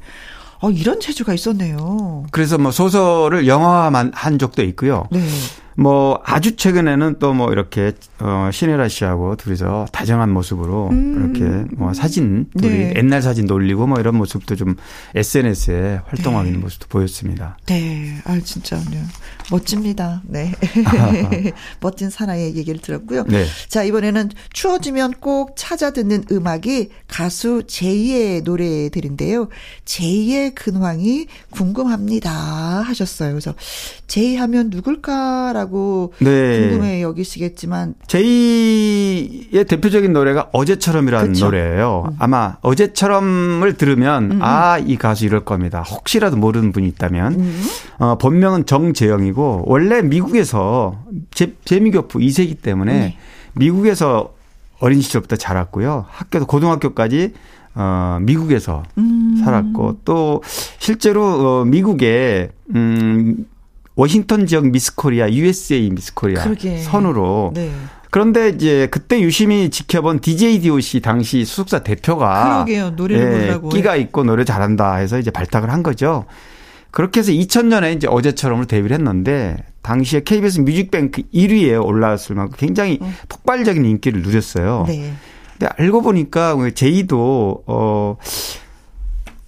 어, 0.62 0.70
이런 0.70 1.00
재주가 1.00 1.34
있었네요. 1.34 2.26
그래서 2.32 2.58
뭐 2.58 2.72
소설을 2.72 3.48
영화만 3.48 4.12
한 4.14 4.38
적도 4.40 4.62
있고요. 4.64 5.08
네. 5.12 5.22
뭐 5.76 6.22
아주 6.26 6.56
최근에는 6.56 7.20
또 7.20 7.36
뭐 7.36 7.52
이렇게 7.52 7.92
어 8.20 8.50
신혜라 8.52 8.88
씨하고 8.88 9.36
둘이서 9.36 9.88
다정한 9.92 10.32
모습으로 10.32 10.90
음. 10.90 11.34
이렇게 11.34 11.76
뭐 11.76 11.94
사진 11.94 12.48
둘이 12.58 12.78
네. 12.78 12.94
옛날 12.96 13.22
사진 13.22 13.46
놀리고 13.46 13.88
뭐 13.88 14.00
이런 14.00 14.16
모습도 14.16 14.56
좀 14.56 14.76
SNS에 15.14 16.00
활동하는 16.06 16.54
네. 16.54 16.58
모습도 16.58 16.88
보였습니다. 16.88 17.58
네, 17.66 18.16
아 18.24 18.40
진짜 18.44 18.78
네. 18.90 19.02
멋집니다. 19.52 20.22
네, 20.26 20.54
멋진 21.82 22.10
사나이의 22.10 22.56
얘기를 22.56 22.80
들었고요. 22.80 23.26
네. 23.26 23.46
자 23.68 23.84
이번에는 23.84 24.30
추워지면 24.54 25.16
꼭 25.20 25.56
찾아 25.58 25.92
듣는 25.92 26.24
음악이 26.32 26.90
가수 27.08 27.64
제이의 27.68 28.42
노래들인데요. 28.44 29.50
제이의 29.84 30.56
근황이 30.56 31.28
궁금합니다 31.50 32.32
하셨어요. 32.32 33.32
그래서 33.32 33.54
제이 34.08 34.38
하면 34.38 34.70
누굴까라고 34.70 35.65
라고 35.66 36.14
네. 36.20 36.70
궁금해 36.70 37.02
여기시겠지만 37.02 37.96
제이의 38.08 39.66
대표적인 39.68 40.14
노래가 40.14 40.50
어제처럼이라는 40.54 41.34
그쵸? 41.34 41.46
노래예요. 41.46 42.06
음. 42.08 42.16
아마 42.20 42.58
어제처럼을 42.62 43.74
들으면 43.74 44.32
음. 44.32 44.40
아이 44.42 44.96
가수 44.96 45.26
이럴 45.26 45.44
겁니다. 45.44 45.82
혹시라도 45.82 46.38
모르는 46.38 46.72
분이 46.72 46.88
있다면 46.90 47.34
음. 47.34 47.64
어, 47.98 48.18
본명은 48.18 48.66
정재영이고 48.66 49.64
원래 49.66 50.02
미국에서 50.02 51.00
제, 51.32 51.54
제미교포 51.66 52.20
2세기 52.20 52.62
때문에 52.62 52.94
네. 52.94 53.18
미국에서 53.54 54.34
어린 54.80 55.02
시절부터 55.02 55.36
자랐고요. 55.38 56.06
학교도 56.10 56.46
고등학교까지 56.46 57.34
어, 57.74 58.20
미국에서 58.22 58.84
음. 58.98 59.42
살았고 59.44 60.00
또 60.06 60.42
실제로 60.78 61.24
어, 61.24 61.66
미국에 61.66 62.52
음 62.74 63.46
워싱턴 63.96 64.46
지역 64.46 64.68
미스 64.68 64.94
코리아, 64.96 65.30
USA 65.32 65.90
미스 65.90 66.14
코리아 66.14 66.44
그러게. 66.44 66.78
선으로 66.80 67.52
네. 67.54 67.72
그런데 68.12 68.50
이제 68.50 68.88
그때 68.92 69.20
유심히 69.20 69.70
지켜본 69.70 70.22
DJ 70.22 70.62
DOC 70.62 71.02
당시 71.02 71.44
소속사 71.44 71.80
대표가 71.80 72.44
그러게요. 72.66 72.92
노래를 72.92 73.60
예, 73.64 73.70
끼가 73.70 73.96
있고 73.98 74.24
노래 74.24 74.46
잘한다 74.46 74.96
해서 74.96 75.20
이제 75.20 75.32
발탁을 75.32 75.70
한 75.70 75.84
거죠. 75.84 76.26
그렇게 76.92 77.20
해서 77.20 77.34
2000년에 77.34 77.94
이제 77.96 78.08
어제처럼으로 78.08 78.68
데뷔를 78.68 78.96
했는데 78.96 79.58
당시에 79.82 80.22
KBS 80.24 80.62
뮤직뱅크 80.62 81.24
1위에 81.34 81.84
올라왔을 81.84 82.36
만큼 82.36 82.56
굉장히 82.58 83.00
어. 83.02 83.14
폭발적인 83.28 83.84
인기를 83.84 84.22
누렸어요. 84.22 84.86
네. 84.88 85.12
근데 85.58 85.74
알고 85.78 86.02
보니까 86.02 86.56
제이도 86.74 87.64
어 87.68 88.18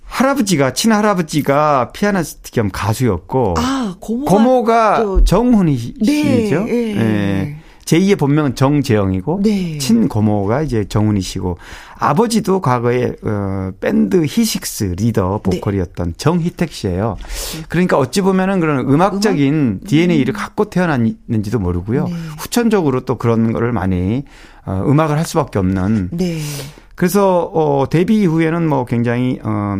할아버지가 0.08 0.74
친할아버지가 0.74 1.92
피아니스트 1.92 2.52
겸 2.52 2.70
가수였고 2.72 3.56
아, 3.58 3.96
고모가, 4.00 4.32
고모가 4.32 5.04
또... 5.04 5.24
정훈이 5.24 5.78
씨죠. 5.78 6.06
네, 6.06 6.50
네. 6.66 6.94
네. 6.94 7.58
제2의 7.88 8.20
본명은 8.20 8.56
정재영이고 8.56 9.40
네. 9.44 9.78
친고모가 9.78 10.62
이제 10.64 10.86
정훈이 10.86 11.22
씨고 11.22 11.58
아버지도 11.98 12.60
과거에 12.60 13.14
어 13.24 13.72
밴드 13.80 14.26
히식스 14.26 14.96
리더 14.98 15.42
네. 15.44 15.60
보컬이었던 15.60 16.08
네. 16.08 16.14
정희택 16.18 16.72
씨예요. 16.72 17.16
그러니까 17.70 17.98
어찌 17.98 18.22
보면은 18.22 18.60
그런 18.60 18.80
음악적인 18.80 19.54
음악? 19.54 19.88
DNA를 19.88 20.34
음. 20.34 20.36
갖고 20.36 20.66
태어났는지도 20.66 21.60
모르고요. 21.60 22.06
네. 22.08 22.14
후천적으로 22.38 23.02
또 23.02 23.18
그런 23.18 23.54
거를 23.54 23.72
많이 23.72 24.26
어 24.66 24.84
음악을 24.86 25.18
할 25.18 25.26
수밖에 25.26 25.58
없는 25.60 26.10
네. 26.12 26.42
그래서 26.98 27.44
어 27.54 27.88
데뷔 27.88 28.22
이후에는 28.24 28.68
뭐 28.68 28.84
굉장히 28.84 29.40
어 29.44 29.78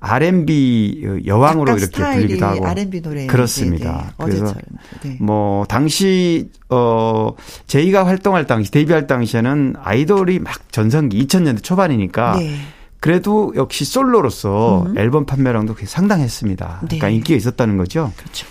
R&B 0.00 1.22
여왕으로 1.26 1.76
이렇게 1.76 2.02
불리기도 2.02 2.46
하고 2.46 2.66
R&B 2.66 3.02
노래 3.02 3.26
그렇습니다. 3.26 3.92
네, 3.92 4.04
네. 4.06 4.12
그래서 4.24 4.54
네. 5.02 5.18
뭐 5.20 5.66
당시 5.66 6.50
어 6.70 7.32
제이가 7.66 8.06
활동할 8.06 8.46
당시 8.46 8.70
데뷔할 8.70 9.06
당시에는 9.06 9.74
아이돌이 9.78 10.38
막 10.38 10.72
전성기 10.72 11.26
2000년대 11.26 11.62
초반이니까 11.62 12.38
네. 12.38 12.56
그래도 12.98 13.52
역시 13.56 13.84
솔로로서 13.84 14.84
음. 14.86 14.96
앨범 14.96 15.26
판매량도 15.26 15.74
상당했습니다. 15.84 16.78
네. 16.80 16.86
그러니까 16.86 17.10
인기가 17.10 17.36
있었다는 17.36 17.76
거죠. 17.76 18.10
그렇죠. 18.16 18.46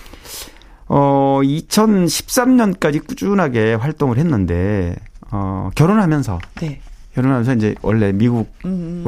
어 0.85 1.39
2013년까지 1.43 3.07
꾸준하게 3.07 3.73
활동을 3.73 4.19
했는데 4.19 4.95
어 5.31 5.71
결혼하면서 5.73 6.37
네. 6.61 6.79
결혼하면서 7.13 7.53
이제 7.55 7.75
원래 7.81 8.11
미국으로 8.11 8.47
음. 8.65 9.03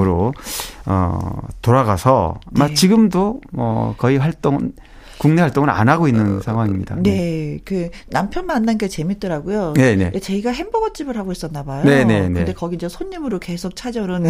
어 0.85 1.41
돌아가서 1.61 2.39
네. 2.51 2.73
지금도 2.73 3.41
뭐 3.51 3.95
거의 3.97 4.17
활동 4.17 4.71
국내 5.17 5.41
활동을 5.41 5.69
안 5.69 5.89
하고 5.89 6.07
있는 6.07 6.37
어, 6.37 6.41
상황입니다. 6.41 6.95
네. 6.95 7.01
네. 7.01 7.59
그 7.63 7.89
남편 8.09 8.45
만난 8.45 8.77
게 8.77 8.87
재밌더라고요. 8.87 9.73
네, 9.75 9.95
네. 9.95 10.11
저희가 10.19 10.51
햄버거 10.51 10.91
집을 10.91 11.17
하고 11.17 11.31
있었나 11.31 11.63
봐요. 11.63 11.83
네, 11.85 12.03
네, 12.03 12.27
네. 12.27 12.33
근데 12.33 12.53
거기 12.53 12.75
이제 12.75 12.89
손님으로 12.89 13.39
계속 13.39 13.75
찾아오는 13.75 14.29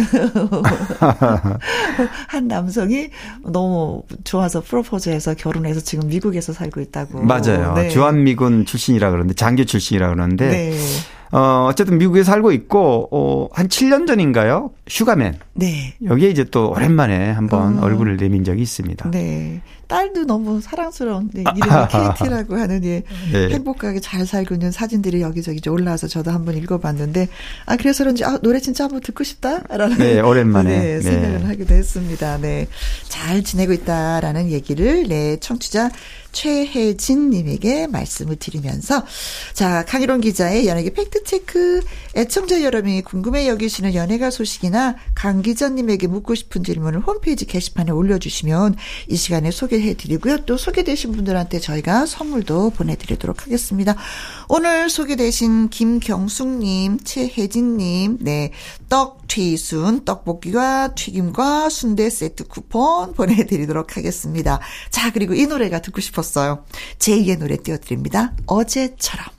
한 2.28 2.48
남성이 2.48 3.10
너무 3.42 4.04
좋아서 4.24 4.60
프로포즈해서 4.60 5.34
결혼해서 5.34 5.80
지금 5.80 6.08
미국에서 6.08 6.52
살고 6.52 6.80
있다고. 6.80 7.22
맞아요. 7.22 7.74
네. 7.74 7.88
주한미군 7.88 8.64
출신이라 8.64 9.10
그러는데 9.10 9.34
장교 9.34 9.64
출신이라 9.64 10.08
그러는데 10.10 10.48
네. 10.48 10.78
어, 11.32 11.66
어쨌든 11.68 11.98
미국에 11.98 12.22
살고 12.22 12.52
있고, 12.52 13.08
어, 13.10 13.48
한 13.52 13.68
7년 13.68 14.06
전인가요? 14.06 14.70
슈가맨. 14.88 15.38
네. 15.54 15.94
여기에 16.04 16.30
이제 16.30 16.44
또 16.44 16.70
오랜만에 16.70 17.30
한번 17.32 17.78
어. 17.78 17.82
얼굴을 17.82 18.16
내민 18.16 18.44
적이 18.44 18.62
있습니다. 18.62 19.10
네. 19.10 19.60
딸도 19.88 20.24
너무 20.24 20.60
사랑스러운 20.60 21.30
네, 21.32 21.42
이름이 21.42 21.60
케이티라고 21.90 22.56
하는 22.56 22.84
예, 22.84 23.04
네. 23.32 23.50
행복하게 23.50 24.00
잘 24.00 24.26
살고 24.26 24.54
있는 24.54 24.72
사진들이 24.72 25.20
여기저기 25.20 25.60
올라와서 25.68 26.08
저도 26.08 26.32
한번 26.32 26.56
읽어봤는데 26.56 27.28
아 27.66 27.76
그래서 27.76 28.02
그런지 28.02 28.24
아 28.24 28.36
노래 28.38 28.58
진짜 28.58 28.84
한번 28.84 29.00
듣고 29.00 29.22
싶다라는 29.22 29.98
네 29.98 30.20
오랜만에 30.20 30.70
네, 30.76 30.94
네. 30.96 31.00
생각을 31.00 31.38
네. 31.38 31.44
하기도 31.46 31.74
했습니다. 31.74 32.38
네 32.38 32.66
잘 33.16 33.42
지내고 33.42 33.72
있다라는 33.72 34.50
얘기를 34.52 35.04
네 35.08 35.36
청취자 35.40 35.90
최혜진 36.32 37.30
님에게 37.30 37.86
말씀을 37.86 38.36
드리면서 38.36 39.04
자, 39.54 39.84
강희론 39.86 40.20
기자의 40.20 40.66
연예계 40.66 40.92
팩트 40.92 41.24
체크 41.24 41.80
애청자 42.14 42.62
여러분이 42.62 43.02
궁금해 43.02 43.48
여기시는 43.48 43.94
연예가 43.94 44.30
소식이나 44.30 44.75
강 45.14 45.42
기자님에게 45.42 46.06
묻고 46.06 46.34
싶은 46.34 46.62
질문을 46.62 47.00
홈페이지 47.00 47.46
게시판에 47.46 47.90
올려 47.92 48.18
주시면 48.18 48.76
이 49.08 49.16
시간에 49.16 49.50
소개해 49.50 49.94
드리고요. 49.94 50.44
또 50.44 50.56
소개되신 50.56 51.12
분들한테 51.12 51.58
저희가 51.58 52.06
선물도 52.06 52.70
보내 52.70 52.96
드리도록 52.96 53.44
하겠습니다. 53.46 53.96
오늘 54.48 54.90
소개되신 54.90 55.70
김경숙 55.70 56.48
님, 56.58 56.98
최혜진 57.02 57.78
님, 57.78 58.18
네. 58.20 58.52
떡 58.88 59.26
튀순 59.26 60.04
떡볶이와 60.04 60.94
튀김과 60.94 61.70
순대 61.70 62.08
세트 62.08 62.44
쿠폰 62.46 63.14
보내 63.14 63.44
드리도록 63.46 63.96
하겠습니다. 63.96 64.60
자, 64.90 65.12
그리고 65.12 65.34
이 65.34 65.46
노래가 65.46 65.80
듣고 65.80 66.00
싶었 66.00 66.26
들었어요. 66.26 66.64
제2의 66.98 67.38
노래 67.38 67.56
띄워드립니다. 67.56 68.32
어제처럼. 68.46 69.35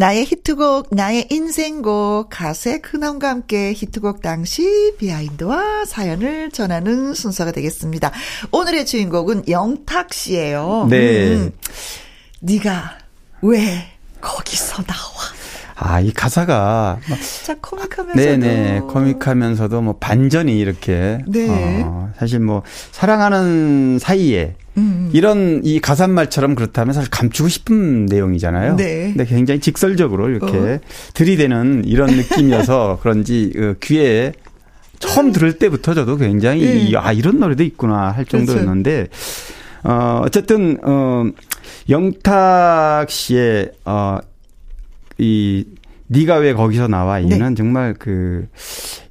나의 0.00 0.24
히트곡, 0.24 0.94
나의 0.94 1.26
인생곡, 1.28 2.30
가수의 2.30 2.80
근황과 2.80 3.28
함께 3.28 3.74
히트곡 3.74 4.22
당시 4.22 4.94
비하인드와 4.96 5.84
사연을 5.84 6.50
전하는 6.52 7.12
순서가 7.12 7.52
되겠습니다. 7.52 8.10
오늘의 8.50 8.86
주인공은 8.86 9.50
영탁 9.50 10.14
씨예요. 10.14 10.86
네. 10.88 11.34
음, 11.34 11.50
네가 12.40 12.96
왜 13.42 13.88
거기서 14.22 14.84
나와? 14.84 15.10
아, 15.74 16.00
이 16.00 16.10
가사가. 16.12 17.00
진짜 17.20 17.56
코믹하면서도. 17.60 18.16
네네. 18.16 18.80
코믹하면서도 18.80 19.82
뭐 19.82 19.96
반전이 19.98 20.58
이렇게. 20.58 21.18
네. 21.26 21.82
어, 21.84 22.10
사실 22.18 22.40
뭐 22.40 22.62
사랑하는 22.92 23.98
사이에 23.98 24.56
음. 24.76 25.10
이런 25.12 25.60
이 25.64 25.80
가사말처럼 25.80 26.54
그렇다면 26.54 26.94
사실 26.94 27.10
감추고 27.10 27.48
싶은 27.48 28.06
내용이잖아요. 28.06 28.76
네. 28.76 29.12
근데 29.14 29.24
굉장히 29.24 29.60
직설적으로 29.60 30.28
이렇게 30.28 30.56
어. 30.56 30.78
들이대는 31.14 31.84
이런 31.86 32.10
느낌이어서 32.10 32.98
그런지 33.02 33.52
그 33.54 33.76
귀에 33.82 34.32
처음 34.98 35.26
음. 35.26 35.32
들을 35.32 35.58
때부터 35.58 35.94
저도 35.94 36.16
굉장히 36.16 36.90
네. 36.90 36.96
아 36.96 37.12
이런 37.12 37.40
노래도 37.40 37.62
있구나 37.64 38.10
할 38.10 38.24
그렇죠. 38.24 38.46
정도였는데 38.46 39.08
그렇죠. 39.08 39.12
어 39.82 40.22
어쨌든 40.24 40.78
어 40.82 41.24
영탁 41.88 43.10
씨의 43.10 43.72
어이 43.84 45.64
네가 46.12 46.36
왜 46.38 46.54
거기서 46.54 46.88
나와 46.88 47.20
이는 47.20 47.38
네. 47.50 47.54
정말 47.54 47.94
그 47.96 48.48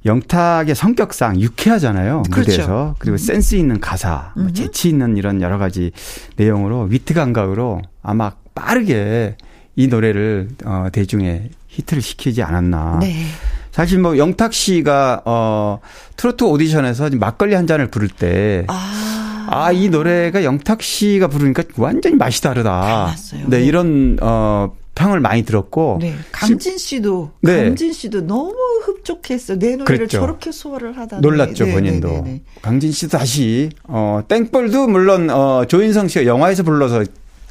영탁의 0.04 0.74
성격상 0.74 1.40
유쾌하잖아요 1.40 2.24
그렇죠. 2.30 2.50
무대에서 2.50 2.94
그리고 2.98 3.14
음. 3.14 3.16
센스 3.16 3.54
있는 3.54 3.80
가사 3.80 4.32
뭐 4.36 4.50
재치 4.52 4.90
있는 4.90 5.16
이런 5.16 5.40
여러 5.40 5.56
가지 5.56 5.92
내용으로 6.36 6.82
위트 6.90 7.14
감각으로 7.14 7.80
아마 8.02 8.32
빠르게 8.54 9.36
이 9.76 9.86
노래를 9.88 10.48
어 10.66 10.88
대중에 10.92 11.48
히트를 11.68 12.02
시키지 12.02 12.42
않았나. 12.42 12.98
네. 13.00 13.24
사실 13.70 13.98
뭐 13.98 14.18
영탁 14.18 14.52
씨가 14.52 15.22
어 15.24 15.78
트로트 16.16 16.44
오디션에서 16.44 17.10
막걸리 17.14 17.54
한 17.54 17.66
잔을 17.66 17.86
부를 17.86 18.08
때 18.08 18.64
아, 18.68 19.46
아 19.48 19.72
이 19.72 19.88
노래가 19.88 20.44
영탁 20.44 20.82
씨가 20.82 21.28
부르니까 21.28 21.62
완전히 21.78 22.16
맛이 22.16 22.42
다르다. 22.42 22.80
달랐어요. 23.06 23.40
네, 23.48 23.58
네, 23.60 23.64
이런 23.64 24.18
어 24.20 24.72
평을 24.94 25.20
많이 25.20 25.42
들었고. 25.42 25.98
네. 26.00 26.14
강진 26.32 26.76
씨도 26.78 27.32
네. 27.42 27.64
강진 27.64 27.92
씨도 27.92 28.26
너무 28.26 28.54
흡족했어. 28.84 29.54
내 29.58 29.76
노래를 29.76 29.84
그랬죠. 29.84 30.20
저렇게 30.20 30.52
소화를 30.52 30.96
하다. 30.96 31.20
놀랐죠 31.20 31.64
네, 31.66 31.72
본인도. 31.72 32.08
네, 32.08 32.14
네, 32.16 32.22
네, 32.30 32.42
강진 32.62 32.92
씨도 32.92 33.16
다시 33.18 33.70
어 33.84 34.22
땡벌도 34.28 34.88
물론 34.88 35.30
어 35.30 35.64
조인성 35.66 36.08
씨가 36.08 36.26
영화에서 36.26 36.62
불러서 36.62 37.04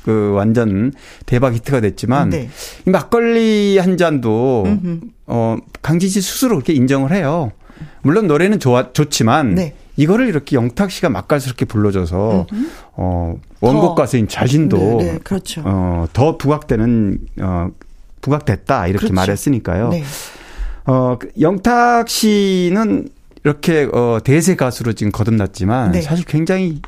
그 0.03 0.31
완전 0.33 0.93
대박 1.25 1.53
히트가 1.53 1.81
됐지만 1.81 2.29
네. 2.29 2.49
이 2.85 2.89
막걸리 2.89 3.77
한 3.77 3.97
잔도 3.97 4.63
음흠. 4.65 4.99
어 5.27 5.57
강진 5.81 6.09
씨 6.09 6.21
스스로 6.21 6.55
그렇게 6.55 6.73
인정을 6.73 7.11
해요. 7.11 7.51
물론 8.01 8.27
노래는 8.27 8.59
좋아 8.59 8.91
좋지만 8.93 9.55
네. 9.55 9.75
이거를 9.97 10.27
이렇게 10.27 10.55
영탁 10.55 10.91
씨가 10.91 11.09
맛깔스럽게 11.09 11.65
불러줘서 11.65 12.47
음흠. 12.51 12.67
어 12.93 13.35
원곡 13.61 13.95
가수인 13.95 14.27
자신도 14.27 14.77
네, 14.99 15.13
네, 15.13 15.19
그렇죠. 15.23 15.61
어 15.65 16.07
더 16.13 16.37
부각되는 16.37 17.19
어 17.41 17.69
부각됐다 18.21 18.87
이렇게 18.87 18.99
그렇죠. 19.07 19.13
말했으니까요. 19.13 19.89
네. 19.89 20.03
어그 20.85 21.31
영탁 21.39 22.09
씨는 22.09 23.09
이렇게 23.43 23.87
어 23.91 24.19
대세 24.23 24.55
가수로 24.55 24.93
지금 24.93 25.11
거듭났지만 25.11 25.91
네. 25.91 26.01
사실 26.01 26.25
굉장히 26.25 26.81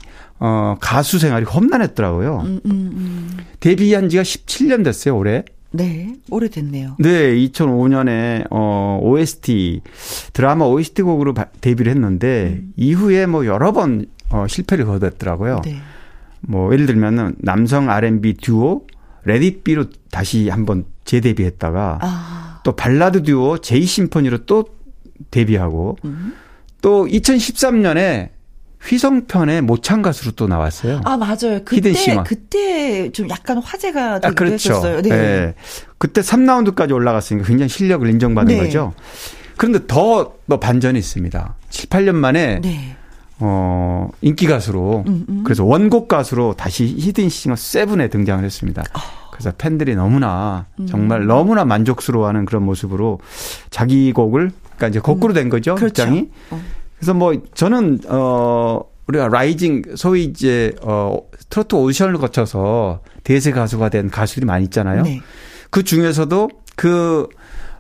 어, 0.44 0.76
가수 0.82 1.20
생활이 1.20 1.46
험난했더라고요. 1.46 2.40
음, 2.40 2.60
음, 2.66 2.72
음. 2.72 3.38
데뷔한 3.60 4.10
지가 4.10 4.24
17년 4.24 4.84
됐어요, 4.84 5.16
올해. 5.16 5.44
네, 5.70 6.16
오래됐네요. 6.32 6.96
네, 6.98 7.36
2005년에 7.36 8.48
어 8.50 9.00
OST 9.04 9.82
드라마 10.34 10.66
OST 10.66 11.04
곡으로 11.04 11.36
데뷔를 11.62 11.92
했는데 11.92 12.58
음. 12.60 12.74
이후에 12.76 13.28
뭐 13.28 13.46
여러 13.46 13.72
번 13.72 14.08
어, 14.30 14.48
실패를 14.48 14.86
거뒀더라고요. 14.86 15.62
네. 15.64 15.78
뭐 16.42 16.74
예를 16.74 16.86
들면은 16.86 17.36
남성 17.40 17.90
R&B 17.90 18.36
듀오 18.36 18.86
레디비로 19.24 19.86
다시 20.12 20.50
한번 20.50 20.86
재데뷔했다가 21.06 22.00
아. 22.02 22.62
또 22.64 22.76
발라드 22.76 23.24
듀오 23.24 23.60
제이 23.60 23.86
심포니로 23.86 24.46
또 24.46 24.66
데뷔하고 25.30 25.98
음. 26.06 26.34
또 26.82 27.06
2013년에 27.06 28.30
휘성편의 28.84 29.62
모창 29.62 30.02
가수로 30.02 30.32
또 30.32 30.48
나왔어요. 30.48 31.02
아 31.06 31.16
맞아요. 31.16 31.60
그때 31.64 31.94
그때 32.26 33.12
좀 33.12 33.30
약간 33.30 33.60
화제가 33.60 34.20
되기도 34.20 34.28
아, 34.28 34.32
그렇죠. 34.32 34.72
했었어요. 34.72 35.02
네. 35.04 35.10
네. 35.10 35.56
그때 36.00 36.22
3라운드까지 36.22 36.92
올라갔으니까 36.92 37.48
굉장히 37.48 37.70
실력을 37.70 38.10
인정받은 38.10 38.56
네. 38.56 38.64
거죠. 38.64 38.94
그런데 39.56 39.86
더, 39.86 40.34
더 40.50 40.60
반전이 40.60 40.98
있습니다. 40.98 41.56
7, 41.70 41.90
8년 41.90 42.16
만에 42.16 42.60
네. 42.62 42.98
어, 43.44 44.10
인기 44.22 44.48
가수로 44.48 45.04
음, 45.08 45.26
음. 45.28 45.42
그래서 45.44 45.66
원곡 45.66 46.08
가수로 46.08 46.54
다시 46.54 46.86
히든싱어 46.86 47.56
세븐에 47.56 48.08
등장을 48.08 48.44
했습니다. 48.44 48.82
어. 48.82 49.32
그래서 49.32 49.52
팬들이 49.58 49.96
너무나 49.96 50.68
음. 50.80 50.86
정말 50.86 51.26
너무나 51.26 51.66
만족스러워하는 51.66 52.46
그런 52.46 52.64
모습으로 52.64 53.20
자기 53.72 54.14
곡을 54.14 54.52
그러니까 54.76 54.88
이제 54.88 55.00
거꾸로 55.00 55.34
된 55.34 55.50
거죠. 55.50 55.76
그렇죠. 55.76 56.04
입장이. 56.04 56.30
어. 56.52 56.62
그래서 56.98 57.16
뭐 57.16 57.34
저는 57.56 58.02
어 58.08 58.82
우리가 59.08 59.30
rising 59.30 59.84
소위 59.96 60.26
이제 60.26 60.74
어 60.84 61.18
트로트 61.50 61.74
오디션을 61.76 62.20
거쳐서 62.20 63.02
대세 63.24 63.52
가수가 63.52 63.90
된 63.90 64.12
가수들이 64.12 64.46
많이 64.46 64.66
있잖아요. 64.66 65.02
네. 65.02 65.22
그 65.72 65.84
중에서도 65.84 66.50
그 66.76 67.28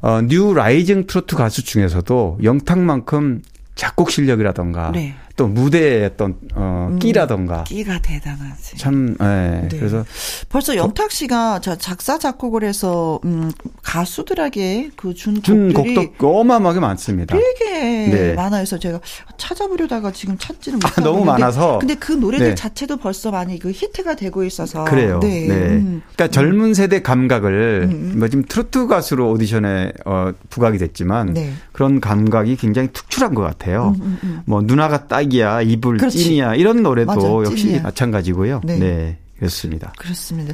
어, 0.01 0.21
new 0.21 0.55
rising 0.55 1.05
트로트 1.05 1.35
가수 1.35 1.63
중에서도 1.63 2.39
영탁만큼 2.41 3.43
작곡 3.75 4.09
실력이라던가 4.09 4.91
네. 4.91 5.15
또 5.41 5.47
무대의 5.47 6.05
어떤 6.05 6.35
어 6.53 6.89
음, 6.91 6.99
끼라던가 6.99 7.63
끼가 7.63 7.99
대단하지. 7.99 8.77
참 8.77 9.15
예. 9.19 9.67
네. 9.67 9.69
그래서 9.71 10.05
벌써 10.49 10.75
영탁 10.75 11.09
씨가 11.09 11.61
작사 11.79 12.19
작곡을 12.19 12.63
해서 12.63 13.19
음 13.25 13.51
가수들에게 13.81 14.91
그준 14.95 15.41
준 15.41 15.73
곡도 15.73 16.13
어마어마하게 16.19 16.79
많습니다. 16.79 17.35
되게 17.35 18.07
네. 18.07 18.33
많아서 18.35 18.77
제가 18.77 18.99
찾아보려다가 19.37 20.11
지금 20.11 20.37
찾지는 20.37 20.77
못하고 20.77 21.01
아, 21.01 21.03
너무 21.03 21.25
많아서 21.25 21.79
근데 21.79 21.95
그 21.95 22.11
노래들 22.11 22.49
네. 22.49 22.55
자체도 22.55 22.97
벌써 22.97 23.31
많이 23.31 23.57
그 23.57 23.71
히트가 23.71 24.15
되고 24.15 24.43
있어서 24.43 24.83
그래요. 24.83 25.19
네. 25.21 25.47
네. 25.47 25.55
음. 25.55 26.03
그러니까 26.13 26.27
젊은 26.27 26.75
세대 26.75 27.01
감각을 27.01 27.87
음. 27.89 28.11
음. 28.13 28.19
뭐 28.19 28.27
지금 28.27 28.45
트로트 28.47 28.85
가수로 28.85 29.31
오디션에 29.31 29.91
어 30.05 30.33
부각이 30.51 30.77
됐지만 30.77 31.33
네. 31.33 31.51
그런 31.71 31.99
감각이 31.99 32.57
굉장히 32.57 32.89
특출한 32.93 33.33
것 33.33 33.41
같아요. 33.41 33.95
음. 33.99 34.41
뭐 34.45 34.61
누나가 34.61 35.07
딱 35.07 35.30
짝이야, 35.31 35.61
이불 35.61 35.97
그렇지. 35.97 36.17
찐이야 36.17 36.55
이런 36.55 36.83
노래도 36.83 37.13
맞아, 37.13 37.51
역시 37.51 37.67
찐이야. 37.67 37.81
마찬가지고요. 37.81 38.61
네. 38.63 38.77
네. 38.77 39.17
그렇습니다. 39.41 39.91
그렇습니다. 39.97 40.53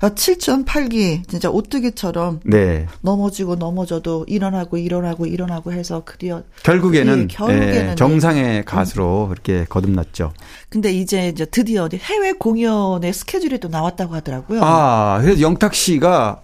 아, 0.00 0.10
7.8기 0.10 1.26
진짜 1.28 1.50
오뚜기처럼 1.50 2.38
네. 2.44 2.86
넘어지고 3.00 3.56
넘어져도 3.56 4.24
일어나고 4.28 4.76
일어나고 4.78 5.26
일어나고 5.26 5.72
해서 5.72 6.02
그리어 6.04 6.44
결국에는, 6.62 7.26
네, 7.26 7.34
결국에는 7.34 7.90
예, 7.90 7.94
정상의 7.96 8.64
가수로 8.64 9.24
음. 9.24 9.28
그렇게 9.30 9.64
거듭났죠. 9.68 10.32
근데 10.68 10.92
이제 10.92 11.28
이제 11.28 11.44
드디어 11.44 11.88
해외 11.92 12.32
공연의 12.32 13.12
스케줄이 13.12 13.58
또 13.58 13.66
나왔다고 13.66 14.14
하더라고요. 14.14 14.60
아, 14.62 15.18
그래서 15.20 15.40
영탁 15.40 15.74
씨가 15.74 16.42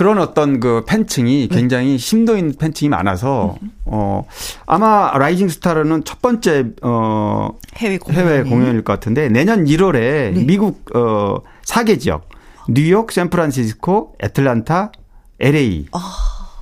그런 0.00 0.18
어떤 0.18 0.60
그 0.60 0.82
팬층이 0.86 1.48
네. 1.50 1.54
굉장히 1.54 1.98
심도 1.98 2.34
있는 2.34 2.54
팬층이 2.58 2.88
많아서 2.88 3.56
어 3.84 4.24
아마 4.64 5.12
라이징 5.12 5.50
스타르는 5.50 6.04
첫 6.04 6.22
번째 6.22 6.70
어 6.80 7.50
해외, 7.76 7.98
해외 8.08 8.42
공연일 8.42 8.82
것 8.82 8.94
같은데 8.94 9.28
내년 9.28 9.66
1월에 9.66 10.32
네. 10.32 10.44
미국 10.44 10.86
어 10.96 11.42
4개 11.66 12.00
지역 12.00 12.30
뉴욕, 12.66 13.12
샌프란시스코, 13.12 14.14
애틀란타, 14.24 14.92
LA 15.38 15.88
아, 15.92 16.00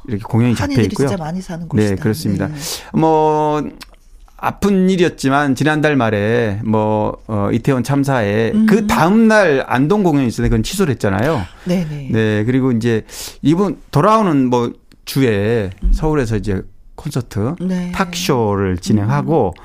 이렇게 0.09 0.25
공연이 0.25 0.57
잡혀 0.57 0.83
있고요. 0.83 1.07
진짜 1.07 1.23
많이 1.23 1.41
사는 1.41 1.69
곳이다. 1.69 1.95
네, 1.95 1.95
그렇습니다. 1.95 2.49
네. 2.49 2.55
뭐 2.93 3.63
아픈 4.41 4.89
일이었지만 4.89 5.57
지난달 5.57 5.97
말에 5.97 6.61
뭐 6.65 7.19
어, 7.27 7.51
이태원 7.53 7.83
참사에 7.83 8.53
음. 8.55 8.67
그 8.67 8.87
다음 8.87 9.27
날 9.27 9.65
안동 9.67 10.05
공연이 10.05 10.29
있었는데 10.29 10.51
그건 10.51 10.63
취소를 10.63 10.93
했잖아요. 10.93 11.43
네네. 11.65 12.09
네 12.13 12.45
그리고 12.45 12.71
이제 12.71 13.05
이분 13.43 13.79
돌아오는 13.91 14.49
뭐 14.49 14.73
주에 15.05 15.71
음. 15.83 15.93
서울에서 15.93 16.37
이제 16.37 16.63
콘서트 16.95 17.57
네. 17.61 17.91
탁쇼를 17.93 18.79
진행하고 18.79 19.55
음. 19.57 19.65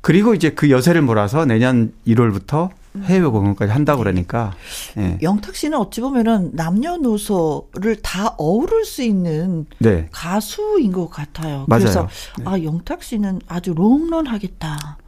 그리고 0.00 0.34
이제 0.34 0.50
그 0.50 0.70
여세를 0.70 1.02
몰아서 1.02 1.44
내년 1.44 1.92
1월부터 2.06 2.70
해외 3.02 3.26
공연까지 3.26 3.72
한다고 3.72 4.00
그러니까. 4.00 4.52
예. 4.98 5.18
영탁 5.22 5.54
씨는 5.54 5.78
어찌 5.78 6.00
보면은 6.00 6.50
남녀노소를 6.54 7.96
다 8.02 8.34
어우를 8.36 8.84
수 8.84 9.02
있는 9.02 9.66
네. 9.78 10.08
가수인 10.10 10.92
것 10.92 11.08
같아요. 11.08 11.66
맞아요. 11.68 11.80
그래서 11.82 12.08
네. 12.38 12.44
아 12.46 12.62
영탁 12.62 13.02
씨는 13.02 13.40
아주 13.46 13.74
롱런 13.74 14.26
하겠다. 14.26 14.98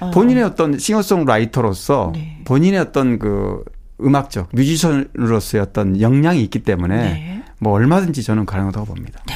어. 0.00 0.10
본인의 0.10 0.44
어떤 0.44 0.78
싱어송라이터로서 0.78 2.12
네. 2.14 2.42
본인의 2.44 2.80
어떤 2.80 3.18
그 3.18 3.64
음악적 4.02 4.50
뮤지션으로서의 4.52 5.62
어떤 5.62 6.00
역량이 6.00 6.42
있기 6.42 6.62
때문에 6.62 6.96
네. 6.96 7.44
뭐 7.58 7.72
얼마든지 7.72 8.22
저는 8.22 8.46
가능하다고 8.46 8.86
봅니다. 8.86 9.22
네. 9.26 9.34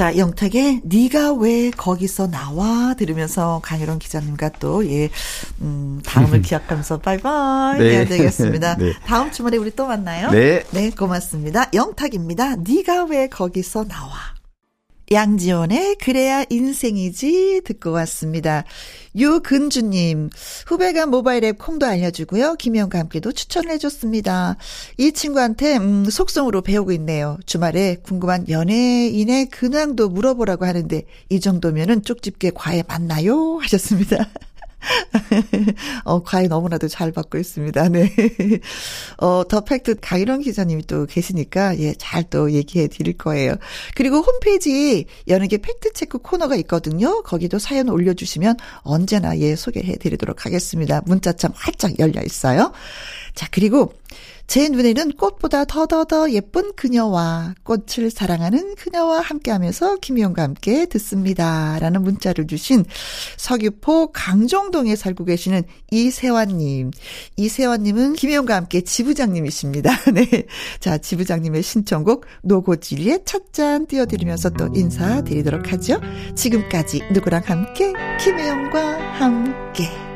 네. 0.00 0.04
자, 0.12 0.16
영탁의 0.16 0.80
네가 0.82 1.34
왜 1.34 1.70
거기서 1.70 2.28
나와 2.28 2.94
들으면서 2.94 3.60
강유론 3.62 3.98
기자님과 3.98 4.52
또 4.58 4.88
예, 4.90 5.10
음, 5.60 6.00
다음을 6.06 6.40
기약하면서 6.40 7.00
바이바이 7.00 7.78
네. 7.78 7.90
해야 7.90 8.04
되겠습니다. 8.06 8.76
네. 8.80 8.94
다음 9.04 9.30
주말에 9.30 9.58
우리 9.58 9.70
또 9.72 9.86
만나요. 9.86 10.30
네. 10.30 10.64
네, 10.70 10.88
고맙습니다. 10.88 11.68
영탁입니다. 11.74 12.56
네가 12.56 13.04
왜 13.04 13.28
거기서 13.28 13.84
나와. 13.88 14.39
양지원의 15.12 15.96
그래야 15.96 16.44
인생이지 16.48 17.62
듣고 17.64 17.90
왔습니다. 17.90 18.62
유근주님, 19.16 20.30
후배가 20.66 21.06
모바일 21.06 21.42
앱 21.44 21.58
콩도 21.58 21.84
알려주고요. 21.84 22.54
김영과 22.54 23.00
함께도 23.00 23.32
추천을 23.32 23.70
해줬습니다. 23.72 24.56
이 24.98 25.10
친구한테, 25.10 25.78
음, 25.78 26.04
속성으로 26.04 26.62
배우고 26.62 26.92
있네요. 26.92 27.38
주말에 27.44 27.96
궁금한 28.04 28.48
연예인의 28.48 29.46
근황도 29.46 30.10
물어보라고 30.10 30.64
하는데, 30.64 31.02
이 31.28 31.40
정도면은 31.40 32.04
쪽집게 32.04 32.52
과외 32.54 32.84
맞나요? 32.86 33.58
하셨습니다. 33.62 34.28
어, 36.04 36.22
과외 36.22 36.48
너무나도 36.48 36.88
잘 36.88 37.12
받고 37.12 37.38
있습니다. 37.38 37.88
네. 37.90 38.10
어, 39.18 39.44
더 39.48 39.60
팩트 39.60 39.96
강일홍 40.00 40.40
기자님이 40.40 40.86
또 40.86 41.06
계시니까, 41.06 41.78
예, 41.78 41.94
잘 41.98 42.30
또 42.30 42.52
얘기해 42.52 42.86
드릴 42.88 43.18
거예요. 43.18 43.56
그리고 43.94 44.20
홈페이지 44.20 45.04
연예계 45.28 45.58
팩트체크 45.58 46.18
코너가 46.18 46.54
있거든요. 46.56 47.22
거기도 47.22 47.58
사연 47.58 47.88
올려주시면 47.88 48.56
언제나 48.82 49.36
예, 49.38 49.56
소개해 49.56 49.96
드리도록 49.96 50.46
하겠습니다. 50.46 51.02
문자창 51.06 51.52
활짝 51.54 51.98
열려 51.98 52.22
있어요. 52.22 52.72
자, 53.34 53.48
그리고 53.50 53.92
제 54.50 54.68
눈에는 54.68 55.12
꽃보다 55.12 55.64
더더더 55.64 56.32
예쁜 56.32 56.72
그녀와 56.74 57.54
꽃을 57.62 58.10
사랑하는 58.10 58.74
그녀와 58.74 59.20
함께 59.20 59.52
하면서 59.52 59.94
김희영과 59.98 60.42
함께 60.42 60.86
듣습니다. 60.86 61.78
라는 61.78 62.02
문자를 62.02 62.48
주신 62.48 62.84
서귀포 63.36 64.10
강정동에 64.10 64.96
살고 64.96 65.24
계시는 65.26 65.62
이세환님. 65.92 66.90
이세환님은 67.36 68.14
김희영과 68.14 68.56
함께 68.56 68.80
지부장님이십니다. 68.80 69.96
네. 70.14 70.46
자, 70.80 70.98
지부장님의 70.98 71.62
신청곡 71.62 72.26
노고지리의 72.42 73.20
첫잔 73.24 73.86
띄워드리면서 73.86 74.50
또 74.50 74.68
인사드리도록 74.74 75.72
하죠. 75.74 76.00
지금까지 76.34 77.02
누구랑 77.12 77.44
함께 77.46 77.92
김혜영과 78.18 79.20
함께. 79.20 80.09